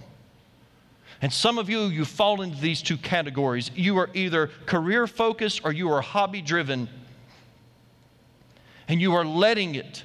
And 1.21 1.33
some 1.33 1.57
of 1.57 1.69
you, 1.69 1.81
you 1.81 2.05
fall 2.05 2.41
into 2.41 2.61
these 2.61 2.81
two 2.81 2.95
categories. 2.95 3.71
You 3.75 3.97
are 3.97 4.09
either 4.13 4.47
career 4.65 5.05
focused 5.05 5.61
or 5.65 5.73
you 5.73 5.91
are 5.91 6.01
hobby 6.01 6.41
driven. 6.41 6.87
And 8.87 9.01
you 9.01 9.13
are 9.15 9.25
letting 9.25 9.75
it 9.75 10.03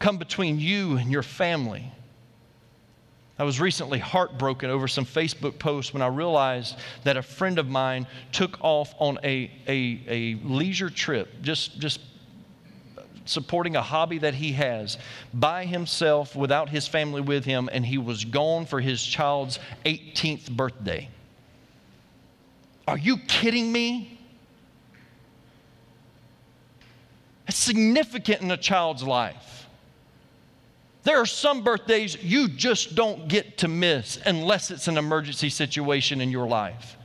come 0.00 0.18
between 0.18 0.58
you 0.58 0.96
and 0.96 1.10
your 1.10 1.22
family. 1.22 1.92
I 3.38 3.44
was 3.44 3.60
recently 3.60 4.00
heartbroken 4.00 4.68
over 4.68 4.88
some 4.88 5.06
Facebook 5.06 5.58
posts 5.58 5.94
when 5.94 6.02
I 6.02 6.08
realized 6.08 6.76
that 7.04 7.16
a 7.16 7.22
friend 7.22 7.58
of 7.58 7.68
mine 7.68 8.06
took 8.32 8.58
off 8.60 8.94
on 8.98 9.18
a, 9.22 9.50
a, 9.68 10.00
a 10.08 10.34
leisure 10.44 10.90
trip, 10.90 11.40
just, 11.40 11.78
just 11.78 12.00
supporting 13.26 13.76
a 13.76 13.82
hobby 13.82 14.18
that 14.18 14.34
he 14.34 14.52
has 14.52 14.98
by 15.32 15.66
himself 15.66 16.34
without 16.34 16.68
his 16.68 16.88
family 16.88 17.20
with 17.20 17.44
him, 17.44 17.68
and 17.72 17.86
he 17.86 17.96
was 17.96 18.24
gone 18.24 18.66
for 18.66 18.80
his 18.80 19.02
child's 19.04 19.60
18th 19.84 20.50
birthday. 20.50 21.08
Are 22.88 22.98
you 22.98 23.18
kidding 23.18 23.70
me? 23.70 24.18
It's 27.46 27.58
significant 27.58 28.42
in 28.42 28.50
a 28.50 28.56
child's 28.56 29.02
life. 29.02 29.57
There 31.08 31.18
are 31.18 31.24
some 31.24 31.64
birthdays 31.64 32.22
you 32.22 32.48
just 32.50 32.94
don't 32.94 33.28
get 33.28 33.56
to 33.58 33.66
miss 33.66 34.18
unless 34.26 34.70
it's 34.70 34.88
an 34.88 34.98
emergency 34.98 35.48
situation 35.48 36.20
in 36.20 36.30
your 36.30 36.46
life. 36.46 36.98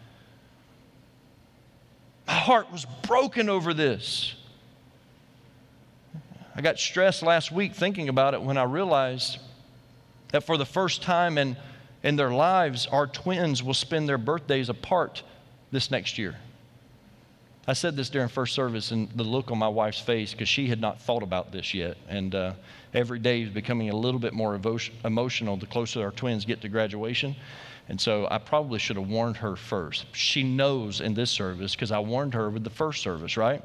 My 2.28 2.34
heart 2.34 2.70
was 2.70 2.86
broken 3.08 3.48
over 3.48 3.74
this. 3.74 4.36
I 6.54 6.60
got 6.60 6.80
stressed 6.80 7.24
last 7.24 7.54
week 7.54 7.76
thinking 7.76 8.10
about 8.10 8.34
it 8.34 8.42
when 8.42 8.58
I 8.58 8.64
realized 8.64 9.38
that 10.34 10.44
for 10.44 10.58
the 10.58 10.66
first 10.66 11.02
time 11.02 11.38
in, 11.38 11.56
in 12.04 12.18
their 12.18 12.32
lives, 12.32 12.86
our 12.88 13.08
twins 13.08 13.64
will 13.64 13.74
spend 13.74 14.10
their 14.10 14.18
birthdays 14.18 14.68
apart 14.68 15.24
this 15.72 15.90
next 15.90 16.18
year. 16.18 16.36
I 17.66 17.74
said 17.74 17.96
this 17.96 18.10
during 18.10 18.28
first 18.28 18.54
service, 18.54 18.92
and 18.92 19.10
the 19.12 19.24
look 19.24 19.50
on 19.50 19.58
my 19.58 19.70
wife's 19.70 20.02
face, 20.02 20.34
because 20.34 20.50
she 20.50 20.68
had 20.68 20.82
not 20.82 21.02
thought 21.02 21.24
about 21.24 21.54
this 21.54 21.74
yet. 21.74 21.96
And 22.10 22.36
uh, 22.36 22.54
every 22.94 23.20
day 23.20 23.44
is 23.44 23.50
becoming 23.50 23.90
a 23.90 23.96
little 23.96 24.20
bit 24.20 24.34
more 24.34 24.60
emotional 25.06 25.56
the 25.56 25.66
closer 25.66 26.02
our 26.02 26.12
twins 26.12 26.44
get 26.44 26.60
to 26.62 26.70
graduation. 26.70 27.36
And 27.88 28.00
so 28.00 28.28
I 28.30 28.38
probably 28.38 28.80
should 28.80 28.98
have 28.98 29.08
warned 29.08 29.38
her 29.38 29.56
first. 29.56 30.06
She 30.14 30.44
knows 30.44 31.00
in 31.00 31.14
this 31.14 31.32
service 31.32 31.74
because 31.74 31.92
I 31.92 32.00
warned 32.00 32.34
her 32.34 32.50
with 32.50 32.64
the 32.64 32.70
first 32.70 33.02
service, 33.02 33.38
right? 33.38 33.64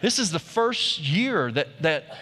this 0.00 0.18
is 0.18 0.30
the 0.30 0.38
first 0.38 1.00
year 1.00 1.50
that, 1.52 1.82
that 1.82 2.18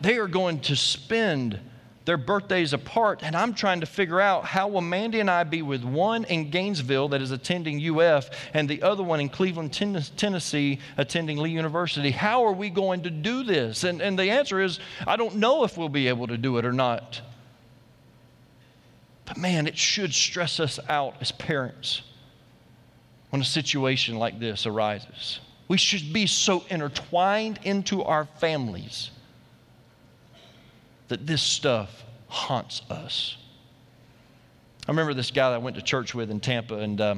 they 0.00 0.18
are 0.18 0.26
going 0.26 0.60
to 0.60 0.76
spend 0.76 1.58
their 2.04 2.16
birthdays 2.16 2.72
apart, 2.72 3.22
and 3.22 3.36
I'm 3.36 3.54
trying 3.54 3.80
to 3.80 3.86
figure 3.86 4.20
out 4.20 4.44
how 4.44 4.68
will 4.68 4.80
Mandy 4.80 5.20
and 5.20 5.30
I 5.30 5.44
be 5.44 5.62
with 5.62 5.84
one 5.84 6.24
in 6.24 6.50
Gainesville 6.50 7.08
that 7.08 7.22
is 7.22 7.30
attending 7.30 7.80
UF 7.98 8.30
and 8.54 8.68
the 8.68 8.82
other 8.82 9.02
one 9.02 9.20
in 9.20 9.28
Cleveland, 9.28 9.72
Tennessee, 9.72 10.80
attending 10.96 11.38
Lee 11.38 11.50
University. 11.50 12.10
How 12.10 12.44
are 12.44 12.52
we 12.52 12.70
going 12.70 13.02
to 13.04 13.10
do 13.10 13.44
this? 13.44 13.84
And, 13.84 14.00
and 14.00 14.18
the 14.18 14.30
answer 14.30 14.60
is, 14.60 14.80
I 15.06 15.16
don't 15.16 15.36
know 15.36 15.64
if 15.64 15.78
we'll 15.78 15.88
be 15.88 16.08
able 16.08 16.26
to 16.26 16.36
do 16.36 16.58
it 16.58 16.64
or 16.64 16.72
not. 16.72 17.20
But 19.24 19.36
man, 19.36 19.66
it 19.68 19.78
should 19.78 20.12
stress 20.12 20.58
us 20.58 20.80
out 20.88 21.14
as 21.20 21.30
parents 21.30 22.02
when 23.30 23.40
a 23.40 23.44
situation 23.44 24.16
like 24.16 24.40
this 24.40 24.66
arises. 24.66 25.38
We 25.68 25.78
should 25.78 26.12
be 26.12 26.26
so 26.26 26.64
intertwined 26.68 27.60
into 27.62 28.02
our 28.02 28.24
families 28.24 29.10
that 31.12 31.26
this 31.26 31.42
stuff 31.42 32.04
haunts 32.28 32.80
us. 32.88 33.36
I 34.88 34.92
remember 34.92 35.12
this 35.12 35.30
guy 35.30 35.50
that 35.50 35.56
I 35.56 35.58
went 35.58 35.76
to 35.76 35.82
church 35.82 36.14
with 36.14 36.30
in 36.30 36.40
Tampa, 36.40 36.76
and 36.76 36.98
uh, 37.02 37.16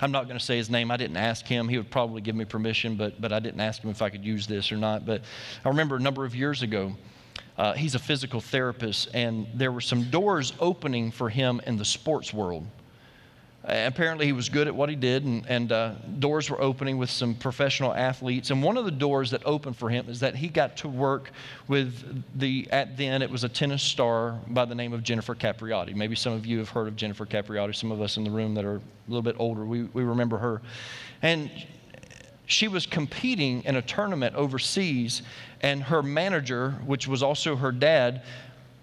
I'm 0.00 0.12
not 0.12 0.28
going 0.28 0.38
to 0.38 0.44
say 0.44 0.56
his 0.56 0.70
name. 0.70 0.92
I 0.92 0.96
didn't 0.96 1.16
ask 1.16 1.44
him. 1.44 1.68
He 1.68 1.78
would 1.78 1.90
probably 1.90 2.20
give 2.20 2.36
me 2.36 2.44
permission, 2.44 2.94
but, 2.94 3.20
but 3.20 3.32
I 3.32 3.40
didn't 3.40 3.58
ask 3.58 3.82
him 3.82 3.90
if 3.90 4.02
I 4.02 4.08
could 4.08 4.24
use 4.24 4.46
this 4.46 4.70
or 4.70 4.76
not. 4.76 5.04
But 5.04 5.22
I 5.64 5.68
remember 5.68 5.96
a 5.96 5.98
number 5.98 6.24
of 6.24 6.36
years 6.36 6.62
ago, 6.62 6.94
uh, 7.58 7.72
he's 7.72 7.96
a 7.96 7.98
physical 7.98 8.40
therapist, 8.40 9.08
and 9.12 9.48
there 9.52 9.72
were 9.72 9.80
some 9.80 10.04
doors 10.04 10.52
opening 10.60 11.10
for 11.10 11.28
him 11.28 11.60
in 11.66 11.76
the 11.76 11.84
sports 11.84 12.32
world. 12.32 12.64
Uh, 13.64 13.84
apparently, 13.86 14.26
he 14.26 14.32
was 14.32 14.48
good 14.48 14.66
at 14.66 14.74
what 14.74 14.88
he 14.88 14.96
did, 14.96 15.24
and, 15.24 15.46
and 15.48 15.70
uh, 15.70 15.92
doors 16.18 16.50
were 16.50 16.60
opening 16.60 16.98
with 16.98 17.08
some 17.08 17.32
professional 17.32 17.94
athletes. 17.94 18.50
And 18.50 18.60
one 18.60 18.76
of 18.76 18.84
the 18.84 18.90
doors 18.90 19.30
that 19.30 19.42
opened 19.46 19.76
for 19.76 19.88
him 19.88 20.08
is 20.08 20.18
that 20.20 20.34
he 20.34 20.48
got 20.48 20.76
to 20.78 20.88
work 20.88 21.30
with 21.68 22.24
the, 22.34 22.66
at 22.72 22.96
then, 22.96 23.22
it 23.22 23.30
was 23.30 23.44
a 23.44 23.48
tennis 23.48 23.82
star 23.82 24.40
by 24.48 24.64
the 24.64 24.74
name 24.74 24.92
of 24.92 25.04
Jennifer 25.04 25.36
Capriati. 25.36 25.94
Maybe 25.94 26.16
some 26.16 26.32
of 26.32 26.44
you 26.44 26.58
have 26.58 26.70
heard 26.70 26.88
of 26.88 26.96
Jennifer 26.96 27.24
Capriati. 27.24 27.74
Some 27.74 27.92
of 27.92 28.00
us 28.00 28.16
in 28.16 28.24
the 28.24 28.30
room 28.30 28.54
that 28.54 28.64
are 28.64 28.76
a 28.76 28.80
little 29.06 29.22
bit 29.22 29.36
older, 29.38 29.64
we, 29.64 29.84
we 29.84 30.02
remember 30.02 30.38
her. 30.38 30.60
And 31.22 31.48
she 32.46 32.66
was 32.66 32.84
competing 32.84 33.62
in 33.62 33.76
a 33.76 33.82
tournament 33.82 34.34
overseas, 34.34 35.22
and 35.60 35.84
her 35.84 36.02
manager, 36.02 36.72
which 36.84 37.06
was 37.06 37.22
also 37.22 37.54
her 37.54 37.70
dad, 37.70 38.22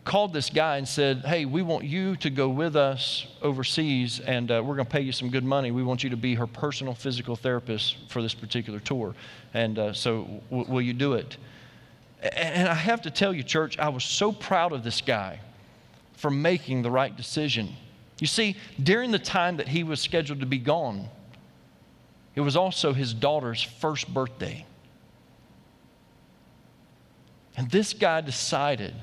called 0.05 0.33
this 0.33 0.49
guy 0.49 0.77
and 0.77 0.87
said, 0.87 1.19
Hey, 1.25 1.45
we 1.45 1.61
want 1.61 1.83
you 1.83 2.15
to 2.17 2.29
go 2.29 2.49
with 2.49 2.75
us 2.75 3.27
overseas 3.41 4.19
and 4.19 4.49
uh, 4.51 4.61
we're 4.65 4.75
going 4.75 4.87
to 4.87 4.91
pay 4.91 5.01
you 5.01 5.11
some 5.11 5.29
good 5.29 5.43
money. 5.43 5.71
We 5.71 5.83
want 5.83 6.03
you 6.03 6.09
to 6.09 6.17
be 6.17 6.35
her 6.35 6.47
personal 6.47 6.93
physical 6.93 7.35
therapist 7.35 7.97
for 8.07 8.21
this 8.21 8.33
particular 8.33 8.79
tour. 8.79 9.13
And 9.53 9.77
uh, 9.77 9.93
so, 9.93 10.41
w- 10.49 10.71
will 10.71 10.81
you 10.81 10.93
do 10.93 11.13
it? 11.13 11.37
And 12.21 12.67
I 12.67 12.73
have 12.73 13.01
to 13.03 13.11
tell 13.11 13.33
you, 13.33 13.43
church, 13.43 13.79
I 13.79 13.89
was 13.89 14.03
so 14.03 14.31
proud 14.31 14.73
of 14.73 14.83
this 14.83 14.99
guy 14.99 15.39
for 16.13 16.29
making 16.29 16.81
the 16.81 16.91
right 16.91 17.15
decision. 17.15 17.73
You 18.19 18.27
see, 18.27 18.57
during 18.81 19.11
the 19.11 19.19
time 19.19 19.57
that 19.57 19.69
he 19.69 19.83
was 19.83 20.01
scheduled 20.01 20.41
to 20.41 20.45
be 20.45 20.57
gone, 20.57 21.07
it 22.35 22.41
was 22.41 22.57
also 22.57 22.93
his 22.93 23.13
daughter's 23.13 23.61
first 23.61 24.13
birthday. 24.13 24.65
And 27.55 27.69
this 27.69 27.93
guy 27.93 28.21
decided 28.21 28.93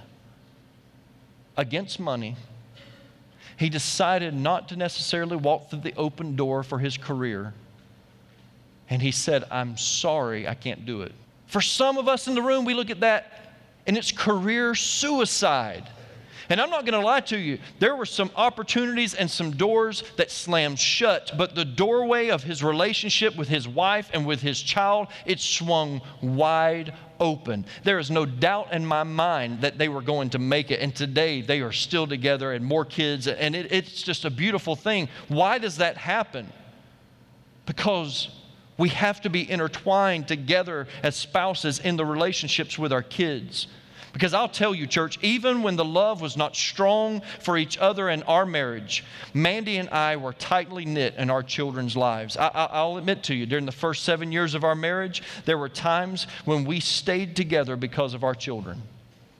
against 1.56 1.98
money. 1.98 2.36
He 3.58 3.68
decided 3.68 4.34
not 4.34 4.68
to 4.68 4.76
necessarily 4.76 5.36
walk 5.36 5.70
through 5.70 5.80
the 5.80 5.94
open 5.96 6.36
door 6.36 6.62
for 6.62 6.78
his 6.78 6.96
career. 6.96 7.54
And 8.90 9.00
he 9.00 9.10
said, 9.10 9.44
I'm 9.50 9.76
sorry, 9.76 10.46
I 10.46 10.54
can't 10.54 10.84
do 10.84 11.02
it. 11.02 11.12
For 11.46 11.60
some 11.60 11.96
of 11.96 12.08
us 12.08 12.28
in 12.28 12.34
the 12.34 12.42
room, 12.42 12.64
we 12.64 12.74
look 12.74 12.90
at 12.90 13.00
that 13.00 13.54
and 13.86 13.96
it's 13.96 14.12
career 14.12 14.74
suicide. 14.74 15.88
And 16.48 16.60
I'm 16.60 16.70
not 16.70 16.84
going 16.84 16.98
to 16.98 17.04
lie 17.04 17.20
to 17.22 17.38
you, 17.38 17.58
there 17.78 17.96
were 17.96 18.06
some 18.06 18.30
opportunities 18.36 19.14
and 19.14 19.30
some 19.30 19.52
doors 19.52 20.04
that 20.16 20.30
slammed 20.30 20.78
shut, 20.78 21.32
but 21.36 21.54
the 21.54 21.64
doorway 21.64 22.28
of 22.28 22.42
his 22.42 22.62
relationship 22.62 23.36
with 23.36 23.48
his 23.48 23.66
wife 23.66 24.10
and 24.12 24.26
with 24.26 24.40
his 24.40 24.60
child, 24.60 25.08
it 25.24 25.40
swung 25.40 26.00
wide 26.22 26.94
open. 27.18 27.64
There 27.84 27.98
is 27.98 28.10
no 28.10 28.26
doubt 28.26 28.72
in 28.72 28.84
my 28.84 29.02
mind 29.02 29.62
that 29.62 29.78
they 29.78 29.88
were 29.88 30.02
going 30.02 30.30
to 30.30 30.38
make 30.38 30.70
it. 30.70 30.80
And 30.80 30.94
today 30.94 31.40
they 31.40 31.60
are 31.60 31.72
still 31.72 32.06
together 32.06 32.52
and 32.52 32.64
more 32.64 32.84
kids. 32.84 33.26
And 33.26 33.56
it, 33.56 33.72
it's 33.72 34.02
just 34.02 34.24
a 34.24 34.30
beautiful 34.30 34.76
thing. 34.76 35.08
Why 35.28 35.58
does 35.58 35.78
that 35.78 35.96
happen? 35.96 36.52
Because 37.64 38.28
we 38.78 38.90
have 38.90 39.20
to 39.22 39.30
be 39.30 39.50
intertwined 39.50 40.28
together 40.28 40.86
as 41.02 41.16
spouses 41.16 41.78
in 41.78 41.96
the 41.96 42.04
relationships 42.04 42.78
with 42.78 42.92
our 42.92 43.02
kids. 43.02 43.66
Because 44.16 44.32
I'll 44.32 44.48
tell 44.48 44.74
you, 44.74 44.86
church, 44.86 45.18
even 45.20 45.62
when 45.62 45.76
the 45.76 45.84
love 45.84 46.22
was 46.22 46.38
not 46.38 46.56
strong 46.56 47.20
for 47.38 47.58
each 47.58 47.76
other 47.76 48.08
in 48.08 48.22
our 48.22 48.46
marriage, 48.46 49.04
Mandy 49.34 49.76
and 49.76 49.90
I 49.90 50.16
were 50.16 50.32
tightly 50.32 50.86
knit 50.86 51.16
in 51.18 51.28
our 51.28 51.42
children's 51.42 51.98
lives. 51.98 52.34
I, 52.34 52.82
will 52.82 52.96
admit 52.96 53.24
to 53.24 53.34
you, 53.34 53.44
during 53.44 53.66
the 53.66 53.72
first 53.72 54.04
seven 54.04 54.32
years 54.32 54.54
of 54.54 54.64
our 54.64 54.74
marriage, 54.74 55.22
there 55.44 55.58
were 55.58 55.68
times 55.68 56.26
when 56.46 56.64
we 56.64 56.80
stayed 56.80 57.36
together 57.36 57.76
because 57.76 58.14
of 58.14 58.24
our 58.24 58.34
children. 58.34 58.80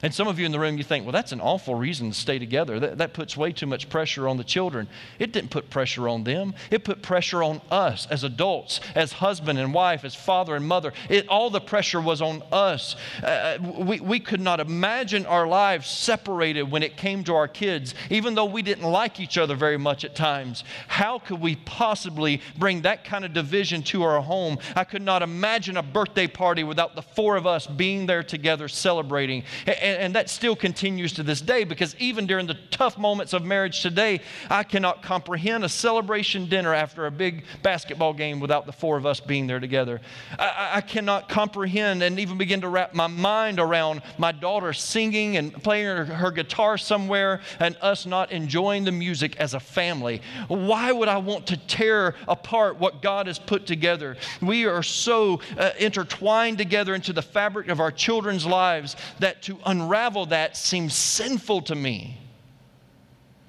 And 0.03 0.13
some 0.13 0.29
of 0.29 0.39
you 0.39 0.45
in 0.45 0.53
the 0.53 0.61
room, 0.61 0.77
you 0.77 0.85
think, 0.85 1.07
well, 1.07 1.13
that's 1.13 1.33
an 1.33 1.41
awful 1.41 1.75
reason 1.75 2.11
to 2.11 2.17
stay 2.17 2.39
together. 2.39 2.79
That, 2.79 2.99
that 2.99 3.15
puts 3.15 3.35
way 3.35 3.53
too 3.53 3.67
much 3.67 3.89
pressure 3.89 4.29
on 4.29 4.37
the 4.37 4.45
children. 4.45 4.89
It 5.19 5.33
didn't 5.33 5.51
put 5.51 5.71
pressure 5.71 6.07
on 6.07 6.25
them, 6.25 6.55
it 6.71 6.85
put 6.85 7.01
pressure 7.01 7.43
on 7.43 7.63
us 7.71 8.07
as 8.11 8.23
adults, 8.23 8.81
as 8.95 9.13
husband 9.13 9.59
and 9.59 9.73
wife, 9.73 10.05
as 10.05 10.15
father 10.15 10.55
and 10.55 10.67
mother. 10.67 10.93
It, 11.09 11.27
all 11.29 11.49
the 11.49 11.63
pressure 11.63 12.01
was 12.01 12.21
on 12.21 12.43
us. 12.53 12.95
Uh, 13.23 13.27
uh, 13.27 13.59
we, 13.79 14.01
we 14.01 14.21
could 14.21 14.41
not 14.41 14.61
imagine 14.61 15.25
our 15.25 15.47
lives 15.47 15.89
separated 15.89 16.65
when 16.65 16.83
it 16.83 16.97
came 16.97 17.25
to 17.25 17.35
our 17.35 17.49
kids, 17.49 17.95
even 18.11 18.35
though 18.35 18.45
we 18.45 18.61
didn't 18.61 18.85
like 18.85 19.19
each 19.19 19.39
other 19.39 19.55
very 19.55 19.79
much 19.79 20.05
at 20.05 20.15
times. 20.15 20.65
How 20.89 21.19
could 21.19 21.41
we 21.41 21.57
possibly 21.57 22.43
bring 22.59 22.83
that 22.83 23.05
kind 23.05 23.25
of 23.25 23.33
division 23.33 23.83
to 23.85 24.03
our 24.03 24.21
home? 24.21 24.59
I 24.75 24.85
could 24.85 25.03
not 25.03 25.23
imagine 25.23 25.77
a 25.77 25.83
birthday 25.83 26.27
party 26.27 26.65
without 26.65 26.95
the 26.95 27.03
four 27.03 27.37
of 27.37 27.47
us 27.47 27.67
being 27.67 28.07
there 28.07 28.23
together 28.23 28.69
celebrating. 28.69 29.45
And, 29.87 30.03
and 30.03 30.15
that 30.15 30.29
still 30.29 30.57
continues 30.57 31.13
to 31.13 31.23
this 31.23 31.41
day 31.41 31.65
because 31.65 31.95
even 31.97 32.27
during 32.27 32.47
the 32.47 32.59
tough 32.71 32.99
moments 32.99 33.33
of 33.33 33.45
marriage 33.45 33.83
today, 33.83 34.21
I 34.51 34.65
cannot 34.65 35.03
comprehend 35.03 35.65
a 35.65 35.69
celebration 35.69 36.49
dinner 36.49 36.75
after 36.75 37.07
a 37.07 37.11
big 37.11 37.45
basketball 37.63 38.13
game 38.13 38.41
without 38.41 38.67
the 38.67 38.73
four 38.73 38.97
of 38.97 39.07
us 39.07 39.21
being 39.21 39.47
there 39.47 39.61
together. 39.61 40.01
I, 40.39 40.71
I 40.75 40.81
cannot 40.81 41.29
comprehend 41.29 42.03
and 42.03 42.19
even 42.19 42.37
begin 42.37 42.61
to 42.63 42.69
wrap 42.69 42.95
my 42.95 43.07
mind 43.07 43.61
around 43.61 44.03
my 44.19 44.33
daughter 44.33 44.73
singing 44.73 45.37
and 45.37 45.53
playing 45.63 45.87
her, 45.87 46.05
her 46.05 46.31
guitar 46.31 46.77
somewhere 46.77 47.41
and 47.61 47.77
us 47.81 48.07
not 48.07 48.33
enjoying 48.33 48.85
the 48.85 48.93
music 48.93 49.37
as 49.37 49.55
a 49.55 49.61
family. 49.61 50.21
Why 50.49 50.91
would 50.91 51.09
I 51.09 51.19
want 51.19 51.47
to 51.49 51.57
tear 51.57 52.17
apart 52.27 52.79
what 52.79 53.03
God 53.03 53.29
has 53.29 53.39
put 53.39 53.67
together? 53.67 54.17
We 54.43 54.67
are 54.67 54.83
so 54.83 55.41
uh, 55.57 55.71
intertwined 55.79 56.59
together 56.59 56.95
into 56.95 57.13
the 57.13 57.23
fabric 57.23 57.69
of 57.69 57.79
our 57.79 57.93
children's 57.93 58.45
lives 58.45 58.97
that 59.21 59.43
to 59.43 59.59
unravel 59.81 60.27
that 60.27 60.57
seems 60.57 60.95
sinful 60.95 61.63
to 61.63 61.75
me. 61.75 62.19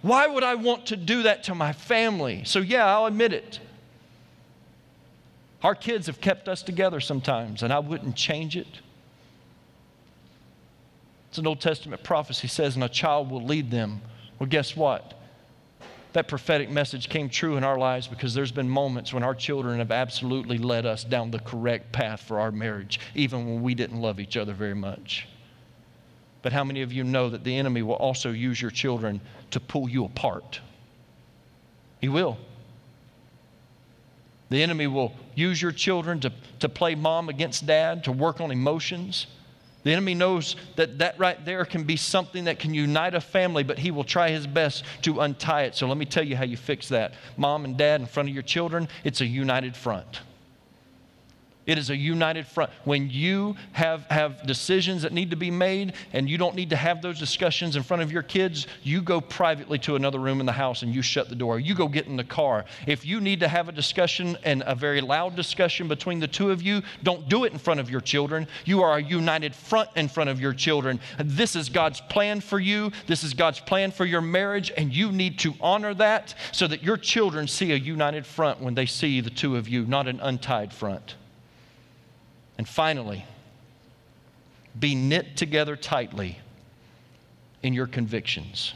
Why 0.01 0.28
would 0.28 0.43
I 0.43 0.55
want 0.55 0.88
to 0.88 0.95
do 0.95 1.23
that 1.23 1.43
to 1.43 1.55
my 1.55 1.73
family? 1.73 2.43
So, 2.45 2.59
yeah, 2.59 2.86
I'll 2.86 3.07
admit 3.07 3.34
it. 3.34 3.59
Our 5.63 5.75
kids 5.75 6.07
have 6.07 6.21
kept 6.21 6.47
us 6.47 6.61
together 6.61 6.99
sometimes, 6.99 7.63
and 7.63 7.73
I 7.73 7.80
wouldn't 7.80 8.15
change 8.15 8.55
it. 8.55 8.67
It's 11.30 11.39
an 11.39 11.47
Old 11.47 11.59
Testament 11.59 12.03
prophecy 12.03 12.47
says, 12.47 12.75
and 12.75 12.84
a 12.84 12.89
child 12.89 13.32
will 13.32 13.43
lead 13.43 13.71
them. 13.71 14.01
Well, 14.39 14.47
guess 14.47 14.75
what? 14.75 15.13
That 16.13 16.28
prophetic 16.28 16.69
message 16.69 17.09
came 17.09 17.28
true 17.28 17.57
in 17.57 17.63
our 17.63 17.78
lives 17.78 18.07
because 18.07 18.34
there's 18.34 18.51
been 18.51 18.69
moments 18.69 19.13
when 19.13 19.23
our 19.23 19.36
children 19.36 19.80
have 19.80 19.91
absolutely 19.91 20.57
led 20.57 20.86
us 20.86 21.03
down 21.03 21.32
the 21.32 21.39
correct 21.39 21.91
path 21.91 22.21
for 22.21 22.39
our 22.39 22.51
marriage, 22.51 22.99
even 23.13 23.45
when 23.45 23.61
we 23.61 23.75
didn't 23.75 23.99
love 23.99 24.19
each 24.19 24.38
other 24.38 24.53
very 24.53 24.75
much. 24.75 25.28
But 26.47 26.53
how 26.53 26.63
many 26.63 26.81
of 26.81 26.93
you 26.93 27.03
know 27.03 27.29
that 27.29 27.43
the 27.43 27.57
enemy 27.57 27.81
will 27.81 27.95
also 27.95 28.31
use 28.31 28.61
your 28.61 28.71
children 28.71 29.19
to 29.51 29.59
pull 29.59 29.89
you 29.89 30.05
apart? 30.05 30.61
He 31.99 32.07
will. 32.07 32.37
The 34.47 34.63
enemy 34.63 34.87
will 34.87 35.11
use 35.35 35.61
your 35.61 35.73
children 35.73 36.21
to, 36.21 36.31
to 36.61 36.69
play 36.69 36.95
mom 36.95 37.27
against 37.27 37.65
dad, 37.65 38.05
to 38.05 38.13
work 38.13 38.39
on 38.39 38.49
emotions. 38.49 39.27
The 39.83 39.91
enemy 39.91 40.13
knows 40.13 40.55
that 40.77 40.99
that 40.99 41.19
right 41.19 41.43
there 41.43 41.65
can 41.65 41.83
be 41.83 41.97
something 41.97 42.45
that 42.45 42.59
can 42.59 42.73
unite 42.73 43.13
a 43.13 43.19
family, 43.19 43.65
but 43.65 43.77
he 43.77 43.91
will 43.91 44.05
try 44.05 44.29
his 44.29 44.47
best 44.47 44.85
to 45.01 45.19
untie 45.19 45.63
it. 45.63 45.75
So 45.75 45.85
let 45.85 45.97
me 45.97 46.05
tell 46.05 46.23
you 46.23 46.37
how 46.37 46.45
you 46.45 46.55
fix 46.55 46.87
that. 46.87 47.15
Mom 47.35 47.65
and 47.65 47.75
dad 47.75 47.99
in 47.99 48.07
front 48.07 48.29
of 48.29 48.33
your 48.33 48.41
children, 48.41 48.87
it's 49.03 49.19
a 49.19 49.25
united 49.25 49.75
front. 49.75 50.21
It 51.68 51.78
is 51.78 51.89
a 51.89 51.95
united 51.95 52.47
front. 52.47 52.72
When 52.86 53.09
you 53.09 53.55
have, 53.74 54.03
have 54.03 54.47
decisions 54.47 55.01
that 55.01 55.11
need 55.11 55.30
to 55.32 55.36
be 55.36 55.51
made 55.51 55.93
and 56.13 56.30
you 56.30 56.38
don't 56.38 56.55
need 56.55 56.70
to 56.70 56.78
have 56.78 57.01
those 57.01 57.20
discussions 57.20 57.76
in 57.76 57.84
front 57.84 58.01
of 58.01 58.11
your 58.11 58.24
kids, 58.24 58.68
you 58.84 59.01
go 59.01 59.20
privately 59.20 59.78
to 59.80 59.97
another 59.97 60.18
room 60.18 60.39
in 60.39 60.45
the 60.45 60.53
house 60.53 60.82
and 60.82 60.95
you 60.95 61.01
shut 61.01 61.28
the 61.28 61.36
door. 61.36 61.59
You 61.59 61.76
go 61.76 61.89
get 61.89 62.07
in 62.07 62.15
the 62.15 62.24
car. 62.24 62.63
If 62.88 63.05
you 63.05 63.20
need 63.20 63.41
to 63.41 63.49
have 63.49 63.68
a 63.68 63.74
discussion 63.74 64.38
and 64.45 64.63
a 64.65 64.76
very 64.76 65.01
loud 65.01 65.36
discussion 65.36 65.89
between 65.89 66.22
the 66.22 66.28
two 66.28 66.51
of 66.51 66.61
you, 66.61 66.82
don't 67.03 67.28
do 67.28 67.43
it 67.43 67.51
in 67.51 67.59
front 67.59 67.82
of 67.82 67.89
your 67.89 68.01
children. 68.01 68.47
You 68.63 68.82
are 68.82 68.97
a 68.97 69.03
united 69.03 69.53
front 69.53 69.89
in 69.97 70.07
front 70.07 70.30
of 70.30 70.39
your 70.39 70.53
children. 70.53 71.01
This 71.20 71.57
is 71.57 71.68
God's 71.68 71.99
plan 71.99 72.39
for 72.39 72.59
you. 72.59 72.93
This 73.07 73.26
is 73.26 73.34
God's 73.34 73.59
plan 73.59 73.91
for 73.91 74.05
your 74.05 74.22
marriage, 74.22 74.72
and 74.78 74.93
you 74.93 75.11
need 75.11 75.38
to 75.39 75.53
honor 75.59 75.93
that 75.95 76.34
so 76.53 76.65
that 76.68 76.82
your 76.82 76.95
children 76.95 77.47
see 77.47 77.74
a 77.74 77.76
united 77.76 78.26
front 78.26 78.61
when 78.61 78.74
they 78.74 78.86
see 78.86 79.20
the 79.20 79.30
two 79.30 79.57
of 79.57 79.68
you, 79.68 79.86
not 79.86 80.07
an 80.07 80.22
untied 80.22 80.72
front. 80.74 81.15
And 82.57 82.67
finally, 82.67 83.25
be 84.79 84.95
knit 84.95 85.37
together 85.37 85.75
tightly 85.75 86.39
in 87.63 87.73
your 87.73 87.87
convictions. 87.87 88.73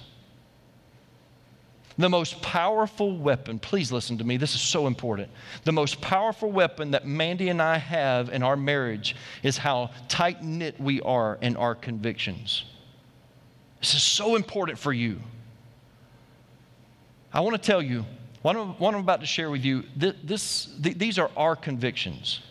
The 1.97 2.09
most 2.09 2.41
powerful 2.41 3.17
weapon, 3.17 3.59
please 3.59 3.91
listen 3.91 4.17
to 4.19 4.23
me, 4.23 4.37
this 4.37 4.55
is 4.55 4.61
so 4.61 4.87
important. 4.87 5.29
The 5.65 5.71
most 5.71 5.99
powerful 6.01 6.51
weapon 6.51 6.91
that 6.91 7.05
Mandy 7.05 7.49
and 7.49 7.61
I 7.61 7.77
have 7.77 8.29
in 8.29 8.43
our 8.43 8.55
marriage 8.55 9.15
is 9.43 9.57
how 9.57 9.91
tight 10.07 10.43
knit 10.43 10.79
we 10.79 11.01
are 11.01 11.37
in 11.41 11.55
our 11.57 11.75
convictions. 11.75 12.63
This 13.81 13.93
is 13.93 14.03
so 14.03 14.35
important 14.35 14.79
for 14.79 14.93
you. 14.93 15.19
I 17.33 17.41
want 17.41 17.55
to 17.55 17.61
tell 17.61 17.81
you, 17.81 18.05
what 18.41 18.55
I'm, 18.55 18.69
what 18.79 18.93
I'm 18.93 19.01
about 19.01 19.19
to 19.19 19.25
share 19.25 19.51
with 19.51 19.63
you, 19.63 19.83
this, 19.95 20.15
this, 20.23 20.69
these 20.79 21.19
are 21.19 21.29
our 21.37 21.55
convictions. 21.55 22.41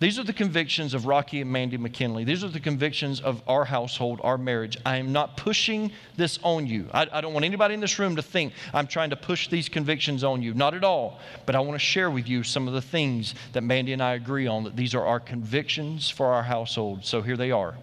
These 0.00 0.18
are 0.18 0.24
the 0.24 0.32
convictions 0.32 0.92
of 0.92 1.06
Rocky 1.06 1.40
and 1.40 1.50
Mandy 1.50 1.76
McKinley. 1.76 2.24
These 2.24 2.42
are 2.42 2.48
the 2.48 2.60
convictions 2.60 3.20
of 3.20 3.42
our 3.46 3.64
household, 3.64 4.20
our 4.24 4.36
marriage. 4.36 4.76
I 4.84 4.96
am 4.96 5.12
not 5.12 5.36
pushing 5.36 5.92
this 6.16 6.38
on 6.42 6.66
you. 6.66 6.88
I, 6.92 7.06
I, 7.12 7.20
don't 7.20 7.32
want 7.32 7.44
anybody 7.44 7.74
in 7.74 7.80
this 7.80 7.98
room 7.98 8.16
to 8.16 8.22
think 8.22 8.54
I'm 8.72 8.88
trying 8.88 9.10
to 9.10 9.16
push 9.16 9.48
these 9.48 9.68
convictions 9.68 10.24
on 10.24 10.42
you. 10.42 10.52
Not 10.52 10.74
at 10.74 10.82
all. 10.82 11.20
But 11.46 11.54
I 11.54 11.60
want 11.60 11.74
to 11.74 11.84
share 11.84 12.10
with 12.10 12.28
you 12.28 12.42
some 12.42 12.66
of 12.66 12.74
the 12.74 12.82
things 12.82 13.36
that 13.52 13.62
Mandy 13.62 13.92
and 13.92 14.02
I 14.02 14.14
agree 14.14 14.48
on, 14.48 14.64
that 14.64 14.74
these 14.74 14.96
are 14.96 15.06
our 15.06 15.20
convictions 15.20 16.10
for 16.10 16.26
our 16.26 16.42
household. 16.42 17.04
So 17.04 17.22
here 17.22 17.36
they 17.36 17.52
are. 17.52 17.76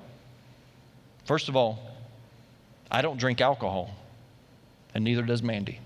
First 1.24 1.48
of 1.48 1.56
all, 1.56 1.80
I 2.92 3.02
don't 3.02 3.18
drink 3.18 3.40
alcohol, 3.40 3.96
and 4.94 5.06
neither 5.06 5.22
does 5.22 5.42
Mandy. 5.42 5.80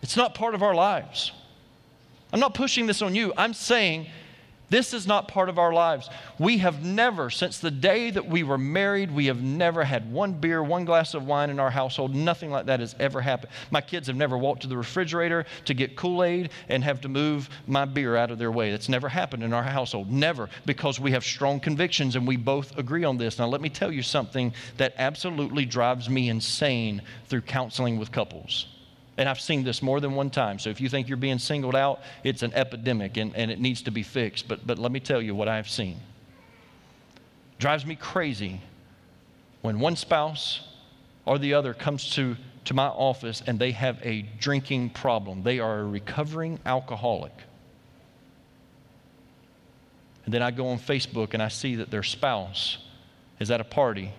It's 0.00 0.16
not 0.16 0.34
part 0.36 0.54
of 0.54 0.62
our 0.62 0.74
lives. 0.74 1.32
I'm 2.32 2.40
not 2.40 2.54
pushing 2.54 2.86
this 2.86 3.02
on 3.02 3.14
you. 3.14 3.32
I'm 3.36 3.54
saying 3.54 4.06
this 4.70 4.94
is 4.94 5.06
not 5.06 5.28
part 5.28 5.48
of 5.48 5.58
our 5.58 5.72
lives. 5.72 6.08
We 6.38 6.58
have 6.58 6.84
never, 6.84 7.30
since 7.30 7.58
the 7.58 7.70
day 7.70 8.10
that 8.10 8.26
we 8.26 8.42
were 8.42 8.58
married, 8.58 9.10
we 9.10 9.26
have 9.26 9.42
never 9.42 9.84
had 9.84 10.10
one 10.10 10.32
beer, 10.32 10.62
one 10.62 10.84
glass 10.84 11.14
of 11.14 11.26
wine 11.26 11.50
in 11.50 11.60
our 11.60 11.70
household. 11.70 12.14
Nothing 12.14 12.50
like 12.50 12.66
that 12.66 12.80
has 12.80 12.96
ever 12.98 13.20
happened. 13.20 13.52
My 13.70 13.80
kids 13.80 14.06
have 14.06 14.16
never 14.16 14.38
walked 14.38 14.62
to 14.62 14.66
the 14.66 14.76
refrigerator 14.76 15.44
to 15.66 15.74
get 15.74 15.96
Kool 15.96 16.24
Aid 16.24 16.50
and 16.68 16.82
have 16.82 17.00
to 17.02 17.08
move 17.08 17.50
my 17.66 17.84
beer 17.84 18.16
out 18.16 18.30
of 18.30 18.38
their 18.38 18.50
way. 18.50 18.70
That's 18.70 18.88
never 18.88 19.08
happened 19.08 19.44
in 19.44 19.52
our 19.52 19.62
household. 19.62 20.10
Never, 20.10 20.48
because 20.64 20.98
we 20.98 21.12
have 21.12 21.24
strong 21.24 21.60
convictions 21.60 22.16
and 22.16 22.26
we 22.26 22.36
both 22.36 22.76
agree 22.78 23.04
on 23.04 23.18
this. 23.18 23.38
Now, 23.38 23.46
let 23.46 23.60
me 23.60 23.68
tell 23.68 23.92
you 23.92 24.02
something 24.02 24.54
that 24.78 24.94
absolutely 24.96 25.66
drives 25.66 26.08
me 26.08 26.30
insane 26.30 27.02
through 27.26 27.42
counseling 27.42 27.98
with 27.98 28.10
couples. 28.10 28.73
And 29.16 29.28
I've 29.28 29.40
seen 29.40 29.62
this 29.62 29.80
more 29.82 30.00
than 30.00 30.14
one 30.14 30.30
time. 30.30 30.58
So 30.58 30.70
if 30.70 30.80
you 30.80 30.88
think 30.88 31.08
you're 31.08 31.16
being 31.16 31.38
singled 31.38 31.76
out, 31.76 32.00
it's 32.24 32.42
an 32.42 32.52
epidemic 32.54 33.16
and, 33.16 33.34
and 33.36 33.50
it 33.50 33.60
needs 33.60 33.82
to 33.82 33.90
be 33.90 34.02
fixed. 34.02 34.48
But, 34.48 34.66
but 34.66 34.78
let 34.78 34.90
me 34.90 35.00
tell 35.00 35.22
you 35.22 35.34
what 35.34 35.48
I've 35.48 35.68
seen. 35.68 35.98
Drives 37.58 37.86
me 37.86 37.94
crazy 37.94 38.60
when 39.62 39.78
one 39.78 39.94
spouse 39.94 40.66
or 41.24 41.38
the 41.38 41.54
other 41.54 41.74
comes 41.74 42.10
to, 42.10 42.36
to 42.64 42.74
my 42.74 42.88
office 42.88 43.42
and 43.46 43.58
they 43.58 43.70
have 43.70 43.98
a 44.02 44.22
drinking 44.40 44.90
problem. 44.90 45.44
They 45.44 45.60
are 45.60 45.80
a 45.80 45.84
recovering 45.84 46.58
alcoholic. 46.66 47.32
And 50.24 50.34
then 50.34 50.42
I 50.42 50.50
go 50.50 50.68
on 50.68 50.78
Facebook 50.78 51.34
and 51.34 51.42
I 51.42 51.48
see 51.48 51.76
that 51.76 51.90
their 51.90 52.02
spouse 52.02 52.78
is 53.38 53.50
at 53.50 53.60
a 53.60 53.64
party, 53.64 54.12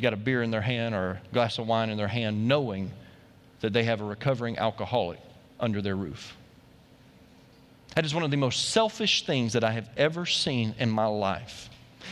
He's 0.00 0.02
got 0.02 0.14
a 0.14 0.16
beer 0.16 0.42
in 0.42 0.50
their 0.50 0.62
hand 0.62 0.94
or 0.94 1.20
a 1.22 1.34
glass 1.34 1.58
of 1.58 1.66
wine 1.66 1.90
in 1.90 1.98
their 1.98 2.08
hand, 2.08 2.48
knowing 2.48 2.90
that 3.60 3.72
they 3.72 3.84
have 3.84 4.00
a 4.00 4.04
recovering 4.04 4.58
alcoholic 4.58 5.20
under 5.58 5.80
their 5.82 5.96
roof. 5.96 6.36
That 7.94 8.04
is 8.04 8.14
one 8.14 8.22
of 8.22 8.30
the 8.30 8.36
most 8.36 8.70
selfish 8.70 9.26
things 9.26 9.52
that 9.52 9.64
I 9.64 9.72
have 9.72 9.88
ever 9.96 10.24
seen 10.26 10.74
in 10.78 10.90
my 10.90 11.06
life. 11.06 11.68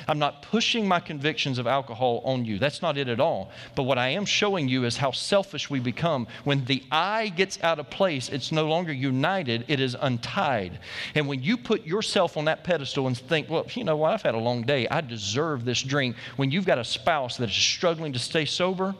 I'm 0.06 0.18
not 0.18 0.42
pushing 0.42 0.86
my 0.86 1.00
convictions 1.00 1.58
of 1.58 1.66
alcohol 1.66 2.20
on 2.24 2.44
you. 2.44 2.58
That's 2.58 2.82
not 2.82 2.98
it 2.98 3.08
at 3.08 3.20
all. 3.20 3.50
But 3.74 3.84
what 3.84 3.98
I 3.98 4.08
am 4.08 4.26
showing 4.26 4.68
you 4.68 4.84
is 4.84 4.96
how 4.96 5.12
selfish 5.12 5.70
we 5.70 5.80
become. 5.80 6.26
When 6.44 6.64
the 6.64 6.82
I 6.90 7.28
gets 7.28 7.58
out 7.62 7.78
of 7.78 7.90
place, 7.90 8.28
it's 8.28 8.52
no 8.52 8.66
longer 8.68 8.92
united, 8.92 9.64
it 9.68 9.80
is 9.80 9.96
untied. 9.98 10.78
And 11.14 11.26
when 11.26 11.42
you 11.42 11.56
put 11.56 11.86
yourself 11.86 12.36
on 12.36 12.44
that 12.46 12.64
pedestal 12.64 13.06
and 13.06 13.16
think, 13.16 13.48
well, 13.48 13.66
you 13.74 13.84
know 13.84 13.96
what, 13.96 14.12
I've 14.12 14.22
had 14.22 14.34
a 14.34 14.38
long 14.38 14.62
day, 14.62 14.86
I 14.88 15.00
deserve 15.00 15.64
this 15.64 15.82
drink. 15.82 16.16
When 16.36 16.50
you've 16.50 16.66
got 16.66 16.78
a 16.78 16.84
spouse 16.84 17.36
that 17.38 17.48
is 17.48 17.56
struggling 17.56 18.12
to 18.12 18.18
stay 18.18 18.44
sober, 18.44 18.94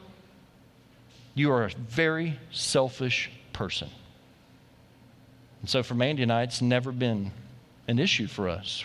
you 1.39 1.53
are 1.53 1.65
a 1.65 1.71
very 1.71 2.39
selfish 2.51 3.31
person. 3.53 3.89
And 5.61 5.71
so 5.71 5.83
for 5.83 5.95
Mandy 5.95 6.23
and 6.23 6.33
I, 6.33 6.43
it's 6.43 6.63
never 6.63 6.93
been 6.93 7.33
an 7.87 7.99
issue 7.99 8.27
for 8.27 8.49
us. 8.49 8.85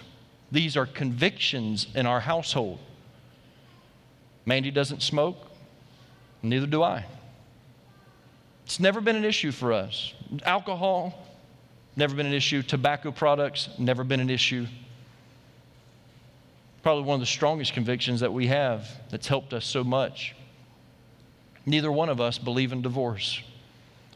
These 0.52 0.78
are 0.78 0.86
convictions 0.86 1.88
in 1.96 2.06
our 2.06 2.20
household. 2.20 2.80
Mandy 4.46 4.72
doesn't 4.72 5.02
smoke, 5.02 5.38
neither 6.42 6.68
do 6.68 6.84
I. 6.84 7.06
It's 8.66 8.80
never 8.80 9.02
been 9.02 9.16
an 9.16 9.26
issue 9.26 9.52
for 9.52 9.74
us. 9.74 10.14
Alcohol, 10.46 11.28
never 11.96 12.16
been 12.16 12.26
an 12.26 12.34
issue. 12.34 12.62
Tobacco 12.62 13.12
products, 13.12 13.70
never 13.78 14.04
been 14.04 14.20
an 14.20 14.30
issue. 14.30 14.68
Probably 16.82 17.04
one 17.04 17.16
of 17.16 17.20
the 17.20 17.26
strongest 17.26 17.74
convictions 17.74 18.20
that 18.20 18.32
we 18.32 18.48
have 18.48 18.88
that's 19.10 19.28
helped 19.28 19.54
us 19.54 19.66
so 19.66 19.84
much. 19.84 20.36
Neither 21.66 21.92
one 21.92 22.10
of 22.10 22.20
us 22.20 22.38
believe 22.38 22.72
in 22.72 22.82
divorce. 22.82 23.42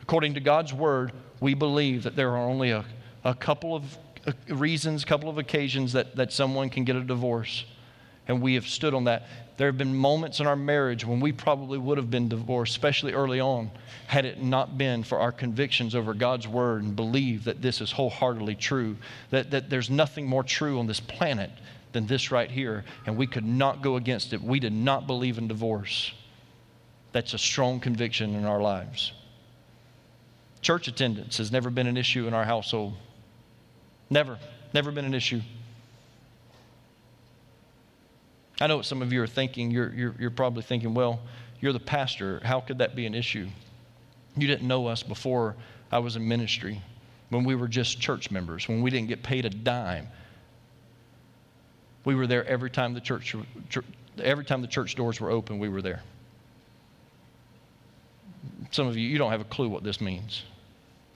According 0.01 0.33
to 0.35 0.39
God's 0.39 0.73
word, 0.73 1.11
we 1.39 1.53
believe 1.53 2.03
that 2.03 2.15
there 2.15 2.31
are 2.31 2.47
only 2.49 2.71
a, 2.71 2.85
a 3.23 3.33
couple 3.33 3.75
of 3.75 3.97
reasons, 4.49 5.03
a 5.03 5.05
couple 5.05 5.29
of 5.29 5.37
occasions 5.37 5.93
that, 5.93 6.15
that 6.15 6.33
someone 6.33 6.69
can 6.69 6.83
get 6.83 6.95
a 6.95 7.03
divorce. 7.03 7.65
And 8.27 8.41
we 8.41 8.55
have 8.55 8.67
stood 8.67 8.93
on 8.93 9.05
that. 9.05 9.27
There 9.55 9.67
have 9.67 9.77
been 9.77 9.95
moments 9.95 10.39
in 10.39 10.47
our 10.47 10.55
marriage 10.55 11.05
when 11.05 11.19
we 11.19 11.31
probably 11.31 11.77
would 11.77 11.97
have 11.97 12.11
been 12.11 12.27
divorced, 12.27 12.71
especially 12.71 13.13
early 13.13 13.39
on, 13.39 13.71
had 14.07 14.25
it 14.25 14.41
not 14.41 14.77
been 14.77 15.03
for 15.03 15.17
our 15.19 15.31
convictions 15.31 15.95
over 15.95 16.13
God's 16.13 16.47
word 16.47 16.83
and 16.83 16.95
believe 16.95 17.45
that 17.45 17.61
this 17.61 17.81
is 17.81 17.91
wholeheartedly 17.91 18.55
true, 18.55 18.97
that, 19.29 19.51
that 19.51 19.69
there's 19.69 19.89
nothing 19.89 20.27
more 20.27 20.43
true 20.43 20.77
on 20.77 20.87
this 20.87 20.99
planet 20.99 21.49
than 21.93 22.05
this 22.05 22.31
right 22.31 22.51
here, 22.51 22.83
and 23.05 23.17
we 23.17 23.25
could 23.25 23.45
not 23.45 23.81
go 23.81 23.95
against 23.95 24.33
it. 24.33 24.41
We 24.41 24.59
did 24.59 24.73
not 24.73 25.07
believe 25.07 25.37
in 25.37 25.47
divorce. 25.47 26.13
That's 27.17 27.33
a 27.33 27.39
strong 27.39 27.79
conviction 27.79 28.35
in 28.35 28.45
our 28.45 28.61
lives. 28.61 29.11
Church 30.61 30.87
attendance 30.87 31.39
has 31.39 31.51
never 31.51 31.71
been 31.71 31.87
an 31.87 31.97
issue 31.97 32.27
in 32.27 32.35
our 32.35 32.45
household. 32.45 32.93
Never, 34.11 34.37
never 34.71 34.91
been 34.91 35.03
an 35.03 35.15
issue. 35.15 35.41
I 38.61 38.67
know 38.67 38.77
what 38.77 38.85
some 38.85 39.01
of 39.01 39.11
you 39.11 39.23
are 39.23 39.27
thinking. 39.27 39.71
You're, 39.71 39.91
you're, 39.95 40.15
you're 40.19 40.29
probably 40.29 40.61
thinking, 40.61 40.93
well, 40.93 41.19
you're 41.59 41.73
the 41.73 41.79
pastor. 41.79 42.39
How 42.43 42.59
could 42.59 42.77
that 42.77 42.95
be 42.95 43.07
an 43.07 43.15
issue? 43.15 43.47
You 44.35 44.45
didn't 44.45 44.67
know 44.67 44.85
us 44.85 45.01
before 45.01 45.55
I 45.91 45.97
was 45.97 46.17
in 46.17 46.27
ministry, 46.27 46.83
when 47.29 47.43
we 47.43 47.55
were 47.55 47.67
just 47.67 47.99
church 47.99 48.29
members, 48.29 48.67
when 48.67 48.83
we 48.83 48.91
didn't 48.91 49.07
get 49.07 49.23
paid 49.23 49.43
a 49.45 49.49
dime. 49.49 50.07
We 52.05 52.13
were 52.13 52.27
there 52.27 52.45
every 52.45 52.69
time 52.69 52.93
the 52.93 53.01
church, 53.01 53.35
every 54.19 54.45
time 54.45 54.61
the 54.61 54.67
church 54.67 54.93
doors 54.93 55.19
were 55.19 55.31
open, 55.31 55.57
we 55.57 55.67
were 55.67 55.81
there. 55.81 56.03
Some 58.71 58.87
of 58.87 58.97
you, 58.97 59.07
you 59.07 59.17
don't 59.17 59.31
have 59.31 59.41
a 59.41 59.45
clue 59.45 59.69
what 59.69 59.83
this 59.83 60.01
means. 60.01 60.43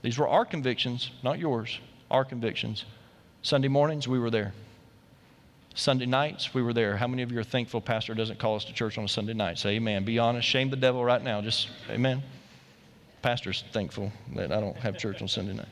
These 0.01 0.17
were 0.17 0.27
our 0.27 0.45
convictions, 0.45 1.11
not 1.23 1.39
yours, 1.39 1.79
our 2.09 2.25
convictions. 2.25 2.85
Sunday 3.41 3.67
mornings, 3.67 4.07
we 4.07 4.19
were 4.19 4.29
there. 4.29 4.53
Sunday 5.73 6.05
nights, 6.05 6.53
we 6.53 6.61
were 6.61 6.73
there. 6.73 6.97
How 6.97 7.07
many 7.07 7.23
of 7.23 7.31
you 7.31 7.39
are 7.39 7.43
thankful 7.43 7.81
Pastor 7.81 8.13
doesn't 8.13 8.39
call 8.39 8.55
us 8.55 8.65
to 8.65 8.73
church 8.73 8.97
on 8.97 9.05
a 9.05 9.07
Sunday 9.07 9.33
night? 9.33 9.57
Say 9.57 9.75
amen. 9.75 10.03
Be 10.03 10.19
honest. 10.19 10.47
Shame 10.47 10.69
the 10.69 10.75
devil 10.75 11.03
right 11.03 11.23
now. 11.23 11.41
Just 11.41 11.69
amen. 11.89 12.23
Pastor's 13.21 13.63
thankful 13.71 14.11
that 14.35 14.51
I 14.51 14.59
don't 14.59 14.75
have 14.77 14.97
church 14.97 15.21
on 15.21 15.27
Sunday 15.27 15.53
night. 15.53 15.67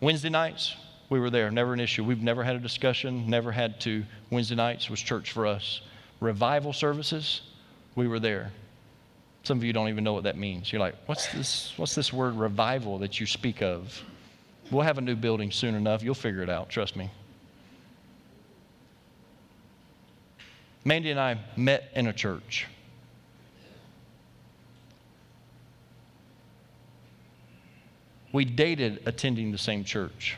Wednesday 0.00 0.28
nights, 0.28 0.74
we 1.08 1.20
were 1.20 1.30
there. 1.30 1.50
Never 1.50 1.72
an 1.72 1.80
issue. 1.80 2.04
We've 2.04 2.22
never 2.22 2.42
had 2.42 2.56
a 2.56 2.58
discussion, 2.58 3.30
never 3.30 3.52
had 3.52 3.80
to. 3.82 4.04
Wednesday 4.30 4.56
nights 4.56 4.90
was 4.90 5.00
church 5.00 5.32
for 5.32 5.46
us. 5.46 5.80
Revival 6.20 6.72
services, 6.72 7.42
we 7.96 8.06
were 8.06 8.20
there. 8.20 8.52
Some 9.42 9.58
of 9.58 9.64
you 9.64 9.72
don't 9.72 9.88
even 9.88 10.04
know 10.04 10.12
what 10.12 10.24
that 10.24 10.36
means. 10.36 10.72
You're 10.72 10.80
like, 10.80 10.94
what's 11.06 11.32
this, 11.32 11.72
what's 11.76 11.94
this 11.94 12.12
word 12.12 12.34
revival 12.34 12.98
that 12.98 13.18
you 13.18 13.26
speak 13.26 13.62
of? 13.62 14.02
We'll 14.70 14.82
have 14.82 14.98
a 14.98 15.00
new 15.00 15.16
building 15.16 15.50
soon 15.50 15.74
enough. 15.74 16.02
You'll 16.02 16.14
figure 16.14 16.42
it 16.42 16.50
out, 16.50 16.68
trust 16.68 16.94
me. 16.94 17.10
Mandy 20.84 21.10
and 21.10 21.18
I 21.18 21.38
met 21.56 21.90
in 21.94 22.06
a 22.06 22.12
church. 22.12 22.66
We 28.32 28.44
dated 28.44 29.02
attending 29.06 29.50
the 29.52 29.58
same 29.58 29.82
church. 29.82 30.36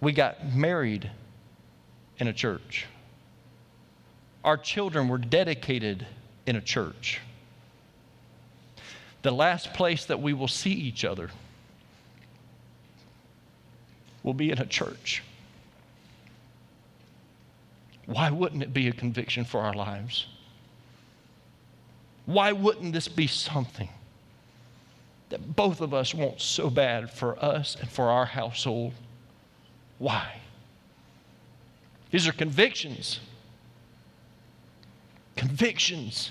We 0.00 0.12
got 0.12 0.52
married 0.54 1.10
in 2.18 2.28
a 2.28 2.32
church. 2.32 2.86
Our 4.46 4.56
children 4.56 5.08
were 5.08 5.18
dedicated 5.18 6.06
in 6.46 6.54
a 6.54 6.60
church. 6.60 7.20
The 9.22 9.32
last 9.32 9.74
place 9.74 10.04
that 10.04 10.22
we 10.22 10.34
will 10.34 10.46
see 10.46 10.70
each 10.70 11.04
other 11.04 11.30
will 14.22 14.34
be 14.34 14.52
in 14.52 14.58
a 14.60 14.64
church. 14.64 15.24
Why 18.06 18.30
wouldn't 18.30 18.62
it 18.62 18.72
be 18.72 18.86
a 18.86 18.92
conviction 18.92 19.44
for 19.44 19.62
our 19.62 19.74
lives? 19.74 20.26
Why 22.26 22.52
wouldn't 22.52 22.92
this 22.92 23.08
be 23.08 23.26
something 23.26 23.88
that 25.30 25.56
both 25.56 25.80
of 25.80 25.92
us 25.92 26.14
want 26.14 26.40
so 26.40 26.70
bad 26.70 27.10
for 27.10 27.36
us 27.44 27.76
and 27.80 27.90
for 27.90 28.10
our 28.10 28.26
household? 28.26 28.92
Why? 29.98 30.36
These 32.12 32.28
are 32.28 32.32
convictions. 32.32 33.18
Convictions. 35.36 36.30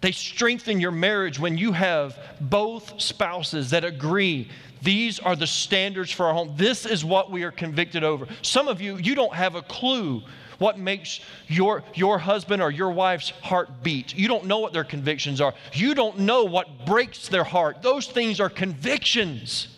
They 0.00 0.12
strengthen 0.12 0.80
your 0.80 0.90
marriage 0.90 1.38
when 1.38 1.56
you 1.56 1.72
have 1.72 2.18
both 2.40 3.00
spouses 3.00 3.70
that 3.70 3.84
agree 3.84 4.48
these 4.82 5.20
are 5.20 5.36
the 5.36 5.46
standards 5.46 6.10
for 6.10 6.26
our 6.26 6.34
home. 6.34 6.54
This 6.56 6.84
is 6.84 7.04
what 7.04 7.30
we 7.30 7.44
are 7.44 7.52
convicted 7.52 8.02
over. 8.02 8.26
Some 8.42 8.66
of 8.66 8.80
you, 8.80 8.96
you 8.96 9.14
don't 9.14 9.34
have 9.34 9.54
a 9.54 9.62
clue 9.62 10.22
what 10.58 10.78
makes 10.78 11.20
your, 11.48 11.82
your 11.94 12.18
husband 12.18 12.62
or 12.62 12.70
your 12.70 12.90
wife's 12.90 13.30
heart 13.42 13.82
beat. 13.82 14.16
You 14.16 14.28
don't 14.28 14.46
know 14.46 14.58
what 14.58 14.72
their 14.72 14.84
convictions 14.84 15.40
are. 15.40 15.54
You 15.72 15.94
don't 15.94 16.20
know 16.20 16.44
what 16.44 16.86
breaks 16.86 17.28
their 17.28 17.44
heart. 17.44 17.82
Those 17.82 18.06
things 18.06 18.40
are 18.40 18.48
convictions. 18.48 19.68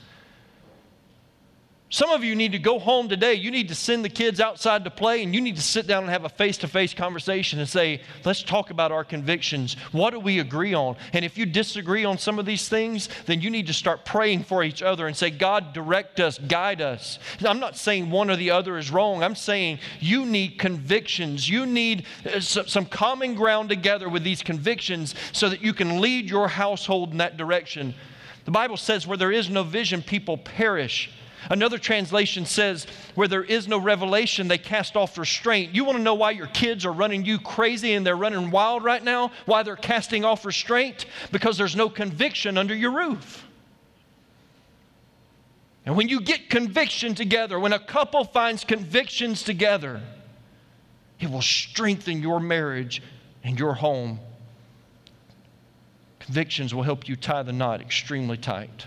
Some 1.95 2.11
of 2.11 2.25
you 2.25 2.35
need 2.35 2.51
to 2.51 2.59
go 2.59 2.81
home 2.81 3.09
today. 3.09 3.35
You 3.35 3.53
need 3.53 3.69
to 3.69 3.75
send 3.77 4.05
the 4.05 4.09
kids 4.09 4.41
outside 4.41 4.83
to 4.83 4.91
play 4.91 5.23
and 5.23 5.33
you 5.33 5.41
need 5.41 5.55
to 5.55 5.63
sit 5.63 5.87
down 5.87 6.03
and 6.03 6.11
have 6.11 6.25
a 6.25 6.29
face 6.29 6.59
to 6.59 6.67
face 6.67 6.93
conversation 6.93 7.61
and 7.61 7.69
say, 7.69 8.01
let's 8.25 8.43
talk 8.43 8.71
about 8.71 8.91
our 8.91 9.05
convictions. 9.05 9.77
What 9.93 10.11
do 10.11 10.19
we 10.19 10.41
agree 10.41 10.75
on? 10.75 10.97
And 11.13 11.25
if 11.25 11.39
you 11.39 11.47
disagree 11.47 12.05
on 12.05 12.19
some 12.19 12.41
of 12.41 12.47
these 12.47 12.69
things, 12.69 13.09
then 13.27 13.43
you 13.43 13.49
need 13.49 13.69
to 13.69 13.73
start 13.73 14.05
praying 14.05 14.43
for 14.43 14.65
each 14.65 14.83
other 14.83 15.07
and 15.07 15.17
say, 15.17 15.31
God, 15.31 15.73
direct 15.73 16.19
us, 16.19 16.37
guide 16.37 16.81
us. 16.81 17.21
I'm 17.47 17.61
not 17.61 17.77
saying 17.77 18.11
one 18.11 18.29
or 18.29 18.35
the 18.35 18.51
other 18.51 18.77
is 18.77 18.91
wrong. 18.91 19.23
I'm 19.23 19.37
saying 19.37 19.79
you 20.01 20.27
need 20.27 20.59
convictions. 20.59 21.49
You 21.49 21.65
need 21.65 22.07
uh, 22.27 22.41
some 22.41 22.87
common 22.87 23.37
ground 23.37 23.69
together 23.69 24.09
with 24.09 24.25
these 24.25 24.43
convictions 24.43 25.15
so 25.31 25.49
that 25.49 25.63
you 25.63 25.73
can 25.73 26.01
lead 26.01 26.29
your 26.29 26.49
household 26.49 27.13
in 27.13 27.19
that 27.19 27.37
direction. 27.37 27.95
The 28.47 28.51
Bible 28.51 28.79
says, 28.79 29.07
where 29.07 29.17
there 29.17 29.31
is 29.31 29.49
no 29.49 29.63
vision, 29.63 30.03
people 30.03 30.37
perish. 30.37 31.09
Another 31.51 31.79
translation 31.79 32.47
says, 32.47 32.87
where 33.15 33.29
there 33.29 33.45
is 33.45 33.69
no 33.69 33.79
revelation, 33.79 34.49
they 34.49 34.59
cast 34.59 34.97
off 34.97 35.19
restraint. 35.19 35.75
You 35.75 35.85
want 35.85 35.99
to 35.99 36.03
know 36.03 36.15
why 36.15 36.31
your 36.31 36.47
kids 36.49 36.87
are 36.87 36.93
running 36.93 37.25
you 37.25 37.39
crazy 37.39 37.95
and 37.95 38.07
they're 38.07 38.17
running 38.17 38.51
wild 38.51 38.85
right 38.85 39.03
now? 39.03 39.31
Why 39.47 39.63
they're 39.63 39.77
casting 39.77 40.25
off 40.25 40.45
restraint? 40.45 41.07
Because 41.33 41.59
there's 41.59 41.77
no 41.77 41.89
conviction 41.89 42.57
under 42.57 42.75
your 42.75 42.93
roof. 42.93 43.47
And 45.87 45.97
when 45.97 46.09
you 46.09 46.21
get 46.21 46.49
conviction 46.49 47.15
together, 47.15 47.61
when 47.61 47.75
a 47.75 47.79
couple 47.79 48.25
finds 48.25 48.65
convictions 48.65 49.43
together, 49.43 50.01
it 51.21 51.31
will 51.31 51.43
strengthen 51.43 52.23
your 52.23 52.41
marriage 52.41 53.03
and 53.43 53.59
your 53.59 53.75
home. 53.75 54.19
Convictions 56.21 56.75
will 56.75 56.83
help 56.83 57.07
you 57.07 57.17
tie 57.17 57.43
the 57.43 57.53
knot 57.53 57.83
extremely 57.83 58.39
tight. 58.39 58.87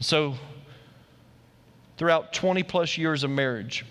So, 0.00 0.34
throughout 1.96 2.32
20 2.32 2.62
plus 2.62 2.98
years 2.98 3.24
of 3.24 3.30
marriage, 3.30 3.84